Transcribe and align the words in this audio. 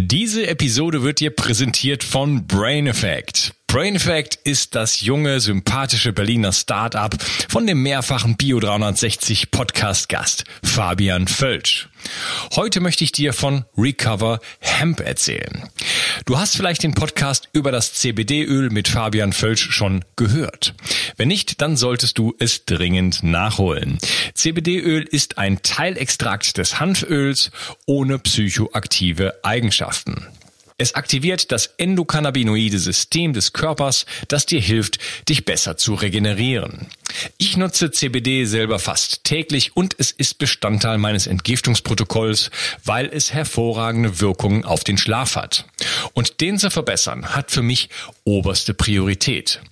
Diese 0.00 0.46
Episode 0.46 1.02
wird 1.02 1.18
dir 1.18 1.30
präsentiert 1.34 2.04
von 2.04 2.46
Brain 2.46 2.86
Effect. 2.86 3.52
Brain 3.66 3.96
Effect 3.96 4.36
ist 4.44 4.76
das 4.76 5.00
junge, 5.00 5.40
sympathische 5.40 6.12
Berliner 6.12 6.52
Startup 6.52 7.12
von 7.48 7.66
dem 7.66 7.82
mehrfachen 7.82 8.36
Bio 8.36 8.60
360 8.60 9.50
Podcast 9.50 10.08
Gast 10.08 10.44
Fabian 10.62 11.26
Völsch. 11.26 11.87
Heute 12.54 12.80
möchte 12.80 13.04
ich 13.04 13.12
dir 13.12 13.32
von 13.32 13.64
Recover 13.76 14.40
Hemp 14.60 15.00
erzählen. 15.00 15.68
Du 16.24 16.38
hast 16.38 16.56
vielleicht 16.56 16.82
den 16.82 16.94
Podcast 16.94 17.48
über 17.52 17.72
das 17.72 17.94
CBD-Öl 17.94 18.70
mit 18.70 18.88
Fabian 18.88 19.32
Völsch 19.32 19.70
schon 19.70 20.04
gehört. 20.16 20.74
Wenn 21.16 21.28
nicht, 21.28 21.60
dann 21.60 21.76
solltest 21.76 22.18
du 22.18 22.34
es 22.38 22.64
dringend 22.64 23.22
nachholen. 23.22 23.98
CBD-Öl 24.34 25.02
ist 25.02 25.38
ein 25.38 25.62
Teilextrakt 25.62 26.58
des 26.58 26.80
Hanföls 26.80 27.50
ohne 27.86 28.18
psychoaktive 28.18 29.40
Eigenschaften. 29.42 30.26
Es 30.80 30.94
aktiviert 30.94 31.50
das 31.50 31.74
endokannabinoide 31.78 32.78
System 32.78 33.32
des 33.32 33.52
Körpers, 33.52 34.06
das 34.28 34.46
dir 34.46 34.60
hilft, 34.60 35.00
dich 35.28 35.44
besser 35.44 35.76
zu 35.76 35.94
regenerieren. 35.94 36.86
Ich 37.36 37.56
nutze 37.56 37.90
CBD 37.90 38.44
selber 38.44 38.78
fast 38.78 39.24
täglich 39.24 39.76
und 39.76 39.96
es 39.98 40.12
ist 40.12 40.38
Bestandteil 40.38 40.98
meines 40.98 41.26
Entgiftungsprotokolls, 41.26 42.52
weil 42.84 43.06
es 43.06 43.32
hervorragende 43.32 44.20
Wirkungen 44.20 44.64
auf 44.64 44.84
den 44.84 44.98
Schlaf 44.98 45.34
hat. 45.34 45.64
Und 46.12 46.40
den 46.40 46.58
zu 46.58 46.70
verbessern 46.70 47.34
hat 47.34 47.50
für 47.50 47.62
mich 47.62 47.88
oberste 48.28 48.74
Priorität. 48.74 49.62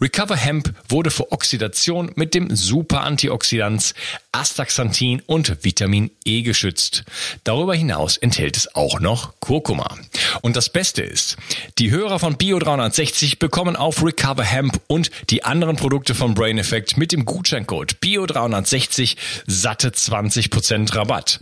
Recover 0.00 0.36
Hemp 0.36 0.74
wurde 0.88 1.10
vor 1.10 1.32
Oxidation 1.32 2.12
mit 2.14 2.34
dem 2.34 2.54
Super 2.54 3.02
Antioxidans 3.02 3.94
Astaxanthin 4.32 5.22
und 5.26 5.64
Vitamin 5.64 6.10
E 6.24 6.42
geschützt. 6.42 7.04
Darüber 7.44 7.74
hinaus 7.74 8.16
enthält 8.16 8.56
es 8.56 8.74
auch 8.74 9.00
noch 9.00 9.34
Kurkuma. 9.40 9.96
Und 10.40 10.56
das 10.56 10.70
Beste 10.70 11.02
ist, 11.02 11.36
die 11.78 11.90
Hörer 11.90 12.18
von 12.18 12.36
Bio 12.36 12.58
360 12.58 13.38
bekommen 13.38 13.76
auf 13.76 14.04
Recover 14.04 14.42
Hemp 14.42 14.80
und 14.86 15.10
die 15.30 15.44
anderen 15.44 15.76
Produkte 15.76 16.14
von 16.14 16.34
Brain 16.34 16.58
Effect 16.58 16.96
mit 16.96 17.12
dem 17.12 17.24
Gutscheincode 17.24 18.00
Bio 18.00 18.26
360 18.26 19.16
satte 19.46 19.90
20% 19.90 20.94
Rabatt. 20.94 21.40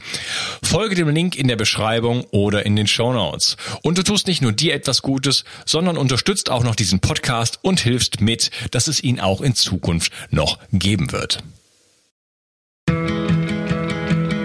Folge 0.62 0.94
dem 0.94 1.08
Link 1.08 1.36
in 1.36 1.48
der 1.48 1.56
Beschreibung 1.56 2.24
oder 2.30 2.66
in 2.66 2.76
den 2.76 2.86
Show 2.86 3.12
Notes. 3.12 3.56
Und 3.82 3.98
du 3.98 4.02
tust 4.02 4.26
nicht 4.26 4.42
nur 4.42 4.52
dir 4.52 4.74
etwas 4.74 5.02
Gutes, 5.02 5.44
sondern 5.64 5.96
unterstützt 5.96 6.50
auch 6.50 6.59
noch 6.64 6.74
diesen 6.74 7.00
Podcast 7.00 7.58
und 7.62 7.80
hilfst 7.80 8.20
mit, 8.20 8.50
dass 8.70 8.88
es 8.88 9.02
ihn 9.02 9.20
auch 9.20 9.40
in 9.40 9.54
Zukunft 9.54 10.12
noch 10.30 10.58
geben 10.72 11.12
wird. 11.12 11.42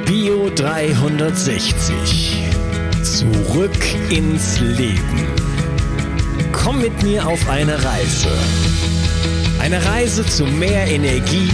Bio 0.06 0.50
360. 0.56 2.38
Zurück 3.04 3.78
ins 4.10 4.60
Leben. 4.60 5.28
Komm 6.52 6.82
mit 6.82 7.04
mir 7.04 7.28
auf 7.28 7.50
eine 7.50 7.84
Reise. 7.84 8.30
Eine 9.60 9.84
Reise 9.86 10.26
zu 10.26 10.46
mehr 10.46 10.88
Energie 10.88 11.50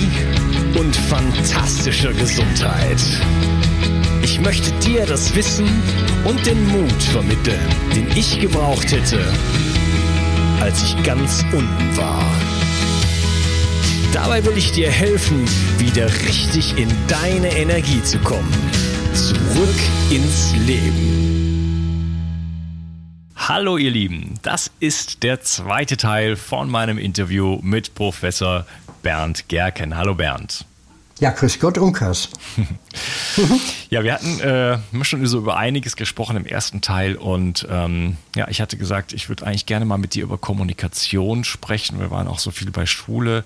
und 0.77 0.95
fantastischer 0.95 2.13
Gesundheit. 2.13 3.01
Ich 4.23 4.39
möchte 4.39 4.71
dir 4.79 5.05
das 5.05 5.35
Wissen 5.35 5.67
und 6.25 6.45
den 6.45 6.67
Mut 6.67 7.03
vermitteln, 7.03 7.59
den 7.95 8.07
ich 8.15 8.39
gebraucht 8.39 8.91
hätte, 8.91 9.19
als 10.61 10.83
ich 10.83 11.03
ganz 11.03 11.43
unten 11.51 11.97
war. 11.97 12.23
Dabei 14.13 14.45
will 14.45 14.55
ich 14.57 14.71
dir 14.71 14.91
helfen, 14.91 15.43
wieder 15.79 16.05
richtig 16.05 16.77
in 16.77 16.87
deine 17.07 17.51
Energie 17.55 18.03
zu 18.03 18.19
kommen. 18.19 18.53
Zurück 19.13 19.75
ins 20.11 20.53
Leben. 20.67 21.17
Hallo 23.35 23.77
ihr 23.77 23.89
Lieben, 23.89 24.35
das 24.43 24.69
ist 24.79 25.23
der 25.23 25.41
zweite 25.41 25.97
Teil 25.97 26.35
von 26.35 26.69
meinem 26.69 26.99
Interview 26.99 27.59
mit 27.63 27.95
Professor 27.95 28.67
Bernd 29.01 29.49
Gerken. 29.49 29.97
Hallo 29.97 30.13
Bernd. 30.13 30.65
Ja, 31.21 31.29
grüß 31.29 31.59
Gott, 31.59 31.77
Unkas. 31.77 32.29
ja, 33.91 34.03
wir 34.03 34.11
hatten 34.11 34.39
äh, 34.39 34.79
schon 35.03 35.23
so 35.27 35.37
über 35.37 35.55
einiges 35.55 35.95
gesprochen 35.95 36.35
im 36.35 36.47
ersten 36.47 36.81
Teil 36.81 37.15
und 37.15 37.67
ähm, 37.69 38.17
ja, 38.35 38.47
ich 38.47 38.59
hatte 38.59 38.75
gesagt, 38.75 39.13
ich 39.13 39.29
würde 39.29 39.45
eigentlich 39.45 39.67
gerne 39.67 39.85
mal 39.85 39.99
mit 39.99 40.15
dir 40.15 40.23
über 40.23 40.39
Kommunikation 40.39 41.43
sprechen. 41.43 41.99
Wir 41.99 42.09
waren 42.09 42.27
auch 42.27 42.39
so 42.39 42.49
viel 42.49 42.71
bei 42.71 42.87
Schule 42.87 43.43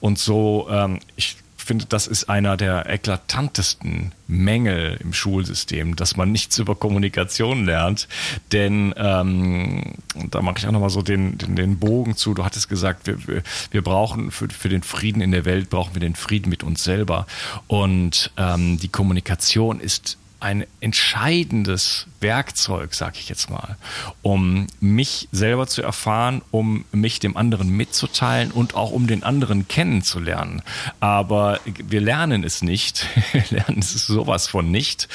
und 0.00 0.18
so. 0.18 0.68
Ähm, 0.70 1.00
ich 1.16 1.36
finde, 1.68 1.84
das 1.84 2.06
ist 2.06 2.30
einer 2.30 2.56
der 2.56 2.88
eklatantesten 2.88 4.12
Mängel 4.26 4.98
im 5.00 5.12
Schulsystem, 5.12 5.96
dass 5.96 6.16
man 6.16 6.32
nichts 6.32 6.58
über 6.58 6.74
Kommunikation 6.74 7.66
lernt. 7.66 8.08
Denn 8.52 8.94
ähm, 8.96 9.94
da 10.30 10.40
mache 10.40 10.56
ich 10.58 10.66
auch 10.66 10.72
nochmal 10.72 10.88
so 10.88 11.02
den, 11.02 11.36
den, 11.36 11.56
den 11.56 11.78
Bogen 11.78 12.16
zu. 12.16 12.32
Du 12.32 12.42
hattest 12.42 12.70
gesagt, 12.70 13.06
wir, 13.06 13.42
wir, 13.70 13.82
brauchen 13.82 14.30
für, 14.30 14.48
für 14.48 14.70
den 14.70 14.82
Frieden 14.82 15.20
in 15.20 15.30
der 15.30 15.44
Welt, 15.44 15.68
brauchen 15.68 15.94
wir 15.94 16.00
den 16.00 16.16
Frieden 16.16 16.48
mit 16.48 16.62
uns 16.62 16.82
selber. 16.82 17.26
Und 17.66 18.32
ähm, 18.38 18.78
die 18.78 18.88
Kommunikation 18.88 19.78
ist 19.78 20.16
ein 20.40 20.64
entscheidendes 20.80 22.06
Werkzeug, 22.20 22.94
sag 22.94 23.18
ich 23.18 23.28
jetzt 23.28 23.50
mal, 23.50 23.76
um 24.22 24.68
mich 24.80 25.28
selber 25.32 25.66
zu 25.66 25.82
erfahren, 25.82 26.42
um 26.50 26.84
mich 26.92 27.18
dem 27.18 27.36
anderen 27.36 27.70
mitzuteilen 27.70 28.52
und 28.52 28.74
auch 28.74 28.92
um 28.92 29.06
den 29.08 29.24
anderen 29.24 29.66
kennenzulernen. 29.66 30.62
Aber 31.00 31.58
wir 31.64 32.00
lernen 32.00 32.44
es 32.44 32.62
nicht. 32.62 33.06
Wir 33.32 33.44
lernen 33.50 33.80
es 33.80 33.92
sowas 34.06 34.46
von 34.46 34.70
nicht. 34.70 35.08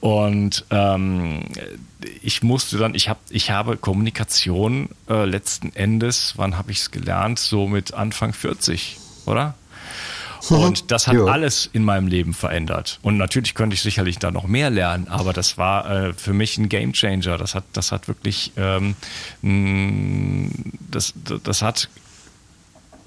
Und 0.00 0.64
ähm, 0.70 1.42
ich 2.22 2.42
musste 2.42 2.78
dann, 2.78 2.94
ich 2.94 3.08
habe, 3.08 3.20
ich 3.30 3.50
habe 3.50 3.76
Kommunikation 3.76 4.88
äh, 5.08 5.24
letzten 5.24 5.74
Endes, 5.74 6.34
wann 6.36 6.56
habe 6.56 6.70
ich 6.72 6.78
es 6.78 6.90
gelernt? 6.90 7.38
So 7.38 7.68
mit 7.68 7.94
Anfang 7.94 8.32
40, 8.32 8.96
oder? 9.26 9.54
Und 10.48 10.90
das 10.90 11.06
hat 11.06 11.14
ja. 11.14 11.24
alles 11.24 11.68
in 11.72 11.84
meinem 11.84 12.06
Leben 12.06 12.34
verändert. 12.34 12.98
Und 13.02 13.16
natürlich 13.16 13.54
könnte 13.54 13.74
ich 13.74 13.82
sicherlich 13.82 14.18
da 14.18 14.30
noch 14.30 14.46
mehr 14.46 14.70
lernen, 14.70 15.08
aber 15.08 15.32
das 15.32 15.58
war 15.58 15.90
äh, 15.90 16.12
für 16.14 16.32
mich 16.32 16.58
ein 16.58 16.68
Game 16.68 16.92
Changer. 16.92 17.38
Das 17.38 17.54
hat, 17.54 17.64
das 17.72 17.92
hat 17.92 18.08
wirklich, 18.08 18.52
ähm, 18.56 18.94
das, 20.90 21.14
das 21.42 21.62
hat 21.62 21.88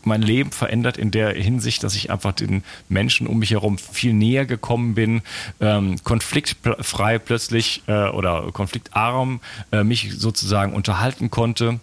mein 0.04 0.22
Leben 0.22 0.52
verändert 0.52 0.98
in 0.98 1.12
der 1.12 1.34
Hinsicht, 1.34 1.84
dass 1.84 1.96
ich 1.96 2.12
einfach 2.12 2.34
den 2.34 2.64
Menschen 2.90 3.28
um 3.28 3.40
mich 3.40 3.52
herum 3.52 3.78
viel 3.78 4.14
näher 4.14 4.46
gekommen 4.46 4.96
bin, 4.96 5.22
ähm, 5.60 5.98
konfliktfrei 6.04 7.20
plötzlich 7.20 7.84
äh, 7.88 8.10
oder 8.10 8.52
konfliktarm 8.52 9.42
äh, 9.72 9.84
mich 9.84 10.14
sozusagen 10.18 10.74
unterhalten 10.74 11.30
konnte 11.30 11.80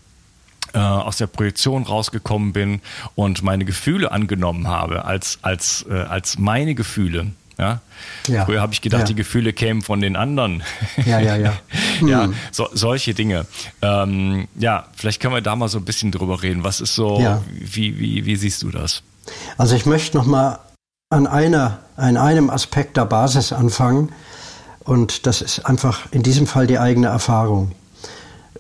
äh, 0.75 0.79
aus 0.79 1.17
der 1.17 1.27
Projektion 1.27 1.85
rausgekommen 1.85 2.53
bin 2.53 2.81
und 3.15 3.43
meine 3.43 3.65
Gefühle 3.65 4.13
angenommen 4.13 4.69
habe 4.69 5.05
als, 5.05 5.39
als, 5.43 5.85
äh, 5.89 5.95
als 5.95 6.39
meine 6.39 6.75
Gefühle. 6.75 7.33
Ja? 7.59 7.81
ja. 8.29 8.45
Früher 8.45 8.61
habe 8.61 8.73
ich 8.73 8.81
gedacht, 8.81 9.01
ja. 9.01 9.07
die 9.07 9.15
Gefühle 9.17 9.53
kämen 9.53 9.83
von 9.83 10.01
den 10.01 10.15
anderen. 10.15 10.63
Ja, 11.05 11.19
ja, 11.19 11.37
ja. 11.37 11.53
ja, 12.07 12.25
hm. 12.25 12.35
so, 12.53 12.69
solche 12.73 13.15
Dinge. 13.15 13.47
Ähm, 13.83 14.47
ja, 14.55 14.87
vielleicht 14.97 15.21
können 15.21 15.35
wir 15.35 15.41
da 15.41 15.57
mal 15.57 15.69
so 15.69 15.79
ein 15.79 15.85
bisschen 15.85 16.13
drüber 16.13 16.43
reden. 16.43 16.63
Was 16.63 16.81
ist 16.81 16.95
so, 16.95 17.21
ja. 17.21 17.43
wie, 17.51 17.99
wie, 17.99 18.25
wie 18.27 18.37
siehst 18.37 18.63
du 18.63 18.71
das? 18.71 19.03
Also 19.57 19.75
ich 19.75 19.87
möchte 19.87 20.17
noch 20.17 20.25
mal 20.25 20.61
an, 21.11 21.27
einer, 21.27 21.81
an 21.97 22.17
einem 22.17 22.49
Aspekt 22.49 22.97
der 22.97 23.07
Basis 23.07 23.53
anfangen. 23.53 24.13
Und 24.85 25.27
das 25.27 25.43
ist 25.43 25.67
einfach 25.67 26.07
in 26.13 26.23
diesem 26.23 26.47
Fall 26.47 26.67
die 26.67 26.79
eigene 26.79 27.09
Erfahrung. 27.09 27.73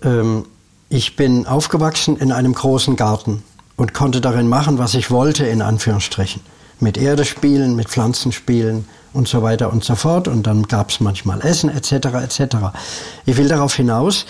Ähm, 0.02 0.44
ich 0.88 1.16
bin 1.16 1.46
aufgewachsen 1.46 2.16
in 2.16 2.32
einem 2.32 2.54
großen 2.54 2.96
Garten 2.96 3.42
und 3.76 3.92
konnte 3.92 4.20
darin 4.20 4.48
machen, 4.48 4.78
was 4.78 4.94
ich 4.94 5.10
wollte, 5.10 5.46
in 5.46 5.60
Anführungsstrichen. 5.60 6.40
Mit 6.80 6.96
Erde 6.96 7.24
spielen, 7.24 7.76
mit 7.76 7.88
Pflanzen 7.88 8.32
spielen 8.32 8.88
und 9.12 9.28
so 9.28 9.42
weiter 9.42 9.72
und 9.72 9.84
so 9.84 9.96
fort. 9.96 10.28
Und 10.28 10.46
dann 10.46 10.62
gab 10.62 10.90
es 10.90 11.00
manchmal 11.00 11.42
Essen 11.42 11.68
etc. 11.70 11.92
etc. 11.92 12.56
Ich 13.26 13.36
will 13.36 13.48
darauf 13.48 13.74
hinaus, 13.74 14.24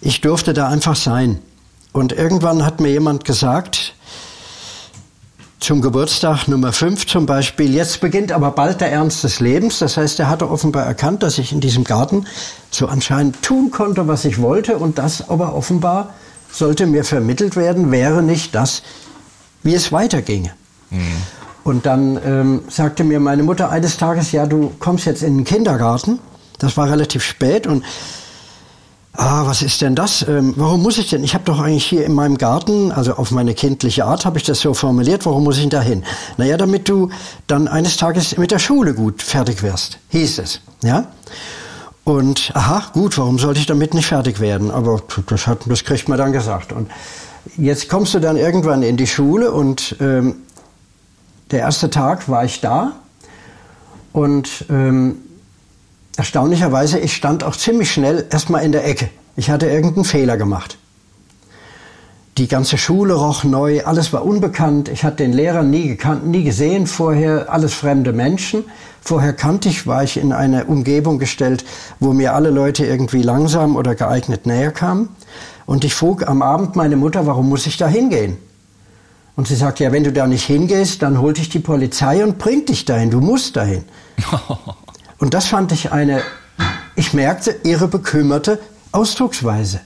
ich 0.00 0.20
durfte 0.20 0.52
da 0.52 0.68
einfach 0.68 0.96
sein. 0.96 1.38
Und 1.92 2.12
irgendwann 2.12 2.64
hat 2.64 2.80
mir 2.80 2.90
jemand 2.90 3.24
gesagt, 3.24 3.94
zum 5.60 5.80
Geburtstag 5.80 6.46
Nummer 6.46 6.72
5 6.72 7.06
zum 7.06 7.26
Beispiel. 7.26 7.74
Jetzt 7.74 8.00
beginnt 8.00 8.32
aber 8.32 8.52
bald 8.52 8.80
der 8.80 8.92
Ernst 8.92 9.24
des 9.24 9.40
Lebens. 9.40 9.80
Das 9.80 9.96
heißt, 9.96 10.20
er 10.20 10.28
hatte 10.28 10.50
offenbar 10.50 10.86
erkannt, 10.86 11.22
dass 11.22 11.38
ich 11.38 11.52
in 11.52 11.60
diesem 11.60 11.84
Garten 11.84 12.26
so 12.70 12.86
anscheinend 12.86 13.42
tun 13.42 13.70
konnte, 13.70 14.06
was 14.06 14.24
ich 14.24 14.40
wollte. 14.40 14.78
Und 14.78 14.98
das 14.98 15.28
aber 15.28 15.54
offenbar 15.54 16.14
sollte 16.50 16.86
mir 16.86 17.04
vermittelt 17.04 17.56
werden, 17.56 17.90
wäre 17.90 18.22
nicht 18.22 18.54
das, 18.54 18.82
wie 19.62 19.74
es 19.74 19.92
weiterginge. 19.92 20.52
Mhm. 20.90 21.16
Und 21.64 21.86
dann 21.86 22.18
ähm, 22.24 22.62
sagte 22.68 23.04
mir 23.04 23.20
meine 23.20 23.42
Mutter 23.42 23.70
eines 23.70 23.98
Tages, 23.98 24.32
ja, 24.32 24.46
du 24.46 24.72
kommst 24.78 25.04
jetzt 25.06 25.22
in 25.22 25.38
den 25.38 25.44
Kindergarten. 25.44 26.18
Das 26.58 26.76
war 26.76 26.90
relativ 26.90 27.22
spät 27.22 27.66
und 27.66 27.84
ah, 29.18 29.46
was 29.46 29.62
ist 29.62 29.82
denn 29.82 29.94
das? 29.94 30.26
Ähm, 30.26 30.54
warum 30.56 30.82
muss 30.82 30.96
ich 30.96 31.10
denn? 31.10 31.24
Ich 31.24 31.34
habe 31.34 31.44
doch 31.44 31.60
eigentlich 31.60 31.84
hier 31.84 32.06
in 32.06 32.14
meinem 32.14 32.38
Garten, 32.38 32.92
also 32.92 33.14
auf 33.14 33.30
meine 33.30 33.52
kindliche 33.52 34.04
Art 34.04 34.24
habe 34.24 34.38
ich 34.38 34.44
das 34.44 34.60
so 34.60 34.72
formuliert, 34.74 35.26
warum 35.26 35.44
muss 35.44 35.56
ich 35.56 35.62
denn 35.62 35.70
da 35.70 35.82
hin? 35.82 36.04
Naja, 36.36 36.56
damit 36.56 36.88
du 36.88 37.10
dann 37.48 37.68
eines 37.68 37.96
Tages 37.96 38.38
mit 38.38 38.52
der 38.52 38.60
Schule 38.60 38.94
gut 38.94 39.22
fertig 39.22 39.62
wirst, 39.62 39.98
hieß 40.10 40.38
es. 40.38 40.60
Ja? 40.82 41.08
Und 42.04 42.52
aha, 42.54 42.84
gut, 42.92 43.18
warum 43.18 43.38
sollte 43.38 43.60
ich 43.60 43.66
damit 43.66 43.92
nicht 43.92 44.06
fertig 44.06 44.40
werden? 44.40 44.70
Aber 44.70 45.02
das, 45.26 45.46
hat, 45.46 45.58
das 45.66 45.84
kriegt 45.84 46.08
man 46.08 46.16
dann 46.16 46.32
gesagt. 46.32 46.72
Und 46.72 46.88
jetzt 47.56 47.88
kommst 47.88 48.14
du 48.14 48.20
dann 48.20 48.36
irgendwann 48.36 48.82
in 48.82 48.96
die 48.96 49.06
Schule 49.06 49.50
und 49.50 49.96
ähm, 50.00 50.36
der 51.50 51.60
erste 51.60 51.90
Tag 51.90 52.28
war 52.28 52.44
ich 52.44 52.60
da 52.60 52.92
und 54.12 54.64
ähm, 54.70 55.16
erstaunlicherweise, 56.18 56.98
ich 56.98 57.14
stand 57.14 57.44
auch 57.44 57.56
ziemlich 57.56 57.92
schnell 57.92 58.26
erstmal 58.30 58.64
in 58.64 58.72
der 58.72 58.86
Ecke. 58.86 59.08
Ich 59.36 59.50
hatte 59.50 59.66
irgendeinen 59.66 60.04
Fehler 60.04 60.36
gemacht. 60.36 60.76
Die 62.38 62.48
ganze 62.48 62.76
Schule 62.76 63.14
roch 63.14 63.44
neu, 63.44 63.84
alles 63.84 64.12
war 64.12 64.24
unbekannt. 64.24 64.88
Ich 64.88 65.04
hatte 65.04 65.18
den 65.18 65.32
Lehrer 65.32 65.62
nie 65.62 65.88
gekannt, 65.88 66.26
nie 66.26 66.44
gesehen 66.44 66.86
vorher, 66.86 67.52
alles 67.52 67.74
fremde 67.74 68.12
Menschen. 68.12 68.64
Vorher 69.00 69.32
kannte 69.32 69.68
ich, 69.68 69.86
war 69.86 70.02
ich 70.02 70.16
in 70.16 70.32
eine 70.32 70.64
Umgebung 70.64 71.18
gestellt, 71.18 71.64
wo 72.00 72.12
mir 72.12 72.34
alle 72.34 72.50
Leute 72.50 72.84
irgendwie 72.84 73.22
langsam 73.22 73.76
oder 73.76 73.94
geeignet 73.94 74.44
näher 74.44 74.72
kamen. 74.72 75.08
Und 75.66 75.84
ich 75.84 75.94
frug 75.94 76.26
am 76.26 76.42
Abend 76.42 76.74
meine 76.76 76.96
Mutter, 76.96 77.26
warum 77.26 77.48
muss 77.48 77.66
ich 77.66 77.76
da 77.76 77.86
hingehen? 77.86 78.38
Und 79.36 79.46
sie 79.46 79.56
sagt, 79.56 79.78
ja, 79.78 79.92
wenn 79.92 80.02
du 80.02 80.12
da 80.12 80.26
nicht 80.26 80.44
hingehst, 80.44 81.02
dann 81.02 81.20
holt 81.20 81.38
dich 81.38 81.48
die 81.48 81.60
Polizei 81.60 82.24
und 82.24 82.38
bringt 82.38 82.68
dich 82.68 82.84
dahin. 82.84 83.10
Du 83.10 83.20
musst 83.20 83.54
dahin. 83.56 83.84
und 85.18 85.34
das 85.34 85.46
fand 85.46 85.72
ich 85.72 85.92
eine, 85.92 86.22
ich 86.94 87.12
merkte 87.12 87.56
ihre 87.64 87.88
bekümmerte 87.88 88.60
Ausdrucksweise. 88.92 89.80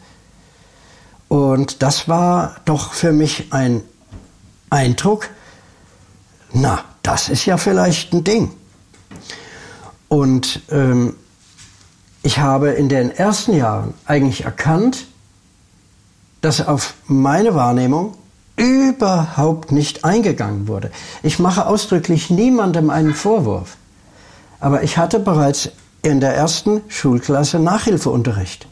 Und 1.28 1.82
das 1.82 2.08
war 2.08 2.56
doch 2.64 2.92
für 2.92 3.12
mich 3.12 3.52
ein 3.52 3.82
Eindruck, 4.70 5.28
na, 6.52 6.84
das 7.02 7.28
ist 7.28 7.46
ja 7.46 7.56
vielleicht 7.56 8.12
ein 8.12 8.24
Ding. 8.24 8.50
Und 10.08 10.60
ähm, 10.70 11.16
ich 12.22 12.38
habe 12.38 12.70
in 12.70 12.88
den 12.90 13.10
ersten 13.10 13.56
Jahren 13.56 13.94
eigentlich 14.04 14.44
erkannt, 14.44 15.06
dass 16.42 16.66
auf 16.66 16.94
meine 17.06 17.54
Wahrnehmung 17.54 18.16
überhaupt 18.56 19.72
nicht 19.72 20.04
eingegangen 20.04 20.68
wurde. 20.68 20.90
Ich 21.22 21.38
mache 21.38 21.66
ausdrücklich 21.66 22.28
niemandem 22.28 22.90
einen 22.90 23.14
Vorwurf. 23.14 23.76
Aber 24.62 24.84
ich 24.84 24.96
hatte 24.96 25.18
bereits 25.18 25.70
in 26.02 26.20
der 26.20 26.36
ersten 26.36 26.82
Schulklasse 26.86 27.58
Nachhilfeunterricht. 27.58 28.68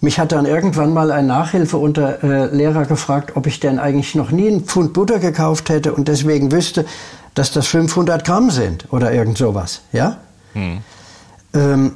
Mich 0.00 0.18
hat 0.18 0.32
dann 0.32 0.46
irgendwann 0.46 0.92
mal 0.92 1.12
ein 1.12 1.28
Nachhilfeunterlehrer 1.28 2.82
äh, 2.82 2.86
gefragt, 2.86 3.36
ob 3.36 3.46
ich 3.46 3.60
denn 3.60 3.78
eigentlich 3.78 4.16
noch 4.16 4.32
nie 4.32 4.48
einen 4.48 4.64
Pfund 4.64 4.92
Butter 4.94 5.20
gekauft 5.20 5.68
hätte 5.68 5.94
und 5.94 6.08
deswegen 6.08 6.50
wüsste, 6.50 6.86
dass 7.34 7.52
das 7.52 7.68
500 7.68 8.24
Gramm 8.24 8.50
sind 8.50 8.92
oder 8.92 9.12
irgend 9.12 9.38
sowas. 9.38 9.82
Ja? 9.92 10.16
Hm. 10.54 10.78
Ähm, 11.54 11.92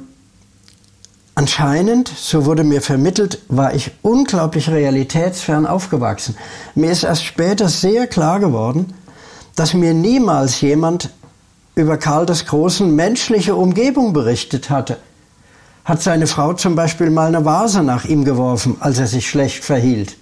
anscheinend, 1.35 2.07
so 2.07 2.45
wurde 2.45 2.63
mir 2.63 2.81
vermittelt, 2.81 3.39
war 3.49 3.73
ich 3.73 3.91
unglaublich 4.03 4.69
realitätsfern 4.69 5.67
aufgewachsen. 5.67 6.37
Mir 6.75 6.91
ist 6.91 7.03
erst 7.03 7.25
später 7.25 7.67
sehr 7.67 8.07
klar 8.07 8.39
geworden, 8.39 8.93
dass 9.57 9.73
mir 9.73 9.93
niemals 9.93 10.61
jemand 10.61 11.09
über 11.75 11.97
Karl 11.97 12.25
des 12.25 12.45
Großen 12.45 12.95
menschliche 12.95 13.55
Umgebung 13.55 14.13
berichtet 14.13 14.69
hatte 14.69 14.97
hat 15.83 16.01
seine 16.01 16.27
Frau 16.27 16.53
zum 16.53 16.75
Beispiel 16.75 17.09
mal 17.09 17.27
eine 17.27 17.45
Vase 17.45 17.83
nach 17.83 18.05
ihm 18.05 18.23
geworfen, 18.23 18.77
als 18.79 18.99
er 18.99 19.07
sich 19.07 19.29
schlecht 19.29 19.63
verhielt. 19.63 20.15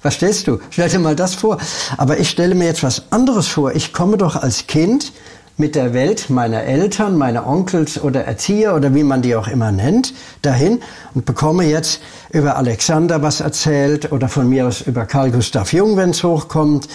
Verstehst 0.00 0.46
du? 0.48 0.58
Stell 0.70 0.88
dir 0.88 0.98
mal 0.98 1.16
das 1.16 1.34
vor. 1.34 1.58
Aber 1.96 2.18
ich 2.18 2.28
stelle 2.28 2.54
mir 2.54 2.66
jetzt 2.66 2.82
was 2.82 3.10
anderes 3.10 3.48
vor. 3.48 3.74
Ich 3.74 3.92
komme 3.92 4.18
doch 4.18 4.36
als 4.36 4.66
Kind 4.66 5.12
mit 5.56 5.76
der 5.76 5.94
Welt 5.94 6.30
meiner 6.30 6.64
Eltern, 6.64 7.16
meiner 7.16 7.46
Onkels 7.46 8.02
oder 8.02 8.24
Erzieher 8.24 8.74
oder 8.74 8.94
wie 8.94 9.04
man 9.04 9.22
die 9.22 9.36
auch 9.36 9.46
immer 9.46 9.70
nennt, 9.70 10.12
dahin 10.42 10.82
und 11.14 11.24
bekomme 11.24 11.64
jetzt 11.64 12.02
über 12.32 12.56
Alexander 12.56 13.22
was 13.22 13.40
erzählt 13.40 14.10
oder 14.10 14.28
von 14.28 14.48
mir 14.48 14.66
aus 14.66 14.80
über 14.80 15.06
Carl 15.06 15.30
Gustav 15.30 15.72
Jung, 15.72 15.96
wenn 15.96 16.10
es 16.10 16.24
hochkommt, 16.24 16.88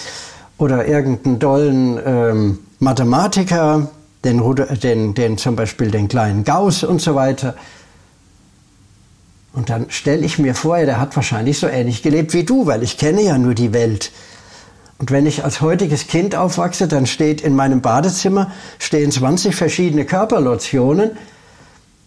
oder 0.57 0.85
irgendeinen 0.87 1.39
dollen 1.39 1.99
ähm, 2.05 2.59
Mathematiker, 2.79 3.87
den, 4.23 4.41
den, 4.81 5.13
den 5.13 5.37
zum 5.37 5.55
Beispiel 5.55 5.91
den 5.91 6.07
kleinen 6.07 6.43
Gauss 6.43 6.83
und 6.83 7.01
so 7.01 7.15
weiter. 7.15 7.55
Und 9.53 9.69
dann 9.69 9.89
stelle 9.89 10.25
ich 10.25 10.37
mir 10.39 10.55
vor, 10.55 10.77
der 10.77 10.99
hat 10.99 11.15
wahrscheinlich 11.15 11.59
so 11.59 11.67
ähnlich 11.67 12.03
gelebt 12.03 12.33
wie 12.33 12.43
du, 12.43 12.65
weil 12.65 12.83
ich 12.83 12.97
kenne 12.97 13.21
ja 13.21 13.37
nur 13.37 13.53
die 13.53 13.73
Welt. 13.73 14.11
Und 14.99 15.11
wenn 15.11 15.25
ich 15.25 15.43
als 15.45 15.61
heutiges 15.61 16.07
Kind 16.07 16.35
aufwachse, 16.35 16.87
dann 16.87 17.05
steht 17.05 17.41
in 17.41 17.55
meinem 17.55 17.81
Badezimmer 17.81 18.51
stehen 18.79 19.11
20 19.11 19.55
verschiedene 19.55 20.05
Körperlotionen. 20.05 21.11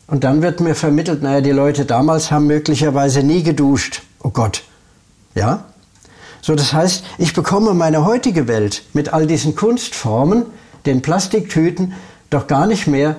Und 0.06 0.25
dann 0.25 0.43
wird 0.43 0.61
mir 0.61 0.75
vermittelt, 0.75 1.23
naja, 1.23 1.41
die 1.41 1.53
Leute 1.53 1.87
damals 1.87 2.31
haben 2.31 2.47
möglicherweise 2.47 3.23
nie 3.23 3.43
geduscht. 3.43 4.03
Oh 4.23 4.29
Gott. 4.29 4.62
Ja? 5.35 5.64
So, 6.43 6.55
das 6.55 6.75
heißt, 6.75 7.05
ich 7.17 7.32
bekomme 7.32 7.73
meine 7.73 8.05
heutige 8.05 8.47
Welt 8.47 8.82
mit 8.93 9.12
all 9.12 9.26
diesen 9.26 9.55
Kunstformen, 9.55 10.44
den 10.87 11.02
Plastiktüten, 11.02 11.94
doch 12.31 12.46
gar 12.46 12.67
nicht 12.67 12.87
mehr 12.87 13.17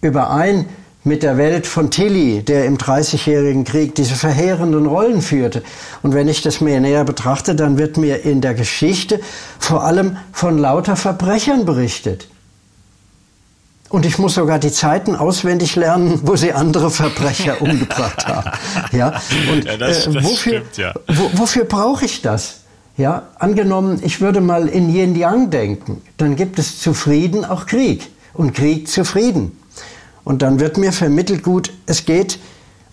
überein 0.00 0.66
mit 1.04 1.22
der 1.22 1.36
Welt 1.36 1.66
von 1.66 1.90
Tilly, 1.90 2.42
der 2.42 2.64
im 2.66 2.78
Dreißigjährigen 2.78 3.64
Krieg 3.64 3.94
diese 3.94 4.14
verheerenden 4.14 4.86
Rollen 4.86 5.20
führte. 5.20 5.62
Und 6.02 6.14
wenn 6.14 6.28
ich 6.28 6.42
das 6.42 6.60
mir 6.60 6.80
näher 6.80 7.04
betrachte, 7.04 7.54
dann 7.56 7.76
wird 7.76 7.96
mir 7.96 8.24
in 8.24 8.40
der 8.40 8.54
Geschichte 8.54 9.20
vor 9.58 9.82
allem 9.82 10.16
von 10.32 10.58
lauter 10.58 10.94
Verbrechern 10.94 11.64
berichtet. 11.64 12.28
Und 13.88 14.06
ich 14.06 14.18
muss 14.18 14.34
sogar 14.34 14.58
die 14.58 14.72
Zeiten 14.72 15.16
auswendig 15.16 15.76
lernen, 15.76 16.20
wo 16.22 16.36
sie 16.36 16.52
andere 16.52 16.90
Verbrecher 16.90 17.60
umgebracht 17.60 18.26
haben. 18.26 18.50
Ja, 18.92 19.20
und 19.52 19.64
ja, 19.64 19.76
das, 19.76 20.04
das 20.04 20.06
äh, 20.06 20.24
wofür, 20.24 20.36
stimmt, 20.36 20.76
ja. 20.78 20.94
wo, 21.08 21.30
wofür 21.34 21.64
brauche 21.64 22.04
ich 22.04 22.22
das? 22.22 22.61
Ja, 22.98 23.28
angenommen, 23.38 24.00
ich 24.04 24.20
würde 24.20 24.42
mal 24.42 24.68
in 24.68 24.94
Yin 24.94 25.16
Yang 25.16 25.50
denken, 25.50 26.02
dann 26.18 26.36
gibt 26.36 26.58
es 26.58 26.78
zu 26.78 26.92
Frieden 26.92 27.44
auch 27.44 27.64
Krieg 27.64 28.08
und 28.34 28.54
Krieg 28.54 28.86
zu 28.86 29.04
Frieden. 29.04 29.58
Und 30.24 30.42
dann 30.42 30.60
wird 30.60 30.76
mir 30.76 30.92
vermittelt, 30.92 31.42
gut, 31.42 31.72
es 31.86 32.04
geht 32.04 32.38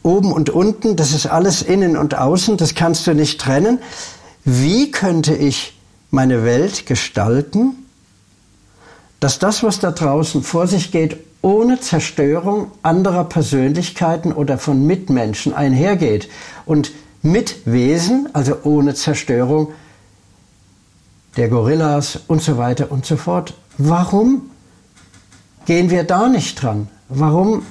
oben 0.01 0.31
und 0.31 0.49
unten, 0.49 0.95
das 0.95 1.11
ist 1.11 1.25
alles 1.25 1.61
innen 1.61 1.97
und 1.97 2.15
außen, 2.15 2.55
das 2.55 2.75
kannst 2.75 3.07
du 3.07 3.13
nicht 3.13 3.41
trennen. 3.41 3.79
Wie 4.45 4.89
könnte 4.89 5.35
ich 5.35 5.77
meine 6.11 6.45
Welt 6.45 6.85
gestalten, 6.85 7.85
dass 9.19 9.37
das, 9.37 9.63
was 9.63 9.79
da 9.79 9.91
draußen 9.91 10.43
vor 10.43 10.67
sich 10.67 10.91
geht, 10.91 11.17
ohne 11.41 11.81
Zerstörung 11.81 12.71
anderer 12.83 13.25
Persönlichkeiten 13.25 14.31
oder 14.31 14.57
von 14.57 14.85
Mitmenschen 14.85 15.53
einhergeht 15.53 16.29
und 16.65 16.91
mit 17.21 17.57
Wesen, 17.65 18.29
also 18.31 18.57
ohne 18.63 18.95
Zerstörung 18.95 19.73
der 21.37 21.49
Gorillas 21.49 22.19
und 22.27 22.41
so 22.41 22.57
weiter 22.57 22.91
und 22.91 23.05
so 23.05 23.17
fort. 23.17 23.53
Warum 23.77 24.49
gehen 25.65 25.89
wir 25.89 26.03
da 26.03 26.27
nicht 26.27 26.61
dran? 26.61 26.87
Warum 27.07 27.65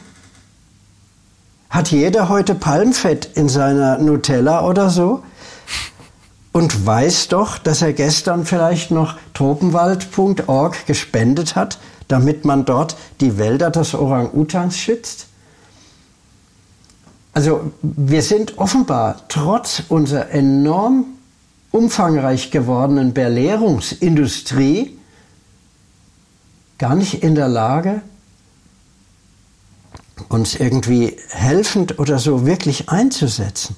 hat 1.71 1.91
jeder 1.91 2.29
heute 2.29 2.55
Palmfett 2.55 3.27
in 3.35 3.49
seiner 3.49 3.99
Nutella 3.99 4.65
oder 4.65 4.91
so? 4.91 5.23
Und 6.53 6.87
weiß 6.87 7.29
doch, 7.29 7.59
dass 7.59 7.83
er 7.83 7.93
gestern 7.93 8.47
vielleicht 8.47 8.91
noch 8.91 9.17
tropenwald.org 9.35 10.87
gespendet 10.87 11.55
hat, 11.57 11.79
damit 12.09 12.45
man 12.45 12.65
dort 12.65 12.97
die 13.21 13.39
Wälder 13.39 13.71
des 13.71 13.95
Orang-Utans 13.95 14.79
schützt? 14.79 15.27
Also 17.35 17.71
wir 17.83 18.23
sind 18.23 18.59
offenbar 18.59 19.23
trotz 19.29 19.83
unserer 19.89 20.31
enorm 20.31 21.05
umfangreich 21.71 22.51
gewordenen 22.51 23.13
Belehrungsindustrie 23.13 24.99
gar 26.79 26.95
nicht 26.95 27.23
in 27.23 27.35
der 27.35 27.49
Lage, 27.49 28.01
uns 30.29 30.55
irgendwie 30.55 31.17
helfend 31.31 31.99
oder 31.99 32.19
so 32.19 32.47
wirklich 32.47 32.89
einzusetzen. 32.89 33.77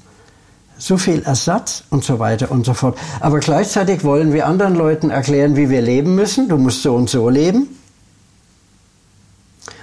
So 0.78 0.96
viel 0.96 1.22
Ersatz 1.22 1.84
und 1.90 2.04
so 2.04 2.18
weiter 2.18 2.50
und 2.50 2.64
so 2.64 2.72
fort. 2.72 2.96
Aber 3.20 3.40
gleichzeitig 3.40 4.02
wollen 4.02 4.32
wir 4.32 4.46
anderen 4.46 4.74
Leuten 4.74 5.10
erklären, 5.10 5.56
wie 5.56 5.68
wir 5.68 5.82
leben 5.82 6.14
müssen. 6.14 6.48
Du 6.48 6.56
musst 6.56 6.82
so 6.82 6.94
und 6.94 7.10
so 7.10 7.28
leben. 7.28 7.68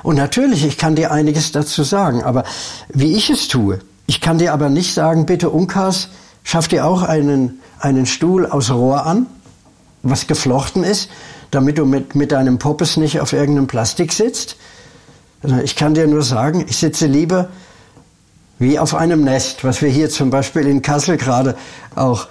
Und 0.01 0.15
natürlich, 0.15 0.65
ich 0.65 0.77
kann 0.77 0.95
dir 0.95 1.11
einiges 1.11 1.51
dazu 1.51 1.83
sagen, 1.83 2.23
aber 2.23 2.45
wie 2.89 3.15
ich 3.15 3.29
es 3.29 3.47
tue, 3.47 3.79
ich 4.07 4.21
kann 4.21 4.37
dir 4.37 4.53
aber 4.53 4.69
nicht 4.69 4.93
sagen, 4.93 5.25
bitte 5.25 5.49
Unkas, 5.49 6.09
schaff 6.47 6.69
dir 6.69 6.85
auch 6.85 7.03
einen, 7.03 7.59
einen 7.77 8.05
Stuhl 8.05 8.45
aus 8.45 8.71
Rohr 8.71 9.05
an, 9.05 9.25
was 10.01 10.27
geflochten 10.27 10.85
ist, 10.85 11.09
damit 11.51 11.77
du 11.77 11.85
mit, 11.85 12.15
mit 12.15 12.31
deinem 12.31 12.57
Poppes 12.57 12.95
nicht 12.95 13.19
auf 13.19 13.33
irgendeinem 13.33 13.67
Plastik 13.67 14.13
sitzt. 14.13 14.55
Also 15.43 15.57
ich 15.57 15.75
kann 15.75 15.93
dir 15.93 16.07
nur 16.07 16.23
sagen, 16.23 16.63
ich 16.65 16.77
sitze 16.77 17.05
lieber 17.05 17.49
wie 18.59 18.79
auf 18.79 18.95
einem 18.95 19.25
Nest, 19.25 19.65
was 19.65 19.81
wir 19.81 19.89
hier 19.89 20.09
zum 20.09 20.29
Beispiel 20.29 20.65
in 20.67 20.81
Kassel 20.81 21.17
gerade 21.17 21.57
auch 21.95 22.29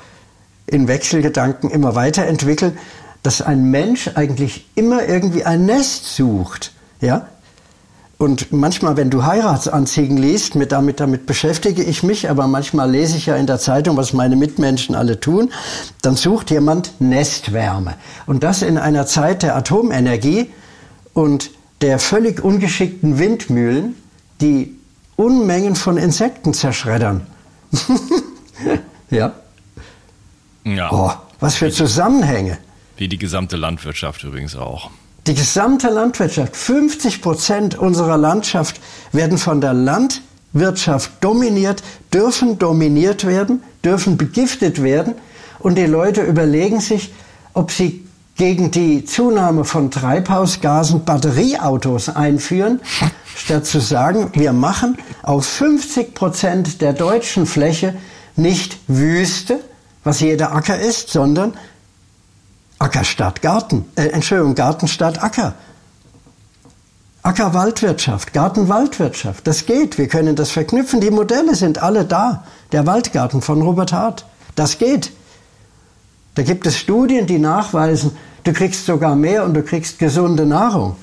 in 0.66 0.88
Wechselgedanken 0.88 1.70
immer 1.70 1.94
weiterentwickeln, 1.94 2.78
dass 3.22 3.42
ein 3.42 3.70
Mensch 3.70 4.08
eigentlich 4.14 4.66
immer 4.76 5.06
irgendwie 5.06 5.44
ein 5.44 5.66
Nest 5.66 6.16
sucht. 6.16 6.72
Ja? 7.02 7.28
Und 8.18 8.50
manchmal, 8.50 8.96
wenn 8.96 9.10
du 9.10 9.24
Heiratsanzeigen 9.24 10.16
liest, 10.16 10.54
mit, 10.54 10.72
damit, 10.72 11.00
damit 11.00 11.26
beschäftige 11.26 11.82
ich 11.82 12.02
mich, 12.02 12.30
aber 12.30 12.46
manchmal 12.46 12.90
lese 12.90 13.18
ich 13.18 13.26
ja 13.26 13.36
in 13.36 13.46
der 13.46 13.58
Zeitung, 13.58 13.98
was 13.98 14.14
meine 14.14 14.36
Mitmenschen 14.36 14.94
alle 14.94 15.20
tun, 15.20 15.52
dann 16.00 16.16
sucht 16.16 16.50
jemand 16.50 16.98
Nestwärme. 16.98 17.94
Und 18.24 18.42
das 18.42 18.62
in 18.62 18.78
einer 18.78 19.06
Zeit 19.06 19.42
der 19.42 19.54
Atomenergie 19.54 20.50
und 21.12 21.50
der 21.82 21.98
völlig 21.98 22.42
ungeschickten 22.42 23.18
Windmühlen, 23.18 23.96
die 24.40 24.74
Unmengen 25.16 25.76
von 25.76 25.98
Insekten 25.98 26.54
zerschreddern. 26.54 27.26
ja. 29.10 29.32
Ja. 30.64 30.90
Oh, 30.90 31.12
was 31.38 31.56
für 31.56 31.70
Zusammenhänge. 31.70 32.58
Wie 32.96 33.08
die 33.08 33.18
gesamte 33.18 33.56
Landwirtschaft 33.56 34.24
übrigens 34.24 34.56
auch. 34.56 34.90
Die 35.26 35.34
gesamte 35.34 35.88
Landwirtschaft, 35.88 36.56
50 36.56 37.20
Prozent 37.20 37.76
unserer 37.76 38.16
Landschaft 38.16 38.80
werden 39.10 39.38
von 39.38 39.60
der 39.60 39.74
Landwirtschaft 39.74 41.10
dominiert, 41.20 41.82
dürfen 42.14 42.60
dominiert 42.60 43.26
werden, 43.26 43.60
dürfen 43.84 44.16
begiftet 44.16 44.84
werden. 44.84 45.14
Und 45.58 45.78
die 45.78 45.86
Leute 45.86 46.22
überlegen 46.22 46.80
sich, 46.80 47.12
ob 47.54 47.72
sie 47.72 48.06
gegen 48.36 48.70
die 48.70 49.04
Zunahme 49.04 49.64
von 49.64 49.90
Treibhausgasen 49.90 51.04
Batterieautos 51.04 52.08
einführen, 52.08 52.80
statt 53.34 53.66
zu 53.66 53.80
sagen, 53.80 54.30
wir 54.34 54.52
machen 54.52 54.96
auf 55.24 55.44
50 55.44 56.14
Prozent 56.14 56.80
der 56.80 56.92
deutschen 56.92 57.46
Fläche 57.46 57.96
nicht 58.36 58.78
Wüste, 58.86 59.58
was 60.04 60.20
jeder 60.20 60.54
Acker 60.54 60.78
ist, 60.78 61.08
sondern 61.08 61.54
Acker 62.78 63.04
statt 63.04 63.42
Garten. 63.42 63.86
Äh, 63.96 64.08
Entschuldigung, 64.08 64.54
Garten 64.54 64.88
statt 64.88 65.22
Acker. 65.22 65.54
Ackerwaldwirtschaft, 67.22 68.32
Gartenwaldwirtschaft. 68.32 69.46
Das 69.46 69.66
geht. 69.66 69.98
Wir 69.98 70.06
können 70.06 70.36
das 70.36 70.50
verknüpfen. 70.50 71.00
Die 71.00 71.10
Modelle 71.10 71.56
sind 71.56 71.82
alle 71.82 72.04
da. 72.04 72.44
Der 72.72 72.86
Waldgarten 72.86 73.42
von 73.42 73.62
Robert 73.62 73.92
Hart. 73.92 74.26
Das 74.54 74.78
geht. 74.78 75.12
Da 76.36 76.42
gibt 76.42 76.66
es 76.66 76.76
Studien, 76.76 77.26
die 77.26 77.38
nachweisen, 77.38 78.12
du 78.44 78.52
kriegst 78.52 78.86
sogar 78.86 79.16
mehr 79.16 79.44
und 79.44 79.54
du 79.54 79.62
kriegst 79.62 79.98
gesunde 79.98 80.44
Nahrung. 80.46 80.96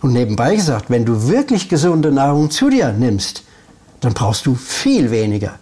Und 0.00 0.12
nebenbei 0.12 0.54
gesagt, 0.54 0.90
wenn 0.90 1.04
du 1.04 1.28
wirklich 1.28 1.68
gesunde 1.68 2.12
Nahrung 2.12 2.50
zu 2.50 2.70
dir 2.70 2.92
nimmst, 2.92 3.42
dann 4.00 4.14
brauchst 4.14 4.46
du 4.46 4.54
viel 4.54 5.10
weniger. 5.10 5.58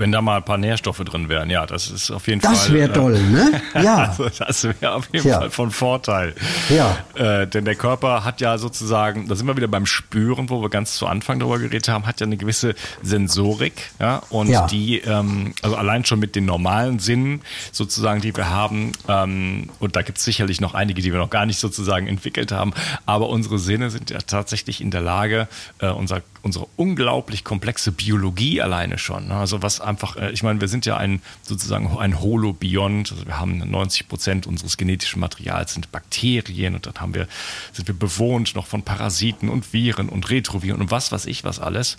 Wenn 0.00 0.12
da 0.12 0.22
mal 0.22 0.38
ein 0.38 0.44
paar 0.44 0.56
Nährstoffe 0.56 1.04
drin 1.04 1.28
wären, 1.28 1.50
ja, 1.50 1.66
das 1.66 1.90
ist 1.90 2.10
auf 2.10 2.26
jeden 2.26 2.40
das 2.40 2.66
Fall. 2.66 2.68
Das 2.68 2.72
wäre 2.72 2.92
toll, 2.94 3.16
äh, 3.16 3.20
ne? 3.20 3.62
Ja. 3.82 3.96
also 4.08 4.30
das 4.30 4.64
wäre 4.64 4.94
auf 4.94 5.10
jeden 5.12 5.28
ja. 5.28 5.40
Fall 5.40 5.50
von 5.50 5.70
Vorteil. 5.70 6.34
Ja. 6.70 6.96
Äh, 7.14 7.46
denn 7.46 7.66
der 7.66 7.74
Körper 7.74 8.24
hat 8.24 8.40
ja 8.40 8.56
sozusagen, 8.56 9.28
da 9.28 9.34
sind 9.34 9.46
wir 9.46 9.58
wieder 9.58 9.68
beim 9.68 9.84
Spüren, 9.84 10.48
wo 10.48 10.62
wir 10.62 10.70
ganz 10.70 10.94
zu 10.94 11.06
Anfang 11.06 11.38
darüber 11.38 11.58
geredet 11.58 11.88
haben, 11.88 12.06
hat 12.06 12.18
ja 12.18 12.26
eine 12.26 12.38
gewisse 12.38 12.74
Sensorik, 13.02 13.90
ja, 14.00 14.22
und 14.30 14.48
ja. 14.48 14.66
die, 14.66 15.00
ähm, 15.00 15.52
also 15.60 15.76
allein 15.76 16.06
schon 16.06 16.18
mit 16.18 16.34
den 16.34 16.46
normalen 16.46 16.98
Sinnen 16.98 17.42
sozusagen, 17.70 18.22
die 18.22 18.34
wir 18.34 18.48
haben, 18.48 18.92
ähm, 19.06 19.68
und 19.80 19.96
da 19.96 20.02
gibt 20.02 20.16
es 20.16 20.24
sicherlich 20.24 20.62
noch 20.62 20.72
einige, 20.72 21.02
die 21.02 21.12
wir 21.12 21.18
noch 21.18 21.28
gar 21.28 21.44
nicht 21.44 21.58
sozusagen 21.58 22.06
entwickelt 22.06 22.52
haben, 22.52 22.72
aber 23.04 23.28
unsere 23.28 23.58
Sinne 23.58 23.90
sind 23.90 24.08
ja 24.08 24.18
tatsächlich 24.18 24.80
in 24.80 24.90
der 24.90 25.02
Lage, 25.02 25.46
äh, 25.80 25.88
unser 25.88 26.22
unsere 26.42 26.66
unglaublich 26.76 27.44
komplexe 27.44 27.92
Biologie 27.92 28.62
alleine 28.62 28.98
schon. 28.98 29.28
Ne? 29.28 29.34
Also 29.34 29.62
was 29.62 29.80
einfach, 29.90 30.16
äh, 30.16 30.30
ich 30.30 30.42
meine, 30.42 30.60
wir 30.60 30.68
sind 30.68 30.86
ja 30.86 30.96
ein 30.96 31.20
sozusagen 31.42 31.98
ein 31.98 32.20
Holobiont. 32.20 33.12
Also 33.12 33.26
wir 33.26 33.38
haben 33.38 33.58
90 33.58 34.08
Prozent 34.08 34.46
unseres 34.46 34.76
genetischen 34.76 35.20
Materials 35.20 35.74
sind 35.74 35.92
Bakterien 35.92 36.74
und 36.74 36.86
dann 36.86 36.94
haben 36.94 37.14
wir, 37.14 37.28
sind 37.72 37.86
wir 37.88 37.94
bewohnt 37.94 38.54
noch 38.54 38.66
von 38.66 38.82
Parasiten 38.82 39.48
und 39.48 39.72
Viren 39.72 40.08
und 40.08 40.30
Retroviren 40.30 40.80
und 40.80 40.90
was 40.90 41.12
weiß 41.12 41.26
ich 41.26 41.44
was 41.44 41.58
alles. 41.58 41.98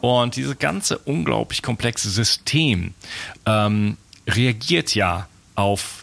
Und 0.00 0.36
dieses 0.36 0.58
ganze 0.58 0.98
unglaublich 0.98 1.62
komplexe 1.62 2.10
System 2.10 2.94
ähm, 3.46 3.96
reagiert 4.28 4.94
ja 4.94 5.26
auf 5.54 5.99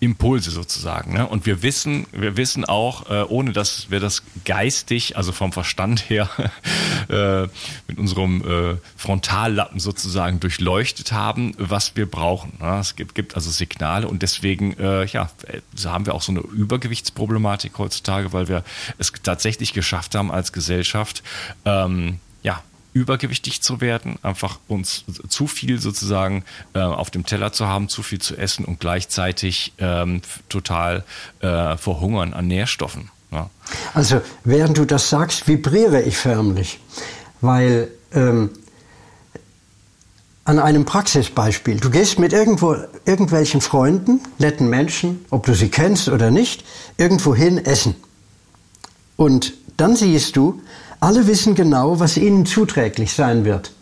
Impulse 0.00 0.50
sozusagen. 0.50 1.14
Ne? 1.14 1.26
Und 1.26 1.44
wir 1.44 1.62
wissen, 1.62 2.06
wir 2.12 2.36
wissen 2.36 2.64
auch, 2.64 3.10
äh, 3.10 3.22
ohne 3.22 3.52
dass 3.52 3.90
wir 3.90 3.98
das 3.98 4.22
geistig, 4.44 5.16
also 5.16 5.32
vom 5.32 5.52
Verstand 5.52 6.08
her, 6.08 6.30
äh, 7.08 7.48
mit 7.88 7.98
unserem 7.98 8.42
äh, 8.42 8.76
Frontallappen 8.96 9.80
sozusagen 9.80 10.38
durchleuchtet 10.38 11.10
haben, 11.12 11.54
was 11.58 11.96
wir 11.96 12.06
brauchen. 12.06 12.52
Ne? 12.60 12.78
Es 12.78 12.94
gibt, 12.94 13.14
gibt 13.16 13.34
also 13.34 13.50
Signale 13.50 14.06
und 14.06 14.22
deswegen, 14.22 14.78
äh, 14.78 15.04
ja, 15.06 15.30
so 15.74 15.90
haben 15.90 16.06
wir 16.06 16.14
auch 16.14 16.22
so 16.22 16.32
eine 16.32 16.40
Übergewichtsproblematik 16.40 17.76
heutzutage, 17.78 18.32
weil 18.32 18.48
wir 18.48 18.62
es 18.98 19.12
tatsächlich 19.22 19.72
geschafft 19.72 20.14
haben 20.14 20.30
als 20.30 20.52
Gesellschaft, 20.52 21.24
ähm, 21.64 22.20
ja, 22.42 22.62
übergewichtig 22.98 23.62
zu 23.62 23.80
werden, 23.80 24.18
einfach 24.22 24.58
uns 24.66 25.04
zu 25.28 25.46
viel 25.46 25.80
sozusagen 25.80 26.44
äh, 26.74 26.80
auf 26.80 27.10
dem 27.10 27.24
Teller 27.24 27.52
zu 27.52 27.66
haben, 27.66 27.88
zu 27.88 28.02
viel 28.02 28.20
zu 28.20 28.36
essen 28.36 28.64
und 28.64 28.80
gleichzeitig 28.80 29.72
ähm, 29.78 30.22
total 30.48 31.04
äh, 31.40 31.76
verhungern 31.76 32.34
an 32.34 32.48
Nährstoffen. 32.48 33.10
Ja. 33.30 33.50
Also 33.94 34.20
während 34.44 34.78
du 34.78 34.84
das 34.84 35.10
sagst, 35.10 35.46
vibriere 35.46 36.02
ich 36.02 36.16
förmlich, 36.16 36.80
weil 37.40 37.88
ähm, 38.12 38.50
an 40.44 40.58
einem 40.58 40.86
Praxisbeispiel, 40.86 41.78
du 41.78 41.90
gehst 41.90 42.18
mit 42.18 42.32
irgendwo 42.32 42.74
irgendwelchen 43.04 43.60
Freunden, 43.60 44.20
netten 44.38 44.70
Menschen, 44.70 45.24
ob 45.30 45.44
du 45.44 45.54
sie 45.54 45.68
kennst 45.68 46.08
oder 46.08 46.30
nicht, 46.30 46.64
irgendwo 46.96 47.34
hin 47.34 47.58
essen. 47.58 47.94
Und 49.16 49.52
dann 49.76 49.94
siehst 49.94 50.36
du, 50.36 50.62
alle 51.00 51.26
wissen 51.26 51.54
genau, 51.54 52.00
was 52.00 52.16
ihnen 52.16 52.46
zuträglich 52.46 53.12
sein 53.12 53.44
wird. 53.44 53.72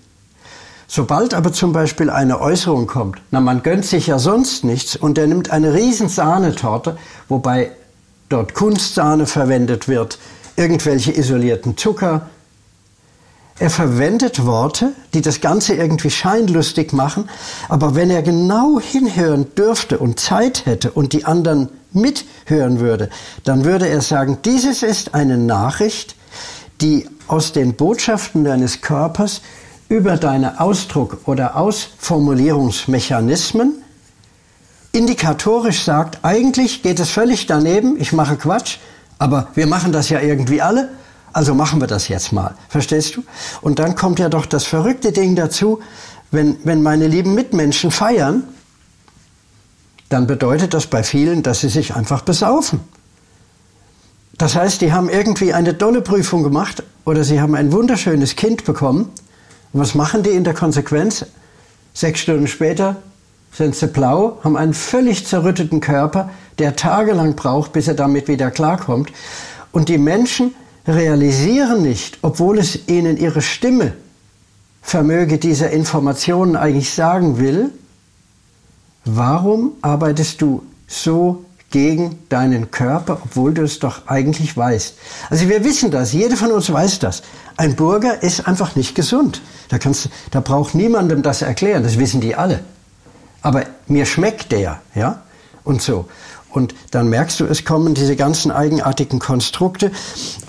Sobald 0.88 1.34
aber 1.34 1.52
zum 1.52 1.72
Beispiel 1.72 2.10
eine 2.10 2.40
Äußerung 2.40 2.86
kommt, 2.86 3.18
na 3.30 3.40
man 3.40 3.62
gönnt 3.62 3.84
sich 3.84 4.06
ja 4.06 4.18
sonst 4.18 4.64
nichts 4.64 4.94
und 4.94 5.18
er 5.18 5.26
nimmt 5.26 5.50
eine 5.50 5.74
riesen 5.74 6.08
Sahnetorte, 6.08 6.96
wobei 7.28 7.72
dort 8.28 8.54
Kunstsahne 8.54 9.26
verwendet 9.26 9.88
wird, 9.88 10.18
irgendwelche 10.56 11.16
isolierten 11.16 11.76
Zucker. 11.76 12.28
Er 13.58 13.70
verwendet 13.70 14.44
Worte, 14.44 14.92
die 15.14 15.22
das 15.22 15.40
Ganze 15.40 15.74
irgendwie 15.74 16.10
scheinlustig 16.10 16.92
machen, 16.92 17.28
aber 17.68 17.94
wenn 17.94 18.10
er 18.10 18.22
genau 18.22 18.78
hinhören 18.78 19.54
dürfte 19.54 19.98
und 19.98 20.20
Zeit 20.20 20.66
hätte 20.66 20.92
und 20.92 21.12
die 21.14 21.24
anderen 21.24 21.70
mithören 21.92 22.80
würde, 22.80 23.08
dann 23.44 23.64
würde 23.64 23.88
er 23.88 24.02
sagen, 24.02 24.38
dieses 24.44 24.82
ist 24.82 25.14
eine 25.14 25.38
Nachricht, 25.38 26.15
die 26.80 27.08
aus 27.28 27.52
den 27.52 27.74
Botschaften 27.74 28.44
deines 28.44 28.80
Körpers 28.80 29.42
über 29.88 30.16
deine 30.16 30.60
Ausdruck- 30.60 31.18
oder 31.26 31.56
Ausformulierungsmechanismen 31.56 33.84
indikatorisch 34.96 35.84
sagt, 35.84 36.24
eigentlich 36.24 36.82
geht 36.82 36.98
es 36.98 37.10
völlig 37.10 37.46
daneben, 37.46 38.00
ich 38.00 38.12
mache 38.12 38.36
Quatsch, 38.36 38.78
aber 39.18 39.48
wir 39.54 39.66
machen 39.66 39.92
das 39.92 40.08
ja 40.08 40.20
irgendwie 40.20 40.62
alle, 40.62 40.88
also 41.32 41.54
machen 41.54 41.80
wir 41.80 41.86
das 41.86 42.08
jetzt 42.08 42.32
mal. 42.32 42.54
Verstehst 42.68 43.16
du? 43.16 43.22
Und 43.60 43.78
dann 43.78 43.94
kommt 43.94 44.18
ja 44.18 44.30
doch 44.30 44.46
das 44.46 44.64
verrückte 44.64 45.12
Ding 45.12 45.36
dazu, 45.36 45.80
wenn, 46.30 46.56
wenn 46.64 46.82
meine 46.82 47.08
lieben 47.08 47.34
Mitmenschen 47.34 47.90
feiern, 47.90 48.44
dann 50.08 50.26
bedeutet 50.26 50.72
das 50.72 50.86
bei 50.86 51.02
vielen, 51.02 51.42
dass 51.42 51.60
sie 51.60 51.68
sich 51.68 51.94
einfach 51.94 52.22
besaufen. 52.22 52.80
Das 54.38 54.54
heißt, 54.54 54.82
die 54.82 54.92
haben 54.92 55.08
irgendwie 55.08 55.54
eine 55.54 55.72
dolle 55.72 56.02
Prüfung 56.02 56.42
gemacht 56.42 56.82
oder 57.04 57.24
sie 57.24 57.40
haben 57.40 57.54
ein 57.54 57.72
wunderschönes 57.72 58.36
Kind 58.36 58.64
bekommen. 58.64 59.10
Und 59.72 59.80
was 59.80 59.94
machen 59.94 60.22
die 60.22 60.30
in 60.30 60.44
der 60.44 60.54
Konsequenz? 60.54 61.24
Sechs 61.94 62.20
Stunden 62.20 62.46
später 62.46 62.96
sind 63.52 63.74
sie 63.74 63.86
blau, 63.86 64.38
haben 64.44 64.56
einen 64.56 64.74
völlig 64.74 65.26
zerrütteten 65.26 65.80
Körper, 65.80 66.30
der 66.58 66.76
tagelang 66.76 67.36
braucht, 67.36 67.72
bis 67.72 67.88
er 67.88 67.94
damit 67.94 68.28
wieder 68.28 68.50
klarkommt. 68.50 69.10
Und 69.72 69.88
die 69.88 69.96
Menschen 69.96 70.54
realisieren 70.86 71.82
nicht, 71.82 72.18
obwohl 72.20 72.58
es 72.58 72.86
ihnen 72.86 73.16
ihre 73.16 73.40
Stimme 73.40 73.94
vermöge 74.82 75.38
dieser 75.38 75.70
Informationen 75.70 76.54
eigentlich 76.54 76.92
sagen 76.92 77.38
will, 77.38 77.70
warum 79.06 79.72
arbeitest 79.80 80.42
du 80.42 80.62
so 80.86 81.45
gegen 81.70 82.18
deinen 82.28 82.70
Körper, 82.70 83.20
obwohl 83.24 83.52
du 83.52 83.62
es 83.62 83.78
doch 83.78 84.06
eigentlich 84.06 84.56
weißt. 84.56 84.94
Also 85.30 85.48
wir 85.48 85.64
wissen 85.64 85.90
das, 85.90 86.12
jeder 86.12 86.36
von 86.36 86.52
uns 86.52 86.72
weiß 86.72 87.00
das. 87.00 87.22
Ein 87.56 87.74
Burger 87.74 88.22
ist 88.22 88.46
einfach 88.46 88.76
nicht 88.76 88.94
gesund. 88.94 89.42
Da, 89.68 89.78
kannst, 89.78 90.08
da 90.30 90.40
braucht 90.40 90.74
niemandem 90.74 91.22
das 91.22 91.42
erklären, 91.42 91.82
das 91.82 91.98
wissen 91.98 92.20
die 92.20 92.36
alle. 92.36 92.60
Aber 93.42 93.64
mir 93.88 94.06
schmeckt 94.06 94.52
der, 94.52 94.80
ja, 94.94 95.22
und 95.64 95.82
so. 95.82 96.06
Und 96.50 96.74
dann 96.90 97.10
merkst 97.10 97.40
du, 97.40 97.44
es 97.44 97.64
kommen 97.66 97.94
diese 97.94 98.16
ganzen 98.16 98.50
eigenartigen 98.50 99.18
Konstrukte. 99.18 99.90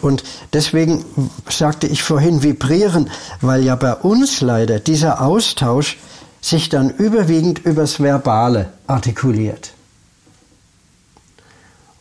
Und 0.02 0.24
deswegen 0.54 1.04
sagte 1.50 1.88
ich 1.88 2.02
vorhin 2.02 2.44
vibrieren, 2.44 3.10
weil 3.42 3.64
ja 3.64 3.76
bei 3.76 3.94
uns 3.94 4.40
leider 4.40 4.80
dieser 4.80 5.22
Austausch 5.22 5.98
sich 6.40 6.70
dann 6.70 6.92
überwiegend 6.92 7.60
übers 7.66 8.00
Verbale 8.00 8.72
artikuliert. 8.88 9.74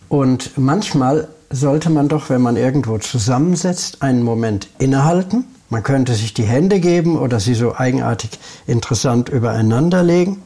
Und 0.09 0.57
manchmal 0.57 1.29
sollte 1.51 1.91
man 1.91 2.09
doch, 2.09 2.31
wenn 2.31 2.41
man 2.43 2.57
irgendwo 2.57 2.99
zusammensetzt, 2.99 4.03
einen 4.03 4.23
Moment 4.23 4.69
innehalten. 4.79 5.45
Man 5.69 5.83
könnte 5.83 6.15
sich 6.15 6.33
die 6.33 6.45
Hände 6.45 6.79
geben 6.81 7.19
oder 7.19 7.41
sie 7.41 7.55
so 7.55 7.75
eigenartig 7.75 8.31
interessant 8.67 9.29
übereinander 9.29 10.03
legen, 10.03 10.43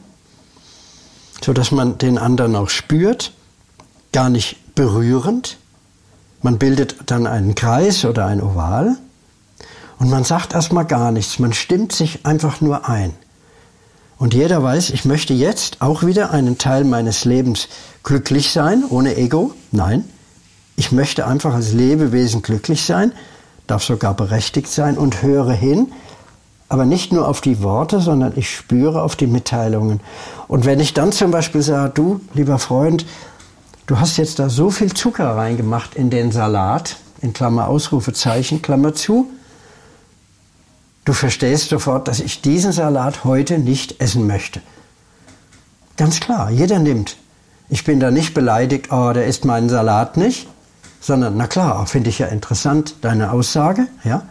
sodass 1.43 1.71
man 1.71 1.97
den 1.99 2.17
anderen 2.17 2.55
auch 2.55 2.69
spürt, 2.69 3.33
gar 4.11 4.29
nicht 4.29 4.73
berührend. 4.73 5.57
Man 6.41 6.57
bildet 6.57 6.95
dann 7.05 7.27
einen 7.27 7.53
Kreis 7.53 8.03
oder 8.03 8.25
ein 8.25 8.41
Oval 8.41 8.97
und 9.99 10.09
man 10.09 10.23
sagt 10.23 10.53
erstmal 10.55 10.85
gar 10.85 11.11
nichts, 11.11 11.37
man 11.37 11.53
stimmt 11.53 11.91
sich 11.91 12.25
einfach 12.25 12.59
nur 12.61 12.89
ein. 12.89 13.13
Und 14.17 14.33
jeder 14.33 14.61
weiß, 14.61 14.89
ich 14.91 15.05
möchte 15.05 15.33
jetzt 15.33 15.81
auch 15.81 16.03
wieder 16.03 16.31
einen 16.31 16.57
Teil 16.57 16.83
meines 16.83 17.25
Lebens 17.25 17.67
glücklich 18.03 18.51
sein, 18.51 18.83
ohne 18.89 19.15
Ego. 19.17 19.53
Nein, 19.71 20.05
ich 20.75 20.91
möchte 20.91 21.27
einfach 21.27 21.53
als 21.53 21.73
Lebewesen 21.73 22.41
glücklich 22.41 22.85
sein, 22.85 23.11
darf 23.67 23.83
sogar 23.83 24.13
berechtigt 24.13 24.67
sein 24.67 24.97
und 24.97 25.21
höre 25.21 25.51
hin, 25.51 25.91
aber 26.69 26.85
nicht 26.85 27.11
nur 27.11 27.27
auf 27.27 27.41
die 27.41 27.61
Worte, 27.61 27.99
sondern 27.99 28.33
ich 28.35 28.49
spüre 28.49 29.01
auf 29.01 29.15
die 29.15 29.27
Mitteilungen. 29.27 29.99
Und 30.47 30.65
wenn 30.65 30.79
ich 30.79 30.93
dann 30.93 31.11
zum 31.11 31.31
Beispiel 31.31 31.61
sage, 31.61 31.91
du, 31.93 32.21
lieber 32.33 32.59
Freund, 32.59 33.05
du 33.87 33.99
hast 33.99 34.17
jetzt 34.17 34.39
da 34.39 34.49
so 34.49 34.71
viel 34.71 34.93
Zucker 34.93 35.35
reingemacht 35.35 35.95
in 35.95 36.09
den 36.09 36.31
Salat, 36.31 36.97
in 37.21 37.33
Klammer 37.33 37.67
Ausrufezeichen, 37.67 38.61
Klammer 38.61 38.93
zu, 38.93 39.29
Du 41.03 41.13
verstehst 41.13 41.69
sofort, 41.69 42.07
dass 42.07 42.19
ich 42.19 42.41
diesen 42.41 42.71
Salat 42.71 43.23
heute 43.23 43.57
nicht 43.57 43.99
essen 43.99 44.27
möchte. 44.27 44.61
Ganz 45.97 46.19
klar, 46.19 46.51
jeder 46.51 46.79
nimmt. 46.79 47.17
Ich 47.73 47.85
bin 47.85 48.01
da 48.01 48.11
nicht 48.11 48.33
beleidigt, 48.33 48.91
oh, 48.91 49.13
der 49.13 49.27
isst 49.27 49.45
meinen 49.45 49.69
Salat 49.69 50.17
nicht, 50.17 50.49
sondern, 50.99 51.37
na 51.37 51.47
klar, 51.47 51.87
finde 51.87 52.09
ich 52.09 52.19
ja 52.19 52.27
interessant, 52.27 52.95
deine 52.99 53.31
Aussage, 53.31 53.87
ja, 54.03 54.23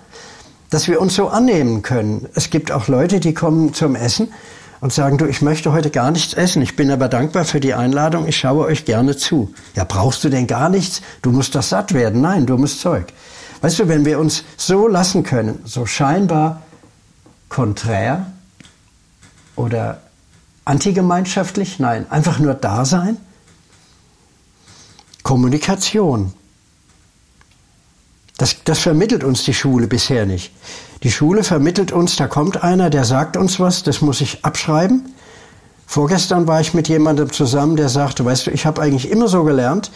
dass 0.68 0.88
wir 0.88 1.00
uns 1.00 1.14
so 1.14 1.28
annehmen 1.28 1.80
können. 1.80 2.28
Es 2.34 2.50
gibt 2.50 2.70
auch 2.70 2.86
Leute, 2.86 3.18
die 3.18 3.32
kommen 3.32 3.72
zum 3.72 3.96
Essen 3.96 4.28
und 4.82 4.92
sagen, 4.92 5.16
du, 5.16 5.24
ich 5.24 5.40
möchte 5.40 5.72
heute 5.72 5.88
gar 5.88 6.10
nichts 6.10 6.34
essen, 6.34 6.60
ich 6.60 6.76
bin 6.76 6.90
aber 6.90 7.08
dankbar 7.08 7.46
für 7.46 7.60
die 7.60 7.72
Einladung, 7.72 8.28
ich 8.28 8.36
schaue 8.36 8.66
euch 8.66 8.84
gerne 8.84 9.16
zu. 9.16 9.54
Ja, 9.74 9.84
brauchst 9.84 10.22
du 10.22 10.28
denn 10.28 10.46
gar 10.46 10.68
nichts? 10.68 11.00
Du 11.22 11.32
musst 11.32 11.54
doch 11.54 11.62
satt 11.62 11.94
werden. 11.94 12.20
Nein, 12.20 12.44
dummes 12.44 12.78
Zeug. 12.78 13.06
Weißt 13.62 13.78
du, 13.78 13.88
wenn 13.88 14.04
wir 14.04 14.18
uns 14.18 14.44
so 14.58 14.86
lassen 14.86 15.22
können, 15.22 15.60
so 15.64 15.86
scheinbar 15.86 16.60
konträr 17.48 18.26
oder 19.56 20.02
antigemeinschaftlich, 20.66 21.78
nein, 21.78 22.04
einfach 22.10 22.38
nur 22.38 22.52
da 22.52 22.84
sein. 22.84 23.16
Kommunikation. 25.30 26.32
Das, 28.36 28.56
das 28.64 28.80
vermittelt 28.80 29.22
uns 29.22 29.44
die 29.44 29.54
Schule 29.54 29.86
bisher 29.86 30.26
nicht. 30.26 30.50
Die 31.04 31.12
Schule 31.12 31.44
vermittelt 31.44 31.92
uns, 31.92 32.16
da 32.16 32.26
kommt 32.26 32.64
einer, 32.64 32.90
der 32.90 33.04
sagt 33.04 33.36
uns 33.36 33.60
was, 33.60 33.84
das 33.84 34.00
muss 34.00 34.20
ich 34.20 34.44
abschreiben. 34.44 35.14
Vorgestern 35.86 36.48
war 36.48 36.60
ich 36.60 36.74
mit 36.74 36.88
jemandem 36.88 37.32
zusammen, 37.32 37.76
der 37.76 37.88
sagte, 37.88 38.24
weißt 38.24 38.48
du, 38.48 38.50
ich 38.50 38.66
habe 38.66 38.82
eigentlich 38.82 39.08
immer 39.08 39.28
so 39.28 39.44
gelernt, 39.44 39.92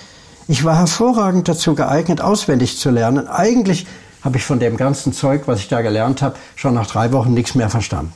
ich 0.46 0.62
war 0.62 0.78
hervorragend 0.78 1.48
dazu 1.48 1.74
geeignet, 1.74 2.20
auswendig 2.20 2.78
zu 2.78 2.90
lernen. 2.90 3.26
Eigentlich 3.26 3.88
habe 4.22 4.36
ich 4.36 4.44
von 4.44 4.60
dem 4.60 4.76
ganzen 4.76 5.12
Zeug, 5.12 5.48
was 5.48 5.58
ich 5.58 5.66
da 5.66 5.82
gelernt 5.82 6.22
habe, 6.22 6.36
schon 6.54 6.74
nach 6.74 6.86
drei 6.86 7.10
Wochen 7.10 7.34
nichts 7.34 7.56
mehr 7.56 7.70
verstanden. 7.70 8.12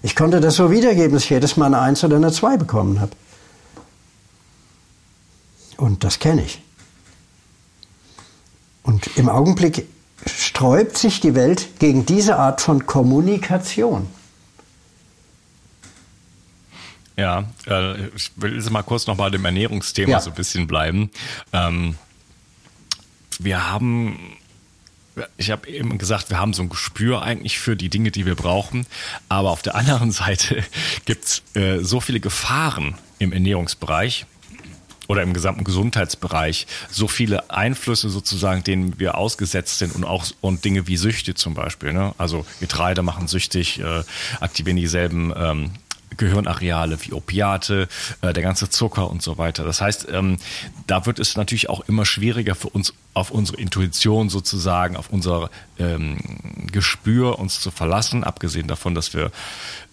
Ich 0.00 0.16
konnte 0.16 0.40
das 0.40 0.54
so 0.54 0.70
wiedergeben, 0.70 1.12
dass 1.12 1.24
ich 1.24 1.30
jedes 1.30 1.58
Mal 1.58 1.66
eine 1.66 1.80
Eins 1.80 2.02
oder 2.02 2.16
eine 2.16 2.32
Zwei 2.32 2.56
bekommen 2.56 2.98
habe. 2.98 3.12
Und 5.76 6.04
das 6.04 6.18
kenne 6.18 6.44
ich. 6.44 6.60
Und 8.82 9.16
im 9.16 9.28
Augenblick 9.28 9.86
sträubt 10.26 10.96
sich 10.96 11.20
die 11.20 11.34
Welt 11.34 11.78
gegen 11.78 12.06
diese 12.06 12.36
Art 12.36 12.60
von 12.60 12.86
Kommunikation. 12.86 14.06
Ja, 17.16 17.44
äh, 17.66 18.08
ich 18.08 18.32
will 18.36 18.54
jetzt 18.54 18.70
mal 18.70 18.82
kurz 18.82 19.06
noch 19.06 19.16
bei 19.16 19.30
dem 19.30 19.44
Ernährungsthema 19.44 20.12
ja. 20.12 20.20
so 20.20 20.30
ein 20.30 20.36
bisschen 20.36 20.66
bleiben. 20.66 21.10
Ähm, 21.52 21.96
wir 23.38 23.70
haben, 23.70 24.36
ich 25.36 25.50
habe 25.50 25.68
eben 25.68 25.96
gesagt, 25.96 26.30
wir 26.30 26.38
haben 26.38 26.52
so 26.52 26.62
ein 26.62 26.68
Gespür 26.68 27.22
eigentlich 27.22 27.58
für 27.58 27.76
die 27.76 27.88
Dinge, 27.88 28.10
die 28.10 28.26
wir 28.26 28.34
brauchen. 28.34 28.86
Aber 29.28 29.50
auf 29.50 29.62
der 29.62 29.74
anderen 29.76 30.10
Seite 30.10 30.64
gibt's 31.04 31.42
äh, 31.54 31.78
so 31.78 32.00
viele 32.00 32.20
Gefahren 32.20 32.96
im 33.18 33.32
Ernährungsbereich 33.32 34.26
oder 35.08 35.22
im 35.22 35.32
gesamten 35.32 35.64
Gesundheitsbereich 35.64 36.66
so 36.90 37.08
viele 37.08 37.50
Einflüsse 37.50 38.08
sozusagen, 38.08 38.64
denen 38.64 38.98
wir 38.98 39.16
ausgesetzt 39.16 39.78
sind 39.78 39.94
und 39.94 40.04
auch 40.04 40.24
und 40.40 40.64
Dinge 40.64 40.86
wie 40.86 40.96
Süchte 40.96 41.34
zum 41.34 41.54
Beispiel. 41.54 41.92
Ne? 41.92 42.14
Also 42.18 42.46
Getreide 42.60 43.02
machen 43.02 43.28
süchtig, 43.28 43.80
äh, 43.80 44.02
aktivieren 44.40 44.76
dieselben 44.76 45.32
ähm, 45.36 45.70
Gehirnareale 46.16 46.98
wie 47.02 47.12
Opiate, 47.12 47.88
äh, 48.20 48.32
der 48.32 48.42
ganze 48.42 48.70
Zucker 48.70 49.10
und 49.10 49.22
so 49.22 49.38
weiter. 49.38 49.64
Das 49.64 49.80
heißt, 49.80 50.08
ähm, 50.12 50.38
da 50.86 51.06
wird 51.06 51.18
es 51.18 51.36
natürlich 51.36 51.68
auch 51.68 51.80
immer 51.88 52.04
schwieriger 52.04 52.54
für 52.54 52.68
uns 52.68 52.94
auf 53.14 53.30
unsere 53.30 53.58
Intuition 53.58 54.28
sozusagen, 54.28 54.96
auf 54.96 55.10
unser 55.10 55.50
ähm, 55.78 56.18
Gespür 56.72 57.38
uns 57.38 57.60
zu 57.60 57.70
verlassen, 57.70 58.24
abgesehen 58.24 58.68
davon, 58.68 58.94
dass 58.94 59.14
wir 59.14 59.30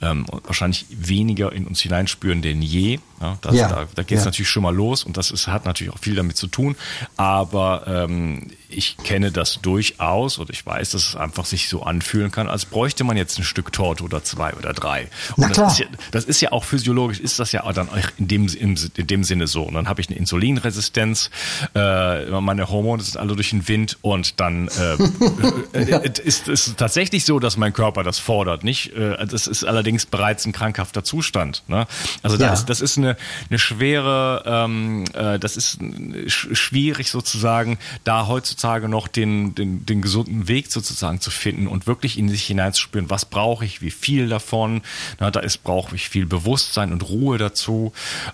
ähm, 0.02 0.26
wahrscheinlich 0.44 0.86
weniger 0.90 1.52
in 1.52 1.68
uns 1.68 1.82
hineinspüren 1.82 2.42
denn 2.42 2.62
je. 2.62 3.00
Ja, 3.22 3.38
das, 3.42 3.56
ja. 3.56 3.68
Da, 3.68 3.88
da 3.94 4.04
geht 4.04 4.18
es 4.18 4.24
ja. 4.24 4.32
natürlich 4.32 4.50
schon 4.50 4.64
mal 4.64 4.74
los 4.74 5.04
und 5.04 5.16
das 5.16 5.30
ist, 5.30 5.48
hat 5.48 5.66
natürlich 5.66 5.94
auch 5.94 6.00
viel 6.00 6.16
damit 6.16 6.38
zu 6.38 6.48
tun. 6.48 6.76
Aber 7.18 7.84
ähm, 7.88 8.48
ich 8.68 8.98
kenne 8.98 9.32
das 9.32 9.60
durchaus 9.62 10.38
und 10.38 10.50
ich 10.50 10.66
weiß, 10.66 10.92
dass 10.92 11.10
es 11.10 11.16
einfach 11.16 11.46
sich 11.46 11.70
so 11.70 11.84
anfühlen 11.84 12.32
kann, 12.32 12.48
als 12.48 12.66
bräuchte 12.66 13.04
man 13.04 13.18
jetzt 13.18 13.38
ein 13.38 13.44
Stück 13.44 13.72
Torte 13.72 14.04
oder 14.04 14.24
zwei 14.24 14.54
oder 14.54 14.74
drei. 14.74 15.10
Und 15.36 15.56
das 15.56 15.74
ist, 15.74 15.80
ja, 15.80 15.86
das 16.12 16.26
ist 16.26 16.42
ja 16.42 16.52
auch 16.52 16.64
physiologisch, 16.64 17.20
ist 17.20 17.40
das 17.40 17.52
ja 17.52 17.72
dann 17.72 17.90
in 18.18 18.28
dem, 18.28 18.48
in, 18.48 18.80
in 18.96 19.08
dem 19.08 19.24
Sinne 19.24 19.48
so. 19.48 19.64
Und 19.64 19.76
dann 19.76 19.88
habe 19.88 20.02
ich 20.02 20.10
eine 20.10 20.18
Insulinresistenz, 20.18 21.30
äh, 21.76 22.26
meine 22.42 22.70
Hormone 22.70 23.04
sind 23.04 23.18
alle 23.18 23.36
durch 23.36 23.52
den 23.52 23.68
Wind 23.68 23.98
und 24.02 24.40
dann 24.40 24.68
äh, 24.68 25.86
ja. 25.90 25.98
ist 26.00 26.48
es 26.48 26.76
tatsächlich 26.76 27.26
so, 27.26 27.40
dass 27.40 27.58
mein 27.58 27.74
Körper 27.74 28.04
das 28.04 28.20
fordert. 28.20 28.64
Nicht, 28.64 28.94
äh, 28.94 29.26
das 29.28 29.48
ist 29.48 29.64
allerdings 29.64 29.91
bereits 30.12 30.46
ein 30.46 30.52
krankhafter 30.52 31.04
Zustand. 31.04 31.64
Ne? 31.68 31.88
Also 32.24 32.38
ja. 32.38 32.50
das, 32.50 32.66
das 32.66 32.82
ist 32.82 32.98
eine, 32.98 33.18
eine 33.50 33.60
schwere, 33.60 34.44
ähm, 34.46 35.06
äh, 35.14 35.40
das 35.40 35.58
ist 35.58 35.80
schwierig 36.28 37.12
sozusagen, 37.12 37.78
da 38.04 38.28
heutzutage 38.28 38.88
noch 38.88 39.08
den, 39.08 39.56
den, 39.56 39.86
den 39.86 40.02
gesunden 40.02 40.48
Weg 40.48 40.72
sozusagen 40.72 41.22
zu 41.22 41.32
finden 41.32 41.68
und 41.68 41.88
wirklich 41.88 42.18
in 42.18 42.30
sich 42.30 42.44
hineinzuspüren, 42.46 43.10
was 43.10 43.26
brauche 43.26 43.66
ich, 43.66 43.82
wie 43.82 43.92
viel 43.92 44.30
davon. 44.30 44.82
Na, 45.20 45.32
da 45.32 45.40
ist 45.40 45.64
brauche 45.64 45.96
ich 45.96 46.10
viel 46.10 46.26
Bewusstsein 46.26 46.92
und 46.92 47.08
Ruhe 47.10 47.38
dazu. 47.38 47.94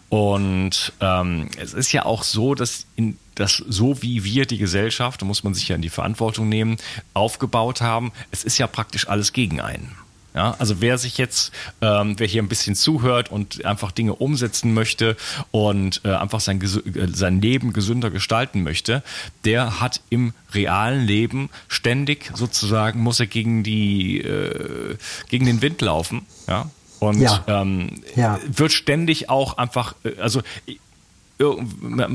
Und 0.09 0.93
ähm, 0.99 1.49
es 1.57 1.73
ist 1.73 1.91
ja 1.91 2.05
auch 2.05 2.23
so, 2.23 2.55
dass 2.55 2.85
in 2.95 3.17
dass 3.37 3.57
so 3.57 4.01
wie 4.01 4.23
wir 4.23 4.45
die 4.45 4.57
Gesellschaft, 4.57 5.21
da 5.21 5.25
muss 5.25 5.43
man 5.43 5.53
sich 5.53 5.67
ja 5.67 5.75
in 5.75 5.81
die 5.81 5.89
Verantwortung 5.89 6.49
nehmen, 6.49 6.77
aufgebaut 7.13 7.81
haben, 7.81 8.11
es 8.31 8.43
ist 8.43 8.57
ja 8.57 8.67
praktisch 8.67 9.07
alles 9.07 9.31
gegen 9.31 9.61
einen. 9.61 9.95
Ja, 10.37 10.55
also 10.59 10.81
wer 10.81 10.99
sich 10.99 11.17
jetzt, 11.17 11.51
ähm, 11.81 12.13
wer 12.19 12.27
hier 12.27 12.43
ein 12.43 12.47
bisschen 12.47 12.75
zuhört 12.75 13.31
und 13.31 13.65
einfach 13.65 13.91
Dinge 13.91 14.13
umsetzen 14.13 14.71
möchte 14.71 15.17
und 15.49 16.01
äh, 16.05 16.09
einfach 16.09 16.41
sein, 16.41 16.61
äh, 16.61 17.07
sein 17.11 17.41
Leben 17.41 17.73
gesünder 17.73 18.11
gestalten 18.11 18.61
möchte, 18.61 19.01
der 19.45 19.81
hat 19.81 19.99
im 20.11 20.33
realen 20.53 21.07
Leben 21.07 21.49
ständig 21.67 22.29
sozusagen, 22.35 22.99
muss 22.99 23.19
er 23.19 23.25
gegen 23.25 23.63
die, 23.63 24.19
äh, 24.19 24.97
gegen 25.27 25.47
den 25.47 25.63
Wind 25.63 25.81
laufen. 25.81 26.27
Ja, 26.47 26.69
und 26.99 27.19
ja. 27.19 27.43
Ähm, 27.47 28.03
ja. 28.15 28.39
wird 28.45 28.73
ständig 28.73 29.31
auch 29.31 29.57
einfach, 29.57 29.95
äh, 30.03 30.21
also 30.21 30.43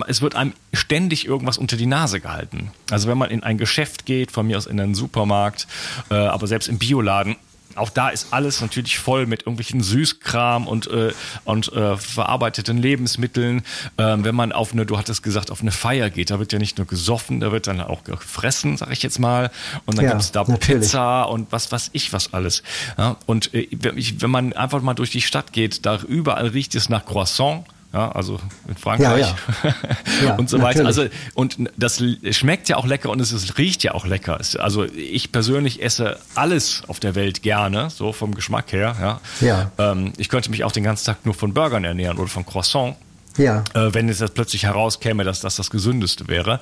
es 0.07 0.23
wird 0.23 0.37
einem 0.37 0.53
ständig 0.73 1.27
irgendwas 1.27 1.59
unter 1.59 1.77
die 1.77 1.87
Nase 1.87 2.21
gehalten. 2.21 2.71
Also 2.91 3.09
wenn 3.09 3.19
man 3.19 3.31
in 3.31 3.43
ein 3.43 3.59
Geschäft 3.59 4.07
geht, 4.07 4.31
von 4.31 4.47
mir 4.47 4.59
aus 4.59 4.67
in 4.67 4.81
einen 4.81 4.95
Supermarkt, 4.95 5.67
äh, 6.11 6.15
aber 6.15 6.47
selbst 6.47 6.69
im 6.69 6.79
Bioladen, 6.79 7.37
auch 7.77 7.91
da 7.91 8.09
ist 8.09 8.29
alles 8.33 8.61
natürlich 8.61 8.99
voll 8.99 9.27
mit 9.27 9.43
irgendwelchen 9.43 9.83
Süßkram 9.83 10.67
und, 10.67 10.87
äh, 10.89 11.13
und 11.45 11.73
äh, 11.73 11.97
verarbeiteten 11.97 12.79
Lebensmitteln. 12.79 13.63
Ähm, 13.99 14.25
wenn 14.25 14.35
man 14.35 14.53
auf 14.53 14.73
eine, 14.73 14.87
du 14.87 14.99
hattest 14.99 15.23
gesagt, 15.23 15.51
auf 15.51 15.61
eine 15.61 15.73
Feier 15.73 16.11
geht, 16.11 16.31
da 16.31 16.39
wird 16.39 16.53
ja 16.53 16.59
nicht 16.59 16.79
nur 16.79 16.87
gesoffen, 16.87 17.41
da 17.41 17.53
wird 17.53 17.67
dann 17.67 17.81
auch 17.81 18.05
gefressen, 18.05 18.77
sag 18.77 18.91
ich 18.91 19.03
jetzt 19.03 19.19
mal. 19.19 19.51
Und 19.87 19.99
dann 19.99 20.05
ja, 20.05 20.11
gibt 20.13 20.23
es 20.23 20.33
da 20.33 20.41
natürlich. 20.41 20.83
Pizza 20.83 21.25
und 21.25 21.53
was 21.53 21.73
was 21.73 21.91
ich 21.93 22.13
was 22.13 22.33
alles. 22.33 22.63
Ja, 22.99 23.17
und 23.27 23.53
äh, 23.55 23.69
wenn 23.71 24.31
man 24.31 24.53
einfach 24.53 24.83
mal 24.83 24.95
durch 24.95 25.11
die 25.11 25.23
Stadt 25.23 25.53
geht, 25.53 25.87
da 25.87 25.99
überall 26.01 26.49
riecht 26.49 26.75
es 26.75 26.89
nach 26.89 27.05
Croissant 27.05 27.65
ja, 27.93 28.11
also 28.13 28.41
in 28.69 28.77
Frankreich 28.77 29.35
ja, 29.63 29.75
ja. 30.25 30.35
und 30.37 30.49
so 30.49 30.63
weiter. 30.63 30.87
Also 30.87 31.07
und 31.35 31.59
das 31.77 32.03
schmeckt 32.31 32.69
ja 32.69 32.77
auch 32.77 32.87
lecker 32.87 33.11
und 33.11 33.21
es 33.21 33.59
riecht 33.59 33.83
ja 33.83 33.93
auch 33.93 34.07
lecker. 34.07 34.41
Also 34.59 34.85
ich 34.85 35.31
persönlich 35.31 35.83
esse 35.83 36.19
alles 36.35 36.83
auf 36.89 37.01
der 37.01 37.15
Welt 37.15 37.43
gerne, 37.43 37.91
so 37.91 38.13
vom 38.13 38.35
Geschmack 38.35 38.73
her. 38.73 38.97
Ja. 39.01 39.21
ja. 39.47 39.71
Ähm, 39.79 40.13
ich 40.17 40.29
könnte 40.29 40.51
mich 40.51 40.65
auch 40.65 40.73
den 40.73 40.85
ganzen 40.85 41.05
Tag 41.05 41.27
nur 41.27 41.35
von 41.35 41.53
Burgern 41.53 41.85
ernähren 41.85 42.19
oder 42.19 42.29
von 42.29 42.47
Croissant. 42.47 42.97
Ja. 43.37 43.65
Äh, 43.75 43.95
wenn 43.95 44.09
es 44.09 44.21
jetzt 44.21 44.35
plötzlich 44.35 44.65
herauskäme, 44.65 45.25
dass 45.25 45.41
das 45.41 45.57
das 45.57 45.71
Gesündeste 45.71 46.29
wäre. 46.29 46.61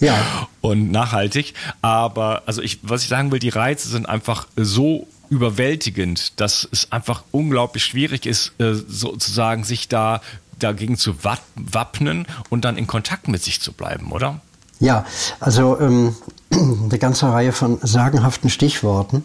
ja. 0.00 0.16
Und 0.60 0.90
nachhaltig. 0.90 1.54
Aber, 1.82 2.42
also 2.46 2.62
ich, 2.62 2.80
was 2.82 3.02
ich 3.02 3.08
sagen 3.08 3.30
will, 3.32 3.38
die 3.38 3.50
Reize 3.50 3.88
sind 3.88 4.08
einfach 4.08 4.46
so 4.56 5.06
überwältigend, 5.30 6.40
dass 6.40 6.68
es 6.70 6.92
einfach 6.92 7.24
unglaublich 7.30 7.84
schwierig 7.84 8.26
ist, 8.26 8.52
äh, 8.58 8.74
sozusagen 8.74 9.64
sich 9.64 9.88
da 9.88 10.20
dagegen 10.58 10.96
zu 10.96 11.24
wappnen 11.24 12.26
und 12.50 12.64
dann 12.64 12.76
in 12.76 12.86
Kontakt 12.86 13.28
mit 13.28 13.42
sich 13.42 13.60
zu 13.60 13.72
bleiben, 13.72 14.12
oder? 14.12 14.40
Ja, 14.80 15.04
also 15.40 15.78
ähm, 15.80 16.14
eine 16.50 16.98
ganze 16.98 17.26
Reihe 17.26 17.52
von 17.52 17.78
sagenhaften 17.82 18.50
Stichworten. 18.50 19.24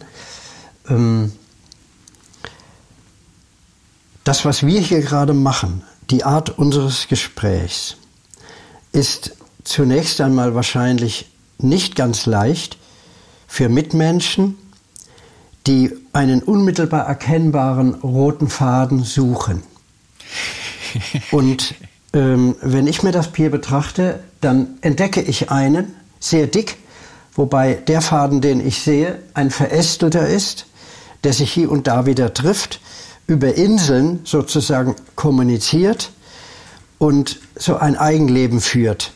Ähm, 0.88 1.32
das, 4.24 4.44
was 4.44 4.64
wir 4.64 4.80
hier 4.80 5.00
gerade 5.00 5.32
machen, 5.34 5.82
die 6.10 6.24
Art 6.24 6.50
unseres 6.50 7.08
Gesprächs, 7.08 7.96
ist 8.92 9.36
zunächst 9.64 10.20
einmal 10.20 10.54
wahrscheinlich 10.54 11.26
nicht 11.58 11.94
ganz 11.94 12.26
leicht 12.26 12.76
für 13.46 13.68
Mitmenschen, 13.68 14.56
die 15.66 15.92
einen 16.12 16.42
unmittelbar 16.42 17.06
erkennbaren 17.06 17.94
roten 17.94 18.48
Faden 18.48 19.04
suchen. 19.04 19.62
Und 21.30 21.74
ähm, 22.12 22.56
wenn 22.60 22.86
ich 22.86 23.02
mir 23.02 23.12
das 23.12 23.30
hier 23.34 23.50
betrachte, 23.50 24.20
dann 24.40 24.78
entdecke 24.80 25.20
ich 25.20 25.50
einen, 25.50 25.94
sehr 26.18 26.46
dick, 26.46 26.76
wobei 27.34 27.74
der 27.74 28.00
Faden, 28.00 28.40
den 28.40 28.66
ich 28.66 28.82
sehe, 28.82 29.20
ein 29.34 29.50
verästelter 29.50 30.28
ist, 30.28 30.66
der 31.24 31.32
sich 31.32 31.52
hier 31.52 31.70
und 31.70 31.86
da 31.86 32.06
wieder 32.06 32.34
trifft, 32.34 32.80
über 33.26 33.54
Inseln 33.54 34.20
sozusagen 34.24 34.96
kommuniziert 35.14 36.10
und 36.98 37.40
so 37.54 37.76
ein 37.76 37.96
Eigenleben 37.96 38.60
führt. 38.60 39.12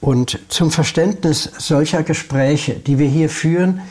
Und 0.00 0.38
zum 0.48 0.70
Verständnis 0.70 1.50
solcher 1.58 2.02
Gespräche, 2.02 2.74
die 2.74 2.98
wir 2.98 3.08
hier 3.08 3.28
führen, 3.28 3.82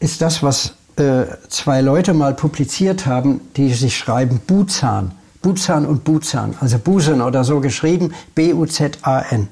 ist 0.00 0.22
das, 0.22 0.42
was 0.42 0.74
äh, 0.96 1.24
zwei 1.48 1.80
Leute 1.80 2.14
mal 2.14 2.34
publiziert 2.34 3.06
haben, 3.06 3.40
die 3.56 3.72
sich 3.72 3.96
schreiben 3.96 4.40
Buzan. 4.46 5.12
Buzan 5.42 5.86
und 5.86 6.04
Buzan, 6.04 6.54
also 6.60 6.78
Busen 6.78 7.22
oder 7.22 7.44
so 7.44 7.60
geschrieben, 7.60 8.12
B-U-Z-A-N. 8.34 9.48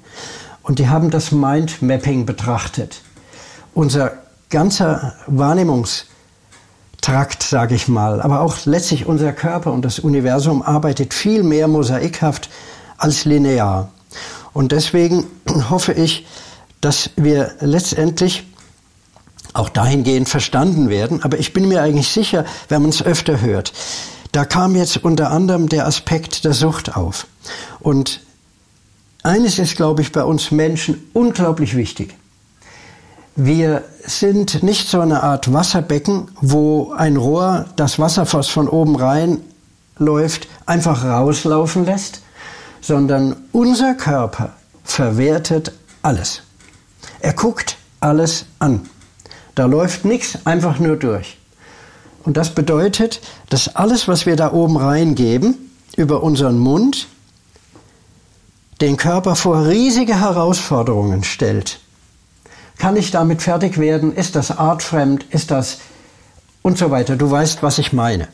Und 0.62 0.78
die 0.78 0.88
haben 0.88 1.10
das 1.10 1.32
Mindmapping 1.32 2.26
betrachtet. 2.26 3.00
Unser 3.72 4.12
ganzer 4.50 5.14
Wahrnehmungstrakt, 5.26 7.42
sage 7.42 7.74
ich 7.74 7.88
mal, 7.88 8.20
aber 8.20 8.40
auch 8.40 8.66
letztlich 8.66 9.06
unser 9.06 9.32
Körper 9.32 9.72
und 9.72 9.82
das 9.82 9.98
Universum 9.98 10.62
arbeitet 10.62 11.14
viel 11.14 11.42
mehr 11.42 11.68
mosaikhaft 11.68 12.50
als 12.98 13.24
linear. 13.24 13.88
Und 14.52 14.72
deswegen 14.72 15.24
hoffe 15.70 15.92
ich, 15.92 16.26
dass 16.80 17.10
wir 17.16 17.52
letztendlich 17.60 18.47
auch 19.52 19.68
dahingehend 19.68 20.28
verstanden 20.28 20.88
werden. 20.88 21.22
Aber 21.22 21.38
ich 21.38 21.52
bin 21.52 21.68
mir 21.68 21.82
eigentlich 21.82 22.08
sicher, 22.08 22.44
wenn 22.68 22.82
man 22.82 22.90
es 22.90 23.02
öfter 23.02 23.40
hört, 23.40 23.72
da 24.32 24.44
kam 24.44 24.76
jetzt 24.76 24.98
unter 25.04 25.30
anderem 25.30 25.68
der 25.68 25.86
Aspekt 25.86 26.44
der 26.44 26.52
Sucht 26.52 26.96
auf. 26.96 27.26
Und 27.80 28.20
eines 29.22 29.58
ist, 29.58 29.76
glaube 29.76 30.02
ich, 30.02 30.12
bei 30.12 30.22
uns 30.22 30.50
Menschen 30.50 31.10
unglaublich 31.12 31.76
wichtig. 31.76 32.14
Wir 33.36 33.84
sind 34.04 34.62
nicht 34.62 34.88
so 34.88 35.00
eine 35.00 35.22
Art 35.22 35.52
Wasserbecken, 35.52 36.28
wo 36.40 36.92
ein 36.92 37.16
Rohr 37.16 37.66
das 37.76 37.98
Wasser, 37.98 38.26
was 38.32 38.48
von 38.48 38.68
oben 38.68 38.96
rein 38.96 39.40
läuft, 39.96 40.48
einfach 40.66 41.04
rauslaufen 41.04 41.84
lässt, 41.84 42.22
sondern 42.80 43.36
unser 43.52 43.94
Körper 43.94 44.54
verwertet 44.84 45.72
alles. 46.02 46.42
Er 47.20 47.32
guckt 47.32 47.76
alles 48.00 48.46
an. 48.58 48.88
Da 49.58 49.66
läuft 49.66 50.04
nichts 50.04 50.38
einfach 50.46 50.78
nur 50.78 50.94
durch. 50.94 51.36
Und 52.22 52.36
das 52.36 52.54
bedeutet, 52.54 53.20
dass 53.48 53.74
alles, 53.74 54.06
was 54.06 54.24
wir 54.24 54.36
da 54.36 54.52
oben 54.52 54.76
reingeben, 54.76 55.72
über 55.96 56.22
unseren 56.22 56.60
Mund, 56.60 57.08
den 58.80 58.96
Körper 58.96 59.34
vor 59.34 59.66
riesige 59.66 60.20
Herausforderungen 60.20 61.24
stellt. 61.24 61.80
Kann 62.78 62.96
ich 62.96 63.10
damit 63.10 63.42
fertig 63.42 63.78
werden? 63.78 64.14
Ist 64.14 64.36
das 64.36 64.56
artfremd? 64.56 65.26
Ist 65.30 65.50
das 65.50 65.78
und 66.62 66.78
so 66.78 66.92
weiter? 66.92 67.16
Du 67.16 67.28
weißt, 67.28 67.60
was 67.60 67.78
ich 67.78 67.92
meine. 67.92 68.28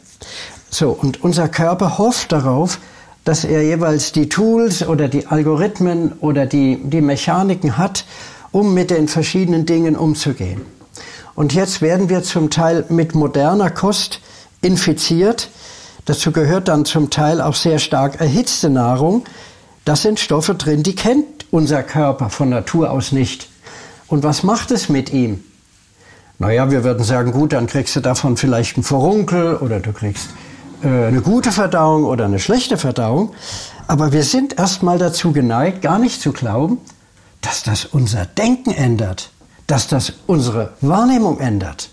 So, 0.68 0.90
und 0.90 1.24
unser 1.24 1.48
Körper 1.48 1.96
hofft 1.96 2.32
darauf, 2.32 2.80
dass 3.24 3.44
er 3.44 3.62
jeweils 3.62 4.12
die 4.12 4.28
Tools 4.28 4.86
oder 4.86 5.08
die 5.08 5.26
Algorithmen 5.26 6.12
oder 6.20 6.44
die, 6.44 6.78
die 6.84 7.00
Mechaniken 7.00 7.78
hat, 7.78 8.04
um 8.52 8.74
mit 8.74 8.90
den 8.90 9.08
verschiedenen 9.08 9.64
Dingen 9.64 9.96
umzugehen. 9.96 10.60
Und 11.34 11.52
jetzt 11.52 11.82
werden 11.82 12.08
wir 12.08 12.22
zum 12.22 12.50
Teil 12.50 12.84
mit 12.88 13.14
moderner 13.14 13.70
Kost 13.70 14.20
infiziert. 14.60 15.48
Dazu 16.04 16.32
gehört 16.32 16.68
dann 16.68 16.84
zum 16.84 17.10
Teil 17.10 17.40
auch 17.40 17.54
sehr 17.54 17.78
stark 17.78 18.20
erhitzte 18.20 18.70
Nahrung. 18.70 19.24
Das 19.84 20.02
sind 20.02 20.20
Stoffe 20.20 20.54
drin, 20.54 20.82
die 20.82 20.94
kennt 20.94 21.46
unser 21.50 21.82
Körper 21.82 22.30
von 22.30 22.48
Natur 22.48 22.90
aus 22.90 23.12
nicht. 23.12 23.48
Und 24.06 24.22
was 24.22 24.42
macht 24.42 24.70
es 24.70 24.88
mit 24.88 25.12
ihm? 25.12 25.42
Naja, 26.38 26.70
wir 26.70 26.84
würden 26.84 27.04
sagen, 27.04 27.32
gut, 27.32 27.52
dann 27.52 27.66
kriegst 27.66 27.94
du 27.96 28.00
davon 28.00 28.36
vielleicht 28.36 28.76
einen 28.76 28.84
Vorunkel 28.84 29.56
oder 29.56 29.80
du 29.80 29.92
kriegst 29.92 30.30
äh, 30.82 30.88
eine 30.88 31.20
gute 31.20 31.52
Verdauung 31.52 32.04
oder 32.04 32.24
eine 32.24 32.38
schlechte 32.38 32.76
Verdauung. 32.76 33.34
Aber 33.86 34.12
wir 34.12 34.24
sind 34.24 34.58
erstmal 34.58 34.98
dazu 34.98 35.32
geneigt, 35.32 35.82
gar 35.82 35.98
nicht 35.98 36.20
zu 36.20 36.32
glauben, 36.32 36.78
dass 37.40 37.62
das 37.62 37.84
unser 37.84 38.24
Denken 38.24 38.72
ändert 38.72 39.30
dass 39.66 39.88
das 39.88 40.12
unsere 40.26 40.72
Wahrnehmung 40.80 41.40
ändert. 41.40 41.90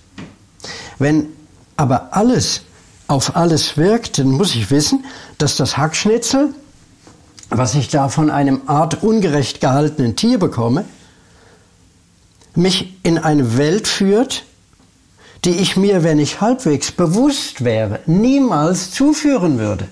Wenn 0.99 1.29
aber 1.77 2.09
alles 2.11 2.61
auf 3.07 3.35
alles 3.35 3.77
wirkt, 3.77 4.19
dann 4.19 4.27
muss 4.27 4.55
ich 4.55 4.71
wissen, 4.71 5.05
dass 5.37 5.57
das 5.57 5.77
Hackschnitzel, 5.77 6.53
was 7.49 7.75
ich 7.75 7.89
da 7.89 8.07
von 8.09 8.29
einem 8.29 8.61
Art 8.67 9.03
ungerecht 9.03 9.61
gehaltenen 9.61 10.15
Tier 10.15 10.37
bekomme, 10.39 10.85
mich 12.55 12.97
in 13.03 13.17
eine 13.17 13.57
Welt 13.57 13.87
führt, 13.87 14.43
die 15.43 15.51
ich 15.51 15.75
mir, 15.75 16.03
wenn 16.03 16.19
ich 16.19 16.39
halbwegs 16.39 16.91
bewusst 16.91 17.63
wäre, 17.63 17.99
niemals 18.05 18.91
zuführen 18.91 19.57
würde. 19.57 19.87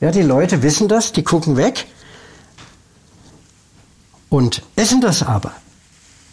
Ja, 0.00 0.10
die 0.10 0.22
Leute 0.22 0.62
wissen 0.62 0.88
das, 0.88 1.12
die 1.12 1.22
gucken 1.22 1.56
weg 1.56 1.86
und 4.30 4.62
essen 4.76 5.00
das 5.00 5.22
aber 5.22 5.52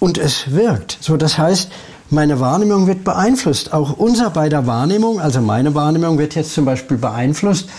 und 0.01 0.17
es 0.17 0.51
wirkt. 0.51 0.97
So, 0.99 1.15
das 1.15 1.37
heißt, 1.37 1.71
meine 2.09 2.39
Wahrnehmung 2.39 2.87
wird 2.87 3.03
beeinflusst. 3.03 3.71
Auch 3.71 3.97
unser 3.97 4.31
beider 4.31 4.65
Wahrnehmung, 4.65 5.21
also 5.21 5.41
meine 5.41 5.75
Wahrnehmung 5.75 6.17
wird 6.17 6.33
jetzt 6.33 6.53
zum 6.55 6.65
Beispiel 6.65 6.97
beeinflusst, 6.97 7.69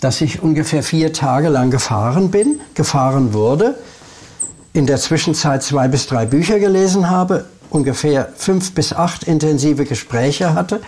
dass 0.00 0.20
ich 0.20 0.42
ungefähr 0.42 0.84
vier 0.84 1.12
Tage 1.12 1.48
lang 1.48 1.70
gefahren 1.70 2.30
bin, 2.30 2.60
gefahren 2.74 3.34
wurde, 3.34 3.74
in 4.72 4.86
der 4.86 4.98
Zwischenzeit 4.98 5.64
zwei 5.64 5.88
bis 5.88 6.06
drei 6.06 6.24
Bücher 6.24 6.60
gelesen 6.60 7.10
habe, 7.10 7.46
ungefähr 7.68 8.28
fünf 8.36 8.72
bis 8.74 8.92
acht 8.92 9.24
intensive 9.24 9.84
Gespräche 9.84 10.54
hatte, 10.54 10.80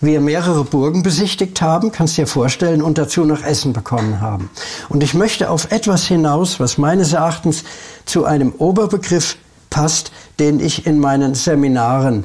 wir 0.00 0.20
mehrere 0.20 0.62
Burgen 0.62 1.02
besichtigt 1.02 1.60
haben, 1.60 1.90
kannst 1.90 2.16
dir 2.16 2.28
vorstellen, 2.28 2.80
und 2.80 2.96
dazu 2.96 3.24
noch 3.24 3.42
Essen 3.42 3.72
bekommen 3.72 4.20
haben. 4.20 4.48
Und 4.88 5.02
ich 5.02 5.14
möchte 5.14 5.50
auf 5.50 5.72
etwas 5.72 6.06
hinaus, 6.06 6.60
was 6.60 6.78
meines 6.78 7.12
Erachtens 7.12 7.64
zu 8.06 8.24
einem 8.24 8.52
Oberbegriff 8.52 9.36
passt, 9.70 10.12
den 10.38 10.60
ich 10.60 10.86
in 10.86 10.98
meinen 10.98 11.34
Seminaren 11.34 12.24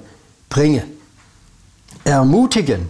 bringe. 0.49 0.83
Ermutigen. 2.03 2.89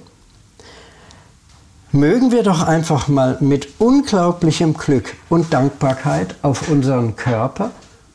Mögen 1.91 2.31
wir 2.31 2.41
doch 2.41 2.63
einfach 2.63 3.07
mal 3.07 3.37
mit 3.39 3.79
unglaublichem 3.79 4.73
Glück 4.73 5.13
und 5.29 5.53
Dankbarkeit 5.53 6.35
auf 6.41 6.69
unseren 6.69 7.15
Körper 7.15 7.71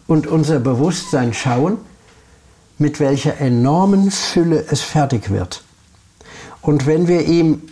und 0.08 0.26
unser 0.26 0.58
Bewusstsein 0.58 1.32
schauen, 1.32 1.78
mit 2.78 2.98
welcher 2.98 3.40
enormen 3.40 4.10
Fülle 4.10 4.64
es 4.70 4.80
fertig 4.80 5.30
wird. 5.30 5.62
Und 6.60 6.86
wenn 6.86 7.06
wir 7.06 7.26
ihm 7.26 7.62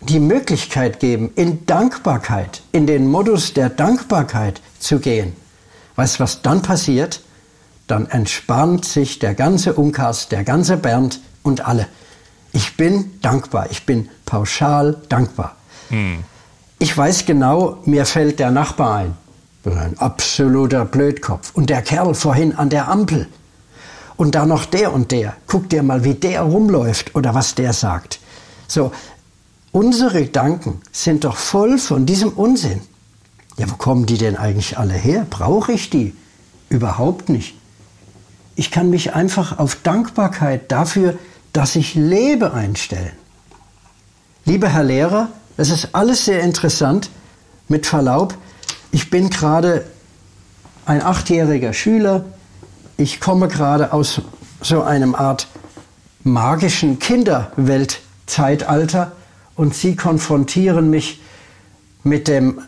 die 0.00 0.20
Möglichkeit 0.20 1.00
geben, 1.00 1.30
in 1.34 1.66
Dankbarkeit, 1.66 2.62
in 2.72 2.86
den 2.86 3.06
Modus 3.06 3.54
der 3.54 3.68
Dankbarkeit 3.68 4.60
zu 4.78 4.98
gehen, 4.98 5.34
weißt 5.96 6.16
du, 6.18 6.22
was 6.24 6.42
dann 6.42 6.62
passiert? 6.62 7.20
Dann 7.88 8.06
entspannt 8.06 8.84
sich 8.84 9.18
der 9.18 9.34
ganze 9.34 9.74
Unkas, 9.74 10.28
der 10.28 10.44
ganze 10.44 10.76
Bernd 10.76 11.20
und 11.42 11.66
alle. 11.66 11.88
Ich 12.52 12.76
bin 12.76 13.18
dankbar, 13.20 13.66
ich 13.70 13.84
bin 13.84 14.08
pauschal 14.24 14.96
dankbar. 15.08 15.56
Hm. 15.88 16.18
Ich 16.78 16.96
weiß 16.96 17.26
genau, 17.26 17.78
mir 17.84 18.06
fällt 18.06 18.38
der 18.38 18.50
Nachbar 18.50 18.96
ein. 18.96 19.16
Ein 19.64 19.98
absoluter 19.98 20.84
Blödkopf. 20.84 21.50
Und 21.54 21.68
der 21.68 21.82
Kerl 21.82 22.14
vorhin 22.14 22.54
an 22.54 22.70
der 22.70 22.88
Ampel. 22.88 23.26
Und 24.16 24.34
da 24.34 24.46
noch 24.46 24.64
der 24.64 24.92
und 24.92 25.10
der. 25.10 25.36
Guck 25.46 25.68
dir 25.68 25.82
mal, 25.82 26.04
wie 26.04 26.14
der 26.14 26.42
rumläuft 26.42 27.14
oder 27.14 27.34
was 27.34 27.54
der 27.54 27.72
sagt. 27.72 28.20
So, 28.66 28.92
unsere 29.72 30.24
Gedanken 30.24 30.80
sind 30.92 31.24
doch 31.24 31.36
voll 31.36 31.78
von 31.78 32.06
diesem 32.06 32.30
Unsinn. 32.30 32.80
Ja, 33.56 33.70
wo 33.70 33.74
kommen 33.74 34.06
die 34.06 34.18
denn 34.18 34.36
eigentlich 34.36 34.78
alle 34.78 34.94
her? 34.94 35.26
Brauche 35.28 35.72
ich 35.72 35.90
die? 35.90 36.14
Überhaupt 36.68 37.28
nicht. 37.28 37.54
Ich 38.58 38.70
kann 38.72 38.90
mich 38.90 39.14
einfach 39.14 39.60
auf 39.60 39.76
Dankbarkeit 39.76 40.72
dafür, 40.72 41.16
dass 41.52 41.76
ich 41.76 41.94
lebe, 41.94 42.54
einstellen. 42.54 43.12
Lieber 44.44 44.68
Herr 44.68 44.82
Lehrer, 44.82 45.28
es 45.56 45.70
ist 45.70 45.94
alles 45.94 46.24
sehr 46.24 46.40
interessant. 46.40 47.08
Mit 47.68 47.86
Verlaub, 47.86 48.34
ich 48.90 49.10
bin 49.10 49.30
gerade 49.30 49.84
ein 50.86 51.02
achtjähriger 51.02 51.72
Schüler. 51.72 52.24
Ich 52.96 53.20
komme 53.20 53.46
gerade 53.46 53.92
aus 53.92 54.22
so 54.60 54.82
einem 54.82 55.14
Art 55.14 55.46
magischen 56.24 56.98
Kinderweltzeitalter 56.98 59.12
und 59.54 59.76
Sie 59.76 59.94
konfrontieren 59.94 60.90
mich 60.90 61.20
mit 62.02 62.26
dem 62.26 62.60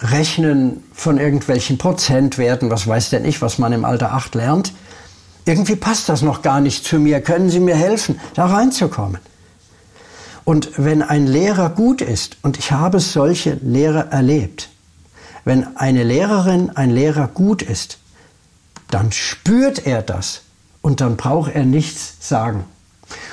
Rechnen 0.00 0.82
von 0.94 1.18
irgendwelchen 1.18 1.78
Prozentwerten, 1.78 2.70
was 2.70 2.86
weiß 2.86 3.10
denn 3.10 3.24
ich, 3.24 3.42
was 3.42 3.58
man 3.58 3.72
im 3.72 3.84
Alter 3.84 4.12
8 4.12 4.34
lernt. 4.34 4.72
Irgendwie 5.44 5.76
passt 5.76 6.08
das 6.08 6.22
noch 6.22 6.42
gar 6.42 6.60
nicht 6.60 6.84
zu 6.84 6.98
mir. 6.98 7.20
Können 7.20 7.50
Sie 7.50 7.60
mir 7.60 7.76
helfen, 7.76 8.18
da 8.34 8.46
reinzukommen? 8.46 9.18
Und 10.44 10.70
wenn 10.76 11.02
ein 11.02 11.26
Lehrer 11.26 11.70
gut 11.70 12.00
ist, 12.00 12.38
und 12.42 12.58
ich 12.58 12.72
habe 12.72 13.00
solche 13.00 13.54
Lehrer 13.62 14.10
erlebt, 14.10 14.70
wenn 15.44 15.76
eine 15.76 16.02
Lehrerin, 16.02 16.70
ein 16.74 16.90
Lehrer 16.90 17.28
gut 17.28 17.62
ist, 17.62 17.98
dann 18.90 19.12
spürt 19.12 19.86
er 19.86 20.02
das 20.02 20.42
und 20.82 21.00
dann 21.00 21.16
braucht 21.16 21.54
er 21.54 21.64
nichts 21.64 22.16
sagen. 22.20 22.64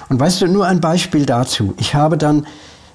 Und 0.10 0.20
weißt 0.20 0.42
du, 0.42 0.48
nur 0.48 0.66
ein 0.68 0.82
Beispiel 0.82 1.26
dazu. 1.26 1.74
Ich 1.78 1.96
habe 1.96 2.18
dann 2.18 2.48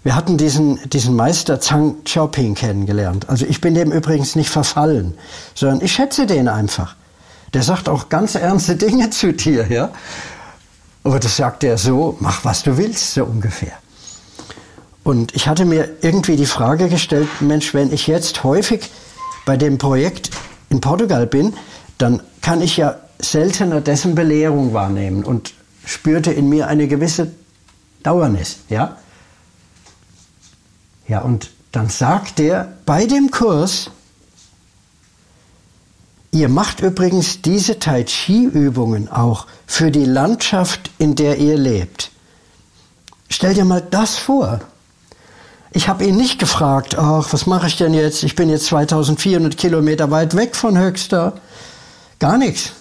wir 0.04 0.16
hatten 0.16 0.36
diesen, 0.36 0.78
diesen 0.90 1.14
Meister 1.14 1.60
Zhang 1.60 2.02
Xiaoping 2.04 2.54
kennengelernt. 2.54 3.28
Also 3.28 3.46
ich 3.46 3.60
bin 3.60 3.74
dem 3.74 3.92
übrigens 3.92 4.34
nicht 4.34 4.50
verfallen, 4.50 5.14
sondern 5.54 5.80
ich 5.80 5.92
schätze 5.92 6.26
den 6.26 6.48
einfach. 6.48 6.96
Der 7.54 7.62
sagt 7.62 7.88
auch 7.88 8.08
ganz 8.08 8.34
ernste 8.34 8.76
Dinge 8.76 9.10
zu 9.10 9.32
dir, 9.32 9.70
ja. 9.70 9.90
Aber 11.04 11.20
das 11.20 11.36
sagt 11.36 11.64
er 11.64 11.78
so, 11.78 12.16
mach 12.20 12.44
was 12.44 12.62
du 12.62 12.76
willst, 12.76 13.14
so 13.14 13.24
ungefähr. 13.24 13.72
Und 15.04 15.34
ich 15.34 15.48
hatte 15.48 15.64
mir 15.64 15.88
irgendwie 16.00 16.36
die 16.36 16.46
Frage 16.46 16.88
gestellt, 16.88 17.28
Mensch, 17.40 17.74
wenn 17.74 17.92
ich 17.92 18.06
jetzt 18.06 18.44
häufig 18.44 18.90
bei 19.44 19.56
dem 19.56 19.78
Projekt 19.78 20.30
in 20.70 20.80
Portugal 20.80 21.26
bin, 21.26 21.54
dann 21.98 22.22
kann 22.40 22.62
ich 22.62 22.76
ja 22.76 22.96
seltener 23.18 23.80
dessen 23.80 24.14
Belehrung 24.14 24.72
wahrnehmen 24.72 25.24
und 25.24 25.54
spürte 25.84 26.32
in 26.32 26.48
mir 26.48 26.68
eine 26.68 26.88
gewisse 26.88 27.32
Dauernis, 28.02 28.58
ja. 28.68 28.96
Ja, 31.08 31.20
und 31.20 31.50
dann 31.72 31.88
sagt 31.88 32.38
er 32.40 32.72
bei 32.86 33.06
dem 33.06 33.30
Kurs, 33.30 33.90
ihr 36.30 36.48
macht 36.48 36.80
übrigens 36.80 37.42
diese 37.42 37.78
Tai 37.78 38.04
Chi-Übungen 38.04 39.08
auch 39.08 39.46
für 39.66 39.90
die 39.90 40.04
Landschaft, 40.04 40.90
in 40.98 41.14
der 41.14 41.38
ihr 41.38 41.56
lebt. 41.56 42.10
Stell 43.28 43.54
dir 43.54 43.64
mal 43.64 43.80
das 43.80 44.16
vor. 44.16 44.60
Ich 45.74 45.88
habe 45.88 46.04
ihn 46.04 46.16
nicht 46.16 46.38
gefragt, 46.38 46.98
ach, 46.98 47.32
was 47.32 47.46
mache 47.46 47.66
ich 47.66 47.78
denn 47.78 47.94
jetzt? 47.94 48.22
Ich 48.22 48.36
bin 48.36 48.50
jetzt 48.50 48.66
2400 48.66 49.56
Kilometer 49.56 50.10
weit 50.10 50.36
weg 50.36 50.54
von 50.54 50.76
Höxter. 50.76 51.34
Gar 52.18 52.36
nichts. 52.36 52.72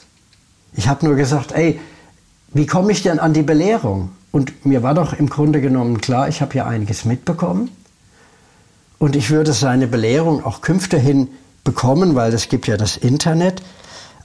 Ich 0.73 0.89
habe 0.89 1.05
nur 1.05 1.15
gesagt, 1.15 1.53
ey, 1.53 1.79
wie 2.53 2.65
komme 2.65 2.91
ich 2.91 3.01
denn 3.01 3.19
an 3.19 3.33
die 3.33 3.43
Belehrung? 3.43 4.11
Und 4.31 4.65
mir 4.65 4.83
war 4.83 4.93
doch 4.93 5.13
im 5.13 5.29
Grunde 5.29 5.61
genommen 5.61 6.01
klar, 6.01 6.27
ich 6.27 6.41
habe 6.41 6.55
ja 6.55 6.65
einiges 6.65 7.05
mitbekommen. 7.05 7.69
Und 9.01 9.15
ich 9.15 9.31
würde 9.31 9.51
seine 9.51 9.87
Belehrung 9.87 10.45
auch 10.45 10.61
künfterhin 10.61 11.29
bekommen, 11.63 12.13
weil 12.13 12.31
es 12.35 12.49
gibt 12.49 12.67
ja 12.67 12.77
das 12.77 12.97
Internet. 12.97 13.63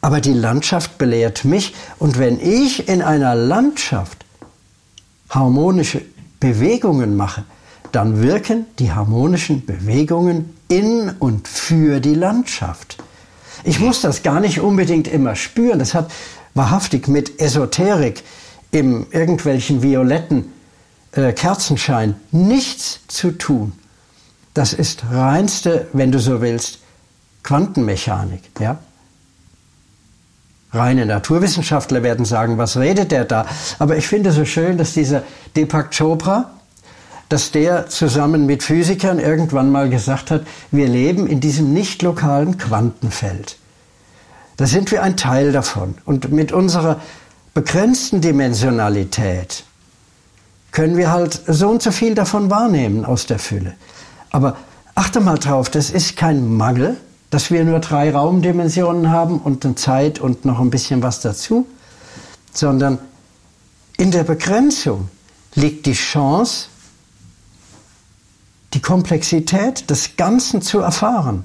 Aber 0.02 0.20
die 0.20 0.34
Landschaft 0.34 0.98
belehrt 0.98 1.46
mich. 1.46 1.74
Und 1.98 2.18
wenn 2.18 2.38
ich 2.38 2.86
in 2.86 3.00
einer 3.00 3.34
Landschaft 3.34 4.26
harmonische 5.30 6.02
Bewegungen 6.40 7.16
mache, 7.16 7.44
dann 7.90 8.20
wirken 8.20 8.66
die 8.78 8.92
harmonischen 8.92 9.64
Bewegungen 9.64 10.54
in 10.68 11.08
und 11.20 11.48
für 11.48 12.00
die 12.00 12.14
Landschaft. 12.14 12.98
Ich 13.64 13.80
muss 13.80 14.02
das 14.02 14.22
gar 14.22 14.40
nicht 14.40 14.60
unbedingt 14.60 15.08
immer 15.08 15.36
spüren. 15.36 15.78
Das 15.78 15.94
hat 15.94 16.12
wahrhaftig 16.52 17.08
mit 17.08 17.40
Esoterik 17.40 18.22
im 18.72 19.06
irgendwelchen 19.10 19.82
violetten 19.82 20.52
äh, 21.12 21.32
Kerzenschein 21.32 22.16
nichts 22.30 23.00
zu 23.08 23.30
tun. 23.30 23.72
Das 24.56 24.72
ist 24.72 25.04
reinste, 25.12 25.86
wenn 25.92 26.10
du 26.10 26.18
so 26.18 26.40
willst, 26.40 26.78
Quantenmechanik. 27.42 28.40
Ja? 28.58 28.78
Reine 30.72 31.04
Naturwissenschaftler 31.04 32.02
werden 32.02 32.24
sagen, 32.24 32.56
was 32.56 32.78
redet 32.78 33.12
der 33.12 33.26
da? 33.26 33.44
Aber 33.78 33.98
ich 33.98 34.08
finde 34.08 34.32
so 34.32 34.46
schön, 34.46 34.78
dass 34.78 34.94
dieser 34.94 35.24
Deepak 35.54 35.94
Chopra, 35.94 36.52
dass 37.28 37.50
der 37.50 37.88
zusammen 37.88 38.46
mit 38.46 38.62
Physikern 38.62 39.18
irgendwann 39.18 39.70
mal 39.70 39.90
gesagt 39.90 40.30
hat, 40.30 40.46
wir 40.70 40.88
leben 40.88 41.26
in 41.26 41.40
diesem 41.40 41.74
nicht 41.74 42.00
lokalen 42.00 42.56
Quantenfeld. 42.56 43.58
Da 44.56 44.64
sind 44.66 44.90
wir 44.90 45.02
ein 45.02 45.18
Teil 45.18 45.52
davon. 45.52 45.96
Und 46.06 46.32
mit 46.32 46.50
unserer 46.52 46.98
begrenzten 47.52 48.22
Dimensionalität 48.22 49.64
können 50.72 50.96
wir 50.96 51.10
halt 51.10 51.42
so 51.46 51.68
und 51.68 51.82
so 51.82 51.90
viel 51.90 52.14
davon 52.14 52.50
wahrnehmen 52.50 53.04
aus 53.04 53.26
der 53.26 53.38
Fülle. 53.38 53.74
Aber 54.30 54.56
achte 54.94 55.20
mal 55.20 55.38
drauf, 55.38 55.70
das 55.70 55.90
ist 55.90 56.16
kein 56.16 56.56
Mangel, 56.56 56.96
dass 57.30 57.50
wir 57.50 57.64
nur 57.64 57.80
drei 57.80 58.10
Raumdimensionen 58.10 59.10
haben 59.10 59.38
und 59.38 59.64
eine 59.64 59.74
Zeit 59.74 60.18
und 60.18 60.44
noch 60.44 60.60
ein 60.60 60.70
bisschen 60.70 61.02
was 61.02 61.20
dazu, 61.20 61.66
sondern 62.52 62.98
in 63.96 64.10
der 64.10 64.24
Begrenzung 64.24 65.08
liegt 65.54 65.86
die 65.86 65.94
Chance, 65.94 66.68
die 68.74 68.80
Komplexität 68.80 69.88
des 69.90 70.16
Ganzen 70.16 70.60
zu 70.62 70.80
erfahren, 70.80 71.44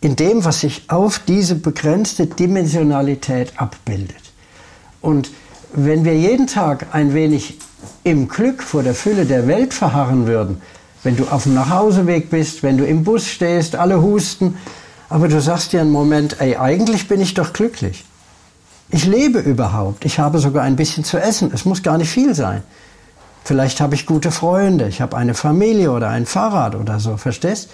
in 0.00 0.16
dem, 0.16 0.44
was 0.44 0.60
sich 0.60 0.90
auf 0.90 1.20
diese 1.20 1.54
begrenzte 1.54 2.26
Dimensionalität 2.26 3.52
abbildet. 3.56 4.32
Und 5.00 5.30
wenn 5.72 6.04
wir 6.04 6.16
jeden 6.16 6.46
Tag 6.46 6.94
ein 6.94 7.14
wenig 7.14 7.58
im 8.02 8.28
Glück 8.28 8.62
vor 8.62 8.82
der 8.82 8.94
Fülle 8.94 9.26
der 9.26 9.46
Welt 9.46 9.74
verharren 9.74 10.26
würden, 10.26 10.60
wenn 11.02 11.16
du 11.16 11.26
auf 11.28 11.44
dem 11.44 11.54
Nachhauseweg 11.54 12.30
bist, 12.30 12.62
wenn 12.62 12.76
du 12.76 12.86
im 12.86 13.04
Bus 13.04 13.26
stehst, 13.26 13.76
alle 13.76 14.02
husten, 14.02 14.56
aber 15.08 15.28
du 15.28 15.40
sagst 15.40 15.72
dir 15.72 15.80
einen 15.80 15.90
Moment, 15.90 16.40
ey, 16.40 16.56
eigentlich 16.56 17.08
bin 17.08 17.20
ich 17.20 17.34
doch 17.34 17.52
glücklich. 17.52 18.04
Ich 18.90 19.04
lebe 19.04 19.38
überhaupt. 19.38 20.04
Ich 20.04 20.18
habe 20.18 20.38
sogar 20.38 20.64
ein 20.64 20.76
bisschen 20.76 21.04
zu 21.04 21.18
essen. 21.18 21.50
Es 21.52 21.64
muss 21.64 21.82
gar 21.82 21.98
nicht 21.98 22.10
viel 22.10 22.34
sein. 22.34 22.62
Vielleicht 23.44 23.80
habe 23.80 23.94
ich 23.94 24.06
gute 24.06 24.30
Freunde, 24.30 24.88
ich 24.88 25.00
habe 25.00 25.16
eine 25.16 25.32
Familie 25.32 25.92
oder 25.92 26.08
ein 26.10 26.26
Fahrrad 26.26 26.74
oder 26.74 27.00
so, 27.00 27.16
verstehst? 27.16 27.70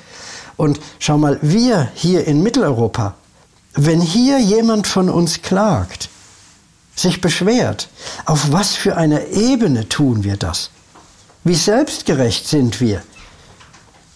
Und 0.56 0.78
schau 1.00 1.18
mal, 1.18 1.38
wir 1.42 1.88
hier 1.94 2.28
in 2.28 2.44
Mitteleuropa, 2.44 3.14
wenn 3.74 4.00
hier 4.00 4.38
jemand 4.38 4.87
von 4.87 5.08
uns 5.08 5.42
klagt, 5.42 6.10
sich 6.94 7.20
beschwert, 7.20 7.88
auf 8.24 8.52
was 8.52 8.74
für 8.74 8.96
einer 8.96 9.26
Ebene 9.28 9.88
tun 9.88 10.22
wir 10.22 10.37
das? 10.37 10.70
Wie 11.42 11.56
selbstgerecht 11.56 12.46
sind 12.46 12.80
wir? 12.80 13.02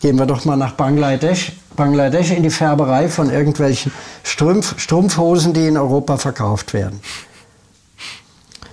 Gehen 0.01 0.17
wir 0.17 0.27
doch 0.27 0.45
mal 0.45 0.57
nach 0.57 0.73
Bangladesch, 0.73 1.53
Bangladesch 1.77 2.31
in 2.31 2.43
die 2.43 2.51
Färberei 2.51 3.09
von 3.09 3.31
irgendwelchen 3.31 3.93
Strumpf, 4.23 4.79
Strumpfhosen, 4.79 5.53
die 5.53 5.67
in 5.67 5.77
Europa 5.77 6.17
verkauft 6.19 6.73
werden. 6.73 7.01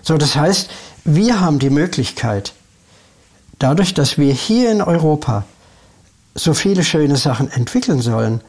So, 0.02 0.18
das 0.18 0.36
heißt, 0.36 0.70
wir 1.04 1.40
haben 1.40 1.60
die 1.60 1.72
Möglichkeit, 1.72 2.54
dadurch, 3.58 3.94
dass 3.94 4.18
wir 4.18 4.34
hier 4.34 4.72
in 4.72 4.82
Europa 4.82 5.46
so 6.36 6.54
viele 6.54 6.84
schöne 6.84 7.16
Sachen 7.16 7.52
entwickeln 7.52 8.02
sollen, 8.02 8.42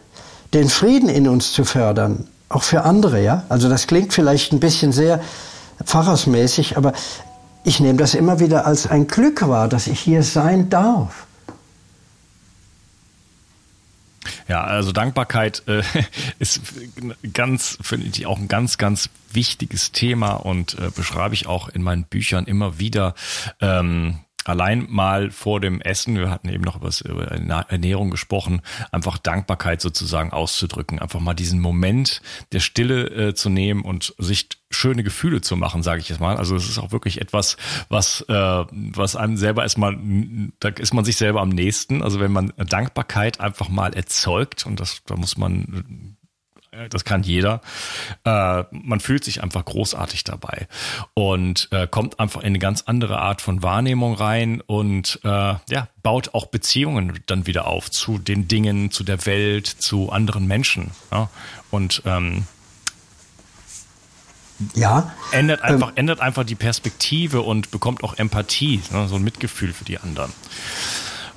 den 0.52 0.68
Frieden 0.68 1.08
in 1.08 1.28
uns 1.28 1.52
zu 1.52 1.64
fördern, 1.64 2.26
auch 2.48 2.62
für 2.62 2.82
andere, 2.82 3.22
ja? 3.22 3.44
Also 3.48 3.68
das 3.68 3.86
klingt 3.86 4.12
vielleicht 4.12 4.52
ein 4.52 4.60
bisschen 4.60 4.92
sehr 4.92 5.20
pfarrersmäßig, 5.84 6.76
aber 6.76 6.92
ich 7.64 7.80
nehme 7.80 7.98
das 7.98 8.14
immer 8.14 8.38
wieder 8.40 8.66
als 8.66 8.86
ein 8.86 9.06
Glück 9.06 9.46
wahr, 9.48 9.68
dass 9.68 9.86
ich 9.86 10.00
hier 10.00 10.22
sein 10.22 10.68
darf. 10.68 11.26
Ja, 14.48 14.62
also 14.62 14.92
Dankbarkeit 14.92 15.62
äh, 15.66 15.82
ist 16.38 16.60
ganz, 17.32 17.78
finde 17.80 18.06
ich, 18.06 18.26
auch 18.26 18.38
ein 18.38 18.48
ganz, 18.48 18.78
ganz 18.78 19.10
wichtiges 19.32 19.92
Thema 19.92 20.34
und 20.34 20.78
äh, 20.78 20.90
beschreibe 20.94 21.34
ich 21.34 21.46
auch 21.46 21.68
in 21.68 21.82
meinen 21.82 22.04
Büchern 22.04 22.46
immer 22.46 22.78
wieder. 22.78 23.14
Ähm, 23.60 24.20
allein 24.48 24.86
mal 24.88 25.30
vor 25.30 25.60
dem 25.60 25.80
Essen, 25.80 26.16
wir 26.16 26.30
hatten 26.30 26.48
eben 26.48 26.64
noch 26.64 26.76
über 26.76 27.26
Ernährung 27.26 28.10
gesprochen, 28.10 28.62
einfach 28.92 29.18
Dankbarkeit 29.18 29.80
sozusagen 29.80 30.32
auszudrücken, 30.32 30.98
einfach 30.98 31.20
mal 31.20 31.34
diesen 31.34 31.60
Moment 31.60 32.22
der 32.52 32.60
Stille 32.60 33.28
äh, 33.28 33.34
zu 33.34 33.48
nehmen 33.50 33.82
und 33.82 34.14
sich 34.18 34.48
schöne 34.70 35.02
Gefühle 35.02 35.40
zu 35.40 35.56
machen, 35.56 35.82
sage 35.82 36.00
ich 36.00 36.08
jetzt 36.08 36.20
mal. 36.20 36.36
Also 36.36 36.56
es 36.56 36.68
ist 36.68 36.78
auch 36.78 36.92
wirklich 36.92 37.20
etwas, 37.20 37.56
was 37.88 38.22
äh, 38.28 38.34
was 38.34 39.16
einem 39.16 39.36
selber 39.36 39.62
erstmal, 39.62 39.96
da 40.60 40.68
ist 40.68 40.94
man 40.94 41.04
sich 41.04 41.16
selber 41.16 41.40
am 41.40 41.50
nächsten. 41.50 42.02
Also 42.02 42.20
wenn 42.20 42.32
man 42.32 42.52
Dankbarkeit 42.56 43.40
einfach 43.40 43.68
mal 43.68 43.94
erzeugt 43.94 44.66
und 44.66 44.80
das 44.80 45.02
da 45.06 45.16
muss 45.16 45.36
man 45.36 46.16
das 46.90 47.04
kann 47.04 47.22
jeder. 47.22 47.60
Äh, 48.24 48.64
man 48.70 49.00
fühlt 49.00 49.24
sich 49.24 49.42
einfach 49.42 49.64
großartig 49.64 50.24
dabei 50.24 50.68
und 51.14 51.68
äh, 51.70 51.86
kommt 51.86 52.20
einfach 52.20 52.40
in 52.40 52.48
eine 52.48 52.58
ganz 52.58 52.82
andere 52.82 53.18
Art 53.18 53.40
von 53.40 53.62
Wahrnehmung 53.62 54.14
rein 54.14 54.60
und 54.60 55.20
äh, 55.24 55.28
ja, 55.28 55.88
baut 56.02 56.34
auch 56.34 56.46
Beziehungen 56.46 57.20
dann 57.26 57.46
wieder 57.46 57.66
auf 57.66 57.90
zu 57.90 58.18
den 58.18 58.48
Dingen, 58.48 58.90
zu 58.90 59.04
der 59.04 59.26
Welt, 59.26 59.66
zu 59.66 60.10
anderen 60.10 60.46
Menschen. 60.46 60.90
Ja? 61.10 61.28
Und 61.70 62.02
ähm, 62.04 62.46
ja, 64.74 65.12
ändert 65.32 65.60
ähm, 65.64 65.74
einfach, 65.74 65.88
ähm, 65.88 65.96
ändert 65.96 66.20
einfach 66.20 66.44
die 66.44 66.54
Perspektive 66.54 67.42
und 67.42 67.70
bekommt 67.70 68.02
auch 68.04 68.14
Empathie, 68.14 68.82
ne? 68.90 69.08
so 69.08 69.16
ein 69.16 69.24
Mitgefühl 69.24 69.72
für 69.72 69.84
die 69.84 69.98
anderen. 69.98 70.32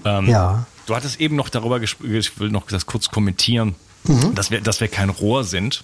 Ähm, 0.06 0.28
ja. 0.28 0.66
Du 0.86 0.96
hattest 0.96 1.20
eben 1.20 1.36
noch 1.36 1.50
darüber 1.50 1.80
gesprochen, 1.80 2.16
ich 2.16 2.40
will 2.40 2.50
noch 2.50 2.66
das 2.68 2.86
kurz 2.86 3.10
kommentieren 3.10 3.76
mhm. 4.10 4.36
dass, 4.36 4.52
wir, 4.52 4.62
dass 4.62 4.82
wir 4.82 4.88
kein 4.88 5.10
Rohr 5.10 5.44
sind. 5.44 5.84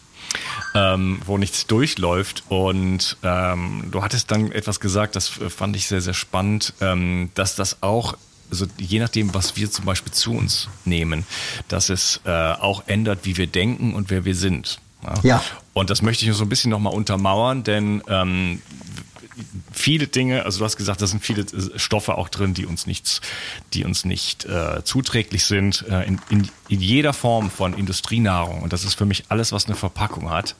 Ähm, 0.74 1.22
wo 1.26 1.38
nichts 1.38 1.68
durchläuft. 1.68 2.44
Und 2.50 3.16
ähm, 3.24 3.86
du 3.92 4.04
hattest 4.04 4.32
dann 4.32 4.52
etwas 4.52 4.82
gesagt, 4.82 5.16
das 5.16 5.28
fand 5.28 5.76
ich 5.78 5.88
sehr, 5.88 6.02
sehr 6.02 6.16
spannend, 6.16 6.74
ähm, 6.82 7.30
dass 7.36 7.56
das 7.56 7.82
auch 7.82 8.18
also 8.52 8.66
je 8.78 9.00
nachdem, 9.00 9.34
was 9.34 9.56
wir 9.56 9.72
zum 9.72 9.86
Beispiel 9.86 10.12
zu 10.12 10.34
uns 10.34 10.68
nehmen, 10.84 11.26
dass 11.68 11.90
es 11.90 12.22
äh, 12.26 12.30
auch 12.32 12.84
ändert, 12.88 13.20
wie 13.24 13.38
wir 13.38 13.48
denken 13.48 13.94
und 13.94 14.10
wer 14.10 14.26
wir 14.26 14.36
sind. 14.36 14.80
Ja. 15.04 15.14
ja. 15.24 15.44
Und 15.74 15.90
das 15.90 16.02
möchte 16.02 16.26
ich 16.26 16.34
so 16.34 16.44
ein 16.44 16.50
bisschen 16.50 16.72
nochmal 16.72 16.94
untermauern, 16.94 17.64
denn 17.64 18.02
ähm, 18.08 18.62
viele 19.78 20.08
Dinge, 20.08 20.46
also 20.46 20.60
du 20.60 20.66
hast 20.66 20.78
gesagt, 20.78 21.02
da 21.02 21.08
sind 21.08 21.24
viele 21.24 21.42
äh, 21.42 21.78
Stoffe 21.78 22.18
auch 22.18 22.30
drin, 22.30 22.54
die 22.54 22.66
uns 22.66 22.88
nichts, 22.88 23.22
die 23.74 23.84
uns 23.84 24.06
nicht 24.06 24.46
äh, 24.46 24.84
zuträglich 24.84 25.46
sind, 25.46 25.86
äh, 25.90 26.08
in, 26.08 26.20
in, 26.30 26.50
in 26.70 26.82
jeder 26.82 27.14
Form 27.14 27.52
von 27.52 27.74
Industrienahrung. 27.74 28.62
Und 28.62 28.74
das 28.74 28.84
ist 28.84 28.96
für 28.96 29.06
mich 29.06 29.26
alles, 29.30 29.52
was 29.52 29.66
eine 29.66 29.76
Verpackung 29.76 30.30
hat, 30.30 30.56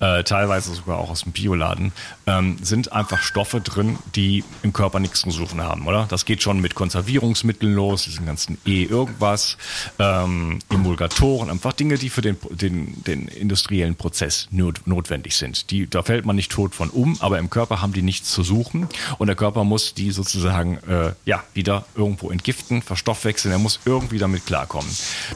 äh, 0.00 0.22
teilweise 0.24 0.74
sogar 0.74 0.98
auch 0.98 1.10
aus 1.10 1.22
dem 1.22 1.32
Bioladen, 1.32 1.92
ähm, 2.26 2.58
sind 2.62 2.92
einfach 2.92 3.22
Stoffe 3.22 3.60
drin, 3.60 3.98
die 4.14 4.44
im 4.62 4.72
Körper 4.72 5.00
nichts 5.00 5.20
zu 5.20 5.30
suchen 5.30 5.62
haben, 5.62 5.86
oder? 5.86 6.06
Das 6.08 6.24
geht 6.24 6.42
schon 6.42 6.60
mit 6.60 6.74
Konservierungsmitteln 6.74 7.74
los, 7.74 8.04
diesen 8.04 8.26
ganzen 8.26 8.58
E-Irgendwas, 8.66 9.56
ähm, 9.98 10.58
Emulgatoren, 10.68 11.50
einfach 11.50 11.72
Dinge, 11.72 11.96
die 11.96 12.10
für 12.10 12.22
den, 12.22 12.36
den, 12.50 13.02
den 13.04 13.28
industriellen 13.28 13.96
Prozess 13.96 14.48
not, 14.50 14.86
notwendig 14.86 15.36
sind. 15.36 15.70
Die, 15.70 15.88
da 15.88 16.02
fällt 16.02 16.26
man 16.26 16.36
nicht 16.36 16.52
tot 16.52 16.74
von 16.74 16.90
um, 16.90 17.20
aber 17.20 17.38
im 17.38 17.50
Körper 17.50 17.80
haben 17.80 17.92
die 17.92 18.02
nichts 18.02 18.30
zu 18.30 18.41
suchen 18.42 18.88
und 19.18 19.26
der 19.26 19.36
Körper 19.36 19.64
muss 19.64 19.94
die 19.94 20.10
sozusagen 20.10 20.78
äh, 20.88 21.12
ja 21.24 21.42
wieder 21.54 21.84
irgendwo 21.94 22.30
entgiften, 22.30 22.82
verstoffwechseln. 22.82 23.52
Er 23.52 23.58
muss 23.58 23.80
irgendwie 23.84 24.18
damit 24.18 24.46
klarkommen. 24.46 24.90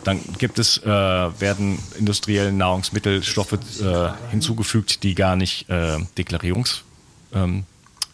Dann 0.04 0.20
gibt 0.38 0.58
es 0.58 0.78
äh, 0.78 0.86
werden 0.86 1.78
industriellen 1.98 2.56
Nahrungsmittelstoffe 2.56 3.52
äh, 3.52 4.10
hinzugefügt, 4.30 5.02
die 5.02 5.14
gar 5.14 5.36
nicht 5.36 5.68
äh, 5.68 5.98
Deklarierungs 6.16 6.82
ähm, 7.34 7.64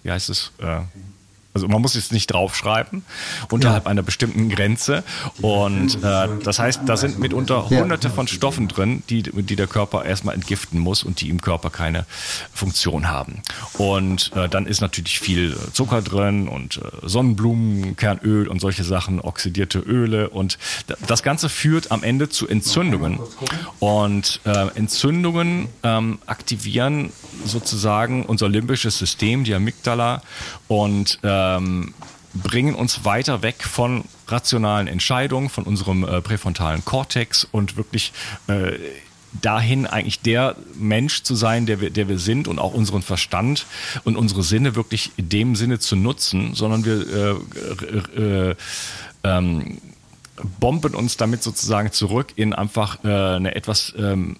wie 0.02 0.11
heißt 0.11 0.31
es 0.31 0.52
äh, 0.59 0.81
also 1.55 1.69
man 1.69 1.83
muss 1.83 1.95
es 1.95 2.12
nicht 2.12 2.29
draufschreiben 2.29 3.05
unterhalb 3.51 3.85
ja. 3.85 3.91
einer 3.91 4.03
bestimmten 4.03 4.49
Grenze. 4.49 5.05
Und 5.41 6.03
äh, 6.03 6.29
das 6.43 6.59
heißt, 6.59 6.83
da 6.87 6.97
sind 6.97 7.19
mitunter 7.19 7.69
hunderte 7.69 8.09
von 8.11 8.27
Stoffen 8.27 8.69
drin, 8.69 9.03
die, 9.11 9.23
die 9.23 9.57
der 9.57 9.67
Körper 9.67 10.05
erstmal 10.05 10.35
entgiften 10.35 10.79
muss 10.79 11.03
und 11.03 11.21
die 11.21 11.29
im 11.29 11.41
Körper 11.41 11.71
keine 11.71 12.07
Funktion 12.55 13.09
haben. 13.09 13.43
Und 13.75 14.33
äh, 14.35 14.49
dann 14.49 14.67
ist 14.67 14.81
natürlich 14.81 15.21
viel 15.21 15.57
Zucker 15.73 16.01
drin 16.01 16.49
und 16.49 16.79
äh, 16.79 17.09
Sonnenblumenkernöl 17.09 18.49
und 18.49 18.61
solche 18.61 18.85
Sachen, 18.85 19.21
oxidierte 19.21 19.79
Öle. 19.79 20.31
Und 20.31 20.59
das 21.07 21.23
Ganze 21.23 21.49
führt 21.49 21.91
am 21.91 22.03
Ende 22.03 22.31
zu 22.31 22.49
Entzündungen. 22.49 23.19
Und 23.79 24.41
äh, 24.45 24.69
Entzündungen 24.75 25.69
ähm, 25.83 26.19
aktivieren 26.27 27.12
sozusagen 27.45 28.25
unser 28.25 28.49
limbisches 28.49 28.99
System, 28.99 29.45
die 29.45 29.55
Amygdala. 29.55 30.23
Und 30.73 31.19
äh, 31.23 31.57
ähm, 31.57 31.93
bringen 32.35 32.75
uns 32.75 33.05
weiter 33.05 33.43
weg 33.43 33.63
von 33.63 34.05
rationalen 34.27 34.89
Entscheidungen, 34.89 35.51
von 35.51 35.65
unserem 35.65 36.03
äh, 36.03 36.23
präfrontalen 36.23 36.83
Kortex 36.85 37.45
und 37.45 37.77
wirklich 37.77 38.13
äh, 38.47 38.79
dahin 39.41 39.87
eigentlich 39.87 40.21
der 40.21 40.57
Mensch 40.75 41.23
zu 41.25 41.35
sein, 41.35 41.67
der 41.67 41.81
wir, 41.81 41.91
der 41.91 42.09
wir 42.09 42.19
sind 42.19 42.49
und 42.49 42.59
auch 42.59 42.73
unseren 42.73 43.03
Verstand 43.03 43.67
und 44.05 44.17
unsere 44.17 44.43
Sinne 44.43 44.75
wirklich 44.75 45.13
in 45.17 45.29
dem 45.29 45.57
Sinne 45.57 45.79
zu 45.79 45.97
nutzen, 45.97 46.55
sondern 46.55 46.85
wir 46.85 47.39
äh, 48.17 48.51
äh, 48.51 48.57
ähm, 49.25 49.79
bomben 50.59 50.95
uns 50.95 51.17
damit 51.19 51.43
sozusagen 51.43 51.93
zurück 51.93 52.33
in 52.37 52.55
einfach 52.55 53.05
äh, 53.05 53.09
eine 53.09 53.55
etwas 53.55 53.93
ähm, 53.99 54.37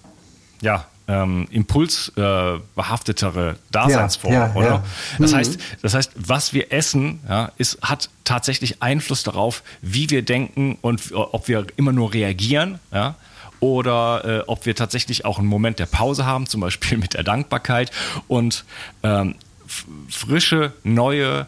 ja, 0.61 0.87
ähm, 1.07 1.47
impulsbehaftetere 1.51 3.51
äh, 3.51 3.55
Daseinsform, 3.71 4.33
ja, 4.33 4.47
ja, 4.47 4.55
oder? 4.55 4.67
Ja. 4.67 4.83
Das 5.19 5.31
mhm. 5.31 5.35
heißt, 5.35 5.59
das 5.81 5.93
heißt, 5.93 6.11
was 6.15 6.53
wir 6.53 6.71
essen, 6.71 7.19
ja, 7.27 7.51
ist, 7.57 7.81
hat 7.81 8.09
tatsächlich 8.23 8.81
Einfluss 8.81 9.23
darauf, 9.23 9.63
wie 9.81 10.09
wir 10.09 10.21
denken 10.21 10.77
und 10.81 11.13
ob 11.13 11.47
wir 11.47 11.65
immer 11.75 11.91
nur 11.91 12.13
reagieren, 12.13 12.79
ja, 12.91 13.15
oder 13.59 14.25
äh, 14.25 14.43
ob 14.47 14.65
wir 14.65 14.75
tatsächlich 14.75 15.23
auch 15.23 15.39
einen 15.39 15.47
Moment 15.47 15.79
der 15.79 15.85
Pause 15.85 16.25
haben, 16.25 16.47
zum 16.47 16.61
Beispiel 16.61 16.97
mit 16.97 17.13
der 17.13 17.23
Dankbarkeit 17.23 17.91
und 18.27 18.65
ähm, 19.03 19.35
frische, 20.09 20.73
neue 20.83 21.47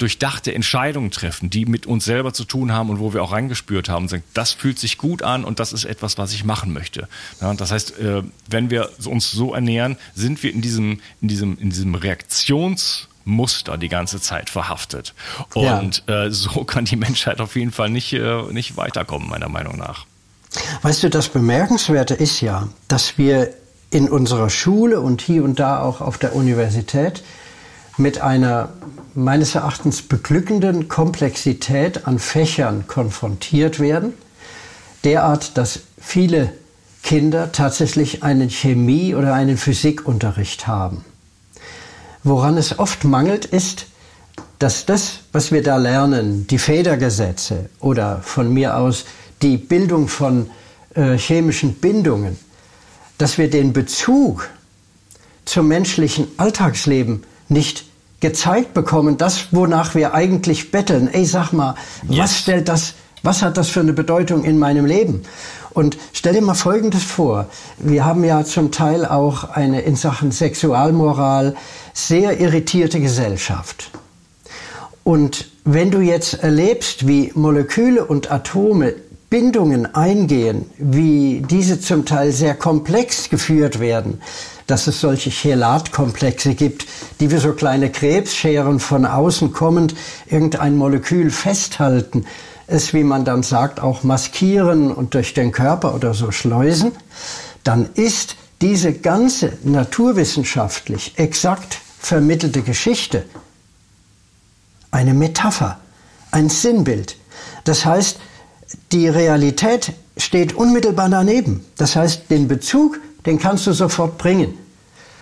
durchdachte 0.00 0.54
Entscheidungen 0.54 1.10
treffen, 1.10 1.50
die 1.50 1.66
mit 1.66 1.86
uns 1.86 2.04
selber 2.04 2.32
zu 2.32 2.44
tun 2.44 2.72
haben 2.72 2.90
und 2.90 3.00
wo 3.00 3.12
wir 3.12 3.22
auch 3.22 3.32
reingespürt 3.32 3.88
haben, 3.88 4.08
sagen, 4.08 4.22
das 4.34 4.52
fühlt 4.52 4.78
sich 4.78 4.98
gut 4.98 5.22
an 5.22 5.44
und 5.44 5.60
das 5.60 5.72
ist 5.72 5.84
etwas, 5.84 6.16
was 6.16 6.32
ich 6.32 6.44
machen 6.44 6.72
möchte. 6.72 7.08
Ja, 7.40 7.52
das 7.54 7.70
heißt, 7.70 7.98
äh, 7.98 8.22
wenn 8.48 8.70
wir 8.70 8.90
uns 9.04 9.30
so 9.30 9.54
ernähren, 9.54 9.96
sind 10.14 10.42
wir 10.42 10.52
in 10.52 10.62
diesem, 10.62 11.00
in 11.20 11.28
diesem, 11.28 11.58
in 11.58 11.70
diesem 11.70 11.94
Reaktionsmuster 11.94 13.76
die 13.76 13.88
ganze 13.88 14.20
Zeit 14.20 14.48
verhaftet. 14.48 15.14
Und 15.54 16.02
ja. 16.08 16.24
äh, 16.24 16.30
so 16.30 16.64
kann 16.64 16.86
die 16.86 16.96
Menschheit 16.96 17.40
auf 17.40 17.54
jeden 17.54 17.72
Fall 17.72 17.90
nicht, 17.90 18.12
äh, 18.14 18.42
nicht 18.52 18.76
weiterkommen, 18.76 19.28
meiner 19.28 19.48
Meinung 19.48 19.76
nach. 19.76 20.06
Weißt 20.82 21.02
du, 21.02 21.10
das 21.10 21.28
Bemerkenswerte 21.28 22.14
ist 22.14 22.40
ja, 22.40 22.68
dass 22.88 23.18
wir 23.18 23.52
in 23.90 24.08
unserer 24.08 24.50
Schule 24.50 25.00
und 25.00 25.20
hier 25.20 25.44
und 25.44 25.60
da 25.60 25.82
auch 25.82 26.00
auf 26.00 26.16
der 26.16 26.34
Universität 26.34 27.22
mit 28.00 28.20
einer 28.20 28.70
meines 29.14 29.54
Erachtens 29.54 30.02
beglückenden 30.02 30.88
Komplexität 30.88 32.06
an 32.06 32.18
Fächern 32.18 32.86
konfrontiert 32.86 33.78
werden, 33.78 34.14
derart, 35.04 35.56
dass 35.56 35.80
viele 36.00 36.52
Kinder 37.02 37.52
tatsächlich 37.52 38.22
einen 38.22 38.50
Chemie- 38.50 39.14
oder 39.14 39.34
einen 39.34 39.56
Physikunterricht 39.56 40.66
haben. 40.66 41.04
Woran 42.22 42.56
es 42.56 42.78
oft 42.78 43.04
mangelt, 43.04 43.46
ist, 43.46 43.86
dass 44.58 44.84
das, 44.84 45.20
was 45.32 45.52
wir 45.52 45.62
da 45.62 45.76
lernen, 45.76 46.46
die 46.46 46.58
Federgesetze 46.58 47.70
oder 47.80 48.20
von 48.22 48.52
mir 48.52 48.76
aus 48.76 49.06
die 49.40 49.56
Bildung 49.56 50.08
von 50.08 50.50
äh, 50.94 51.16
chemischen 51.16 51.74
Bindungen, 51.74 52.38
dass 53.16 53.38
wir 53.38 53.48
den 53.48 53.72
Bezug 53.72 54.50
zum 55.46 55.68
menschlichen 55.68 56.28
Alltagsleben 56.36 57.24
nicht 57.48 57.89
gezeigt 58.20 58.74
bekommen, 58.74 59.16
das, 59.16 59.48
wonach 59.50 59.94
wir 59.94 60.14
eigentlich 60.14 60.70
betteln. 60.70 61.08
Ey, 61.12 61.24
sag 61.24 61.52
mal, 61.52 61.74
yes. 62.08 62.18
was 62.18 62.38
stellt 62.38 62.68
das, 62.68 62.94
was 63.22 63.42
hat 63.42 63.56
das 63.56 63.68
für 63.68 63.80
eine 63.80 63.92
Bedeutung 63.92 64.44
in 64.44 64.58
meinem 64.58 64.86
Leben? 64.86 65.22
Und 65.70 65.98
stell 66.12 66.34
dir 66.34 66.42
mal 66.42 66.54
Folgendes 66.54 67.04
vor. 67.04 67.46
Wir 67.78 68.04
haben 68.04 68.24
ja 68.24 68.44
zum 68.44 68.72
Teil 68.72 69.06
auch 69.06 69.44
eine 69.50 69.82
in 69.82 69.96
Sachen 69.96 70.32
Sexualmoral 70.32 71.54
sehr 71.92 72.40
irritierte 72.40 73.00
Gesellschaft. 73.00 73.90
Und 75.04 75.50
wenn 75.64 75.90
du 75.90 76.00
jetzt 76.00 76.34
erlebst, 76.34 77.06
wie 77.06 77.32
Moleküle 77.34 78.04
und 78.04 78.30
Atome 78.30 78.94
Bindungen 79.30 79.94
eingehen, 79.94 80.68
wie 80.76 81.42
diese 81.48 81.80
zum 81.80 82.04
Teil 82.04 82.32
sehr 82.32 82.54
komplex 82.54 83.30
geführt 83.30 83.78
werden, 83.78 84.20
dass 84.66 84.88
es 84.88 85.00
solche 85.00 85.30
Chelatkomplexe 85.30 86.54
gibt, 86.54 86.86
die 87.20 87.30
wie 87.30 87.36
so 87.38 87.52
kleine 87.52 87.90
Krebsscheren 87.90 88.80
von 88.80 89.06
außen 89.06 89.52
kommend 89.52 89.94
irgendein 90.26 90.76
Molekül 90.76 91.30
festhalten, 91.30 92.26
es, 92.66 92.92
wie 92.92 93.04
man 93.04 93.24
dann 93.24 93.42
sagt, 93.42 93.80
auch 93.80 94.02
maskieren 94.02 94.92
und 94.92 95.14
durch 95.14 95.32
den 95.32 95.52
Körper 95.52 95.94
oder 95.94 96.12
so 96.12 96.32
schleusen, 96.32 96.92
dann 97.62 97.88
ist 97.94 98.36
diese 98.60 98.92
ganze 98.92 99.52
naturwissenschaftlich 99.62 101.14
exakt 101.16 101.78
vermittelte 101.98 102.62
Geschichte 102.62 103.24
eine 104.90 105.14
Metapher 105.14 105.78
ein 106.30 106.48
Sinnbild. 106.48 107.16
Das 107.64 107.84
heißt, 107.84 108.18
die 108.92 109.08
Realität 109.08 109.92
steht 110.16 110.54
unmittelbar 110.54 111.08
daneben. 111.08 111.64
Das 111.76 111.96
heißt, 111.96 112.30
den 112.30 112.48
Bezug, 112.48 113.00
den 113.26 113.38
kannst 113.38 113.66
du 113.66 113.72
sofort 113.72 114.18
bringen. 114.18 114.54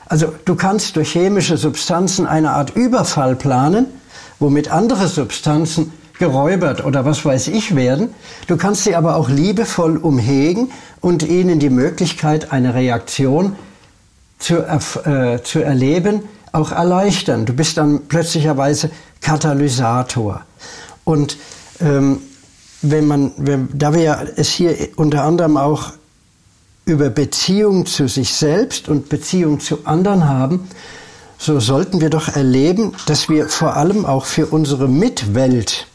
Also 0.06 0.32
du 0.44 0.54
kannst 0.54 0.96
durch 0.96 1.12
chemische 1.12 1.56
Substanzen 1.56 2.26
eine 2.26 2.52
Art 2.52 2.74
Überfall 2.74 3.36
planen, 3.36 3.86
womit 4.38 4.70
andere 4.70 5.08
Substanzen 5.08 5.92
geräubert 6.18 6.84
oder 6.84 7.04
was 7.04 7.24
weiß 7.24 7.48
ich 7.48 7.76
werden. 7.76 8.14
Du 8.46 8.56
kannst 8.56 8.84
sie 8.84 8.96
aber 8.96 9.16
auch 9.16 9.28
liebevoll 9.28 9.98
umhegen 9.98 10.72
und 11.00 11.22
ihnen 11.22 11.60
die 11.60 11.70
Möglichkeit, 11.70 12.52
eine 12.52 12.74
Reaktion 12.74 13.56
zu, 14.38 14.58
äh, 14.58 15.42
zu 15.42 15.60
erleben, 15.60 16.22
auch 16.52 16.72
erleichtern. 16.72 17.46
Du 17.46 17.52
bist 17.52 17.76
dann 17.76 18.06
plötzlicherweise 18.08 18.90
Katalysator. 19.20 20.42
Und 21.04 21.36
ähm, 21.80 22.20
wenn 22.82 23.06
man, 23.06 23.32
wenn, 23.36 23.68
da 23.72 23.94
wir 23.94 24.28
es 24.36 24.50
hier 24.50 24.76
unter 24.96 25.24
anderem 25.24 25.56
auch 25.56 25.92
über 26.84 27.10
Beziehung 27.10 27.86
zu 27.86 28.08
sich 28.08 28.32
selbst 28.32 28.88
und 28.88 29.08
Beziehung 29.08 29.60
zu 29.60 29.84
anderen 29.84 30.28
haben, 30.28 30.68
so 31.38 31.60
sollten 31.60 32.00
wir 32.00 32.10
doch 32.10 32.28
erleben, 32.28 32.94
dass 33.06 33.28
wir 33.28 33.48
vor 33.48 33.76
allem 33.76 34.04
auch 34.04 34.24
für 34.24 34.46
unsere 34.46 34.88
Mitwelt 34.88 35.86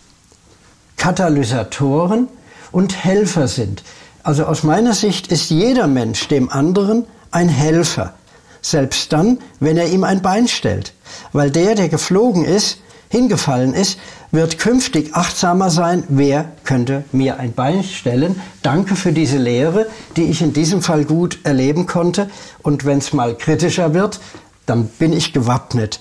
Katalysatoren 0.97 2.27
und 2.71 2.95
Helfer 3.03 3.47
sind. 3.47 3.83
Also 4.23 4.45
aus 4.45 4.63
meiner 4.63 4.93
Sicht 4.93 5.27
ist 5.27 5.49
jeder 5.49 5.87
Mensch 5.87 6.27
dem 6.29 6.49
anderen 6.49 7.05
ein 7.31 7.49
Helfer, 7.49 8.13
selbst 8.61 9.11
dann, 9.11 9.39
wenn 9.59 9.75
er 9.75 9.89
ihm 9.89 10.05
ein 10.05 10.21
Bein 10.21 10.47
stellt, 10.47 10.93
weil 11.33 11.51
der, 11.51 11.75
der 11.75 11.89
geflogen 11.89 12.45
ist, 12.45 12.77
hingefallen 13.13 13.75
ist, 13.75 13.99
wird 14.31 14.57
künftig 14.57 15.13
achtsamer 15.13 15.69
sein, 15.69 16.03
wer 16.09 16.51
könnte 16.63 17.03
mir 17.11 17.37
ein 17.37 17.53
Bein 17.53 17.83
stellen. 17.83 18.41
Danke 18.63 18.95
für 18.95 19.13
diese 19.13 19.37
Lehre, 19.37 19.85
die 20.17 20.23
ich 20.23 20.41
in 20.41 20.51
diesem 20.51 20.81
Fall 20.81 21.05
gut 21.05 21.37
erleben 21.43 21.85
konnte. 21.85 22.31
Und 22.63 22.85
wenn 22.85 22.97
es 22.97 23.13
mal 23.13 23.37
kritischer 23.37 23.93
wird, 23.93 24.19
dann 24.65 24.87
bin 24.87 25.13
ich 25.13 25.31
gewappnet. 25.31 25.99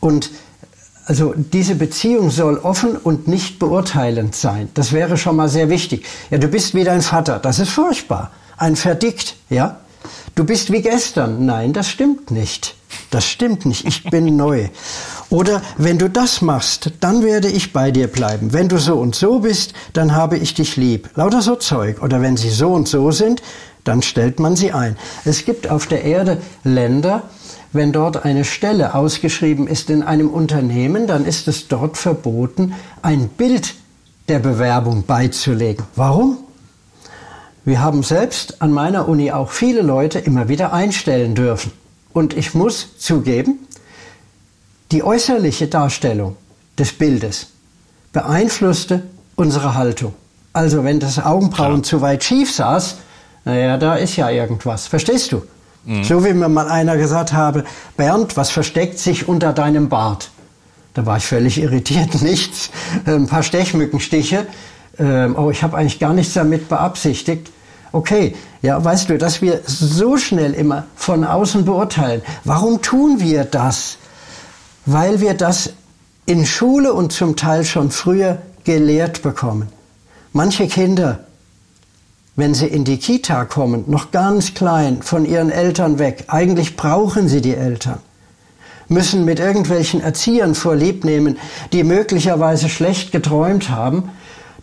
Und 0.00 0.30
also 1.06 1.34
diese 1.36 1.76
Beziehung 1.76 2.30
soll 2.30 2.58
offen 2.58 2.96
und 2.96 3.28
nicht 3.28 3.60
beurteilend 3.60 4.34
sein. 4.34 4.70
Das 4.74 4.90
wäre 4.90 5.16
schon 5.16 5.36
mal 5.36 5.48
sehr 5.48 5.68
wichtig. 5.68 6.04
Ja, 6.30 6.38
du 6.38 6.48
bist 6.48 6.74
wie 6.74 6.82
dein 6.82 7.02
Vater. 7.02 7.38
Das 7.38 7.60
ist 7.60 7.70
furchtbar. 7.70 8.32
Ein 8.56 8.74
Verdikt, 8.74 9.36
ja. 9.50 9.76
Du 10.34 10.44
bist 10.44 10.72
wie 10.72 10.82
gestern. 10.82 11.44
Nein, 11.44 11.72
das 11.72 11.88
stimmt 11.88 12.30
nicht. 12.30 12.74
Das 13.10 13.26
stimmt 13.26 13.66
nicht. 13.66 13.84
Ich 13.86 14.04
bin 14.04 14.36
neu. 14.36 14.68
Oder 15.28 15.62
wenn 15.78 15.98
du 15.98 16.08
das 16.08 16.42
machst, 16.42 16.92
dann 17.00 17.22
werde 17.22 17.48
ich 17.48 17.72
bei 17.72 17.90
dir 17.90 18.08
bleiben. 18.08 18.52
Wenn 18.52 18.68
du 18.68 18.78
so 18.78 18.96
und 18.96 19.14
so 19.14 19.40
bist, 19.40 19.74
dann 19.92 20.14
habe 20.14 20.36
ich 20.36 20.54
dich 20.54 20.76
lieb. 20.76 21.10
Lauter 21.14 21.42
so 21.42 21.56
Zeug. 21.56 22.02
Oder 22.02 22.20
wenn 22.20 22.36
sie 22.36 22.50
so 22.50 22.72
und 22.72 22.88
so 22.88 23.10
sind, 23.10 23.42
dann 23.84 24.02
stellt 24.02 24.40
man 24.40 24.56
sie 24.56 24.72
ein. 24.72 24.96
Es 25.24 25.44
gibt 25.44 25.70
auf 25.70 25.86
der 25.86 26.04
Erde 26.04 26.38
Länder, 26.64 27.24
wenn 27.72 27.92
dort 27.92 28.24
eine 28.24 28.44
Stelle 28.44 28.94
ausgeschrieben 28.94 29.66
ist 29.66 29.90
in 29.90 30.02
einem 30.02 30.28
Unternehmen, 30.28 31.06
dann 31.06 31.24
ist 31.24 31.46
es 31.48 31.68
dort 31.68 31.96
verboten, 31.96 32.74
ein 33.02 33.28
Bild 33.28 33.74
der 34.28 34.40
Bewerbung 34.40 35.04
beizulegen. 35.04 35.84
Warum? 35.94 36.38
Wir 37.70 37.80
haben 37.80 38.02
selbst 38.02 38.62
an 38.62 38.72
meiner 38.72 39.08
Uni 39.08 39.30
auch 39.30 39.52
viele 39.52 39.82
Leute 39.82 40.18
immer 40.18 40.48
wieder 40.48 40.72
einstellen 40.72 41.36
dürfen. 41.36 41.70
Und 42.12 42.36
ich 42.36 42.52
muss 42.52 42.98
zugeben, 42.98 43.60
die 44.90 45.04
äußerliche 45.04 45.68
Darstellung 45.68 46.36
des 46.76 46.92
Bildes 46.92 47.46
beeinflusste 48.12 49.04
unsere 49.36 49.76
Haltung. 49.76 50.14
Also 50.52 50.82
wenn 50.82 50.98
das 50.98 51.24
Augenbrauen 51.24 51.82
Klar. 51.82 51.82
zu 51.84 52.00
weit 52.00 52.24
schief 52.24 52.52
saß, 52.52 52.96
naja, 53.44 53.76
da 53.76 53.94
ist 53.94 54.16
ja 54.16 54.28
irgendwas. 54.30 54.88
Verstehst 54.88 55.30
du? 55.30 55.42
Mhm. 55.84 56.02
So 56.02 56.24
wie 56.24 56.32
mir 56.32 56.48
mal 56.48 56.66
einer 56.66 56.96
gesagt 56.96 57.32
habe, 57.32 57.62
Bernd, 57.96 58.36
was 58.36 58.50
versteckt 58.50 58.98
sich 58.98 59.28
unter 59.28 59.52
deinem 59.52 59.88
Bart? 59.88 60.32
Da 60.94 61.06
war 61.06 61.18
ich 61.18 61.24
völlig 61.24 61.56
irritiert, 61.56 62.14
nichts. 62.20 62.70
Ein 63.04 63.28
paar 63.28 63.44
Stechmückenstiche. 63.44 64.48
Ähm, 64.98 65.36
oh, 65.38 65.52
ich 65.52 65.62
habe 65.62 65.76
eigentlich 65.76 66.00
gar 66.00 66.14
nichts 66.14 66.34
damit 66.34 66.68
beabsichtigt. 66.68 67.52
Okay, 67.92 68.36
ja, 68.62 68.82
weißt 68.82 69.10
du, 69.10 69.18
dass 69.18 69.42
wir 69.42 69.60
so 69.66 70.16
schnell 70.16 70.54
immer 70.54 70.84
von 70.94 71.24
außen 71.24 71.64
beurteilen. 71.64 72.22
Warum 72.44 72.82
tun 72.82 73.20
wir 73.20 73.44
das? 73.44 73.98
Weil 74.86 75.20
wir 75.20 75.34
das 75.34 75.72
in 76.26 76.46
Schule 76.46 76.92
und 76.92 77.12
zum 77.12 77.36
Teil 77.36 77.64
schon 77.64 77.90
früher 77.90 78.38
gelehrt 78.64 79.22
bekommen. 79.22 79.68
Manche 80.32 80.68
Kinder 80.68 81.20
wenn 82.40 82.54
sie 82.54 82.66
in 82.66 82.84
die 82.84 82.98
Kita 82.98 83.44
kommen, 83.44 83.84
noch 83.86 84.10
ganz 84.10 84.54
klein, 84.54 85.02
von 85.02 85.24
ihren 85.24 85.50
Eltern 85.50 85.98
weg, 85.98 86.24
eigentlich 86.28 86.74
brauchen 86.74 87.28
sie 87.28 87.40
die 87.40 87.54
Eltern, 87.54 87.98
müssen 88.88 89.24
mit 89.24 89.38
irgendwelchen 89.40 90.00
Erziehern 90.00 90.54
vorlieb 90.54 91.04
nehmen, 91.04 91.38
die 91.72 91.84
möglicherweise 91.84 92.68
schlecht 92.68 93.12
geträumt 93.12 93.68
haben, 93.68 94.10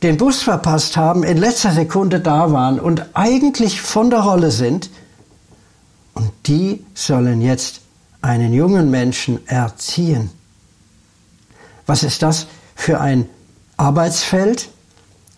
den 0.04 0.18
Bus 0.18 0.41
verpasst 0.41 0.98
haben, 0.98 1.24
in 1.24 1.38
letzter 1.38 1.72
Sekunde 1.72 2.20
da 2.20 2.52
waren 2.52 2.80
und 2.80 3.06
eigentlich 3.14 3.82
von 3.82 4.10
der 4.10 4.20
Rolle 4.20 4.52
sind. 4.52 4.89
Und 6.14 6.32
die 6.45 6.86
sollen 6.93 7.41
jetzt 7.41 7.82
einen 8.22 8.54
jungen 8.54 8.91
Menschen 8.91 9.45
erziehen. 9.48 10.30
Was 11.86 12.04
ist 12.04 12.22
das 12.22 12.48
für 12.76 13.00
ein 13.00 13.30
Arbeitsfeld, 13.78 14.70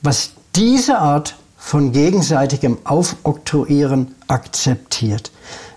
was 0.02 0.32
diese 0.56 1.00
Art 1.00 1.36
von 1.58 1.92
gegenseitigem 1.92 2.80
Aufoktroyieren 2.86 4.16
akzeptiert. 4.28 5.32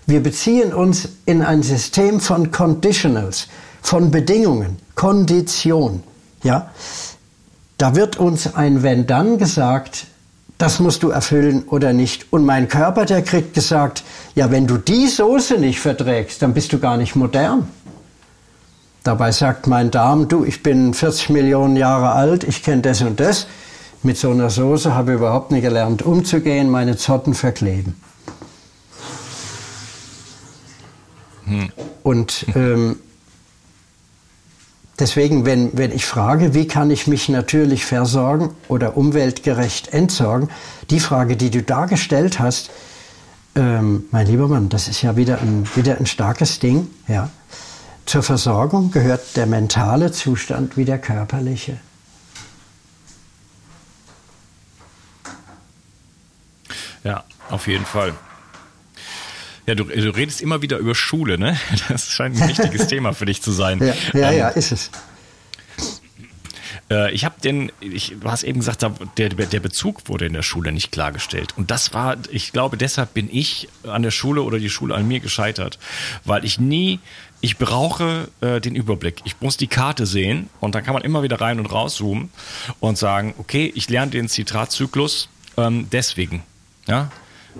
Wir 0.07 0.23
beziehen 0.23 0.73
uns 0.73 1.09
in 1.25 1.41
ein 1.43 1.61
System 1.61 2.19
von 2.19 2.51
Conditionals, 2.51 3.47
von 3.81 4.09
Bedingungen, 4.09 4.77
Kondition. 4.95 6.01
Ja? 6.41 6.71
Da 7.77 7.95
wird 7.95 8.17
uns 8.17 8.55
ein 8.55 8.83
Wenn 8.83 9.07
dann 9.07 9.37
gesagt, 9.37 10.07
das 10.57 10.79
musst 10.79 11.03
du 11.03 11.09
erfüllen 11.09 11.63
oder 11.67 11.93
nicht. 11.93 12.31
Und 12.31 12.45
mein 12.45 12.67
Körper, 12.67 13.05
der 13.05 13.21
kriegt 13.21 13.53
gesagt, 13.53 14.03
ja, 14.35 14.51
wenn 14.51 14.67
du 14.67 14.77
die 14.77 15.07
Soße 15.07 15.57
nicht 15.57 15.79
verträgst, 15.79 16.41
dann 16.41 16.53
bist 16.53 16.71
du 16.71 16.79
gar 16.79 16.97
nicht 16.97 17.15
modern. 17.15 17.67
Dabei 19.03 19.31
sagt 19.31 19.67
mein 19.67 19.91
Darm, 19.91 20.29
du, 20.29 20.45
ich 20.45 20.63
bin 20.63 20.93
40 20.93 21.29
Millionen 21.31 21.75
Jahre 21.75 22.11
alt, 22.11 22.45
ich 22.45 22.63
kenne 22.63 22.81
das 22.81 23.01
und 23.01 23.19
das. 23.19 23.47
Mit 24.01 24.17
so 24.17 24.31
einer 24.31 24.49
Soße 24.49 24.93
habe 24.93 25.11
ich 25.11 25.17
überhaupt 25.17 25.51
nicht 25.51 25.63
gelernt 25.63 26.01
umzugehen, 26.03 26.69
meine 26.69 26.95
Zotten 26.95 27.33
verkleben. 27.33 27.95
Hm. 31.45 31.69
Und 32.03 32.45
ähm, 32.55 32.97
deswegen, 34.99 35.45
wenn, 35.45 35.77
wenn 35.77 35.91
ich 35.91 36.05
frage, 36.05 36.53
wie 36.53 36.67
kann 36.67 36.91
ich 36.91 37.07
mich 37.07 37.29
natürlich 37.29 37.85
versorgen 37.85 38.51
oder 38.67 38.97
umweltgerecht 38.97 39.93
entsorgen, 39.93 40.49
die 40.89 40.99
Frage, 40.99 41.35
die 41.37 41.49
du 41.49 41.61
da 41.61 41.85
gestellt 41.85 42.39
hast, 42.39 42.71
ähm, 43.55 44.05
mein 44.11 44.27
lieber 44.27 44.47
Mann, 44.47 44.69
das 44.69 44.87
ist 44.87 45.01
ja 45.01 45.15
wieder 45.15 45.39
ein, 45.39 45.67
wieder 45.75 45.97
ein 45.97 46.05
starkes 46.05 46.59
Ding. 46.59 46.87
Ja. 47.07 47.29
Zur 48.05 48.23
Versorgung 48.23 48.91
gehört 48.91 49.35
der 49.35 49.45
mentale 49.45 50.11
Zustand 50.11 50.75
wie 50.75 50.85
der 50.85 50.99
körperliche. 50.99 51.77
Ja, 57.03 57.23
auf 57.49 57.67
jeden 57.67 57.85
Fall. 57.85 58.13
Ja, 59.65 59.75
du, 59.75 59.85
du 59.85 60.09
redest 60.09 60.41
immer 60.41 60.61
wieder 60.61 60.77
über 60.77 60.95
Schule, 60.95 61.37
ne? 61.37 61.57
Das 61.89 62.09
scheint 62.09 62.41
ein 62.41 62.49
wichtiges 62.49 62.87
Thema 62.87 63.13
für 63.13 63.25
dich 63.25 63.41
zu 63.41 63.51
sein. 63.51 63.79
Ja, 63.79 64.19
ja, 64.19 64.31
ähm, 64.31 64.37
ja 64.37 64.49
ist 64.49 64.71
es. 64.71 64.91
Äh, 66.89 67.11
ich 67.13 67.25
habe 67.25 67.35
den, 67.41 67.71
ich, 67.79 68.15
du 68.19 68.29
hast 68.29 68.43
eben 68.43 68.59
gesagt, 68.59 68.85
der, 69.17 69.29
der 69.29 69.59
Bezug 69.59 70.07
wurde 70.07 70.25
in 70.25 70.33
der 70.33 70.41
Schule 70.41 70.71
nicht 70.71 70.91
klargestellt. 70.91 71.53
Und 71.57 71.71
das 71.71 71.93
war, 71.93 72.17
ich 72.29 72.51
glaube, 72.51 72.77
deshalb 72.77 73.13
bin 73.13 73.29
ich 73.31 73.69
an 73.83 74.03
der 74.03 74.11
Schule 74.11 74.43
oder 74.43 74.59
die 74.59 74.69
Schule 74.69 74.95
an 74.95 75.07
mir 75.07 75.19
gescheitert, 75.19 75.79
weil 76.25 76.45
ich 76.45 76.59
nie, 76.59 76.99
ich 77.41 77.57
brauche 77.57 78.29
äh, 78.41 78.61
den 78.61 78.75
Überblick. 78.75 79.21
Ich 79.25 79.41
muss 79.41 79.57
die 79.57 79.67
Karte 79.67 80.05
sehen 80.05 80.49
und 80.59 80.75
dann 80.75 80.83
kann 80.83 80.93
man 80.93 81.03
immer 81.03 81.23
wieder 81.23 81.41
rein 81.41 81.59
und 81.59 81.65
rauszoomen 81.67 82.29
und 82.79 82.97
sagen, 82.97 83.33
okay, 83.37 83.71
ich 83.75 83.89
lerne 83.89 84.11
den 84.11 84.29
Zitratzyklus 84.29 85.29
ähm, 85.57 85.87
deswegen. 85.91 86.43
Ja, 86.87 87.11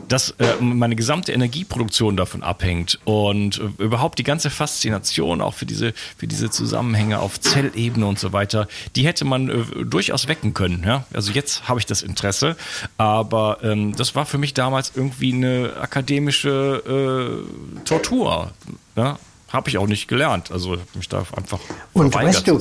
dass 0.07 0.31
äh, 0.31 0.55
meine 0.59 0.95
gesamte 0.95 1.31
Energieproduktion 1.31 2.17
davon 2.17 2.43
abhängt 2.43 2.99
und 3.05 3.59
äh, 3.59 3.83
überhaupt 3.83 4.19
die 4.19 4.23
ganze 4.23 4.49
Faszination 4.49 5.41
auch 5.41 5.53
für 5.53 5.65
diese, 5.65 5.93
für 6.17 6.27
diese 6.27 6.49
Zusammenhänge 6.49 7.19
auf 7.19 7.39
Zellebene 7.39 8.05
und 8.05 8.19
so 8.19 8.33
weiter, 8.33 8.67
die 8.95 9.05
hätte 9.05 9.25
man 9.25 9.49
äh, 9.49 9.85
durchaus 9.85 10.27
wecken 10.27 10.53
können. 10.53 10.83
Ja? 10.85 11.05
Also 11.13 11.31
jetzt 11.31 11.67
habe 11.67 11.79
ich 11.79 11.85
das 11.85 12.01
Interesse, 12.01 12.55
aber 12.97 13.59
ähm, 13.63 13.95
das 13.95 14.15
war 14.15 14.25
für 14.25 14.37
mich 14.37 14.53
damals 14.53 14.93
irgendwie 14.95 15.33
eine 15.33 15.73
akademische 15.79 17.43
äh, 17.79 17.83
Tortur. 17.85 18.51
Ja? 18.95 19.17
Habe 19.53 19.69
ich 19.69 19.77
auch 19.77 19.87
nicht 19.87 20.07
gelernt. 20.07 20.51
Also 20.51 20.77
mich 20.95 21.07
da 21.07 21.19
einfach 21.37 21.59
Und 21.93 22.13
weißt 22.13 22.47
du, 22.47 22.57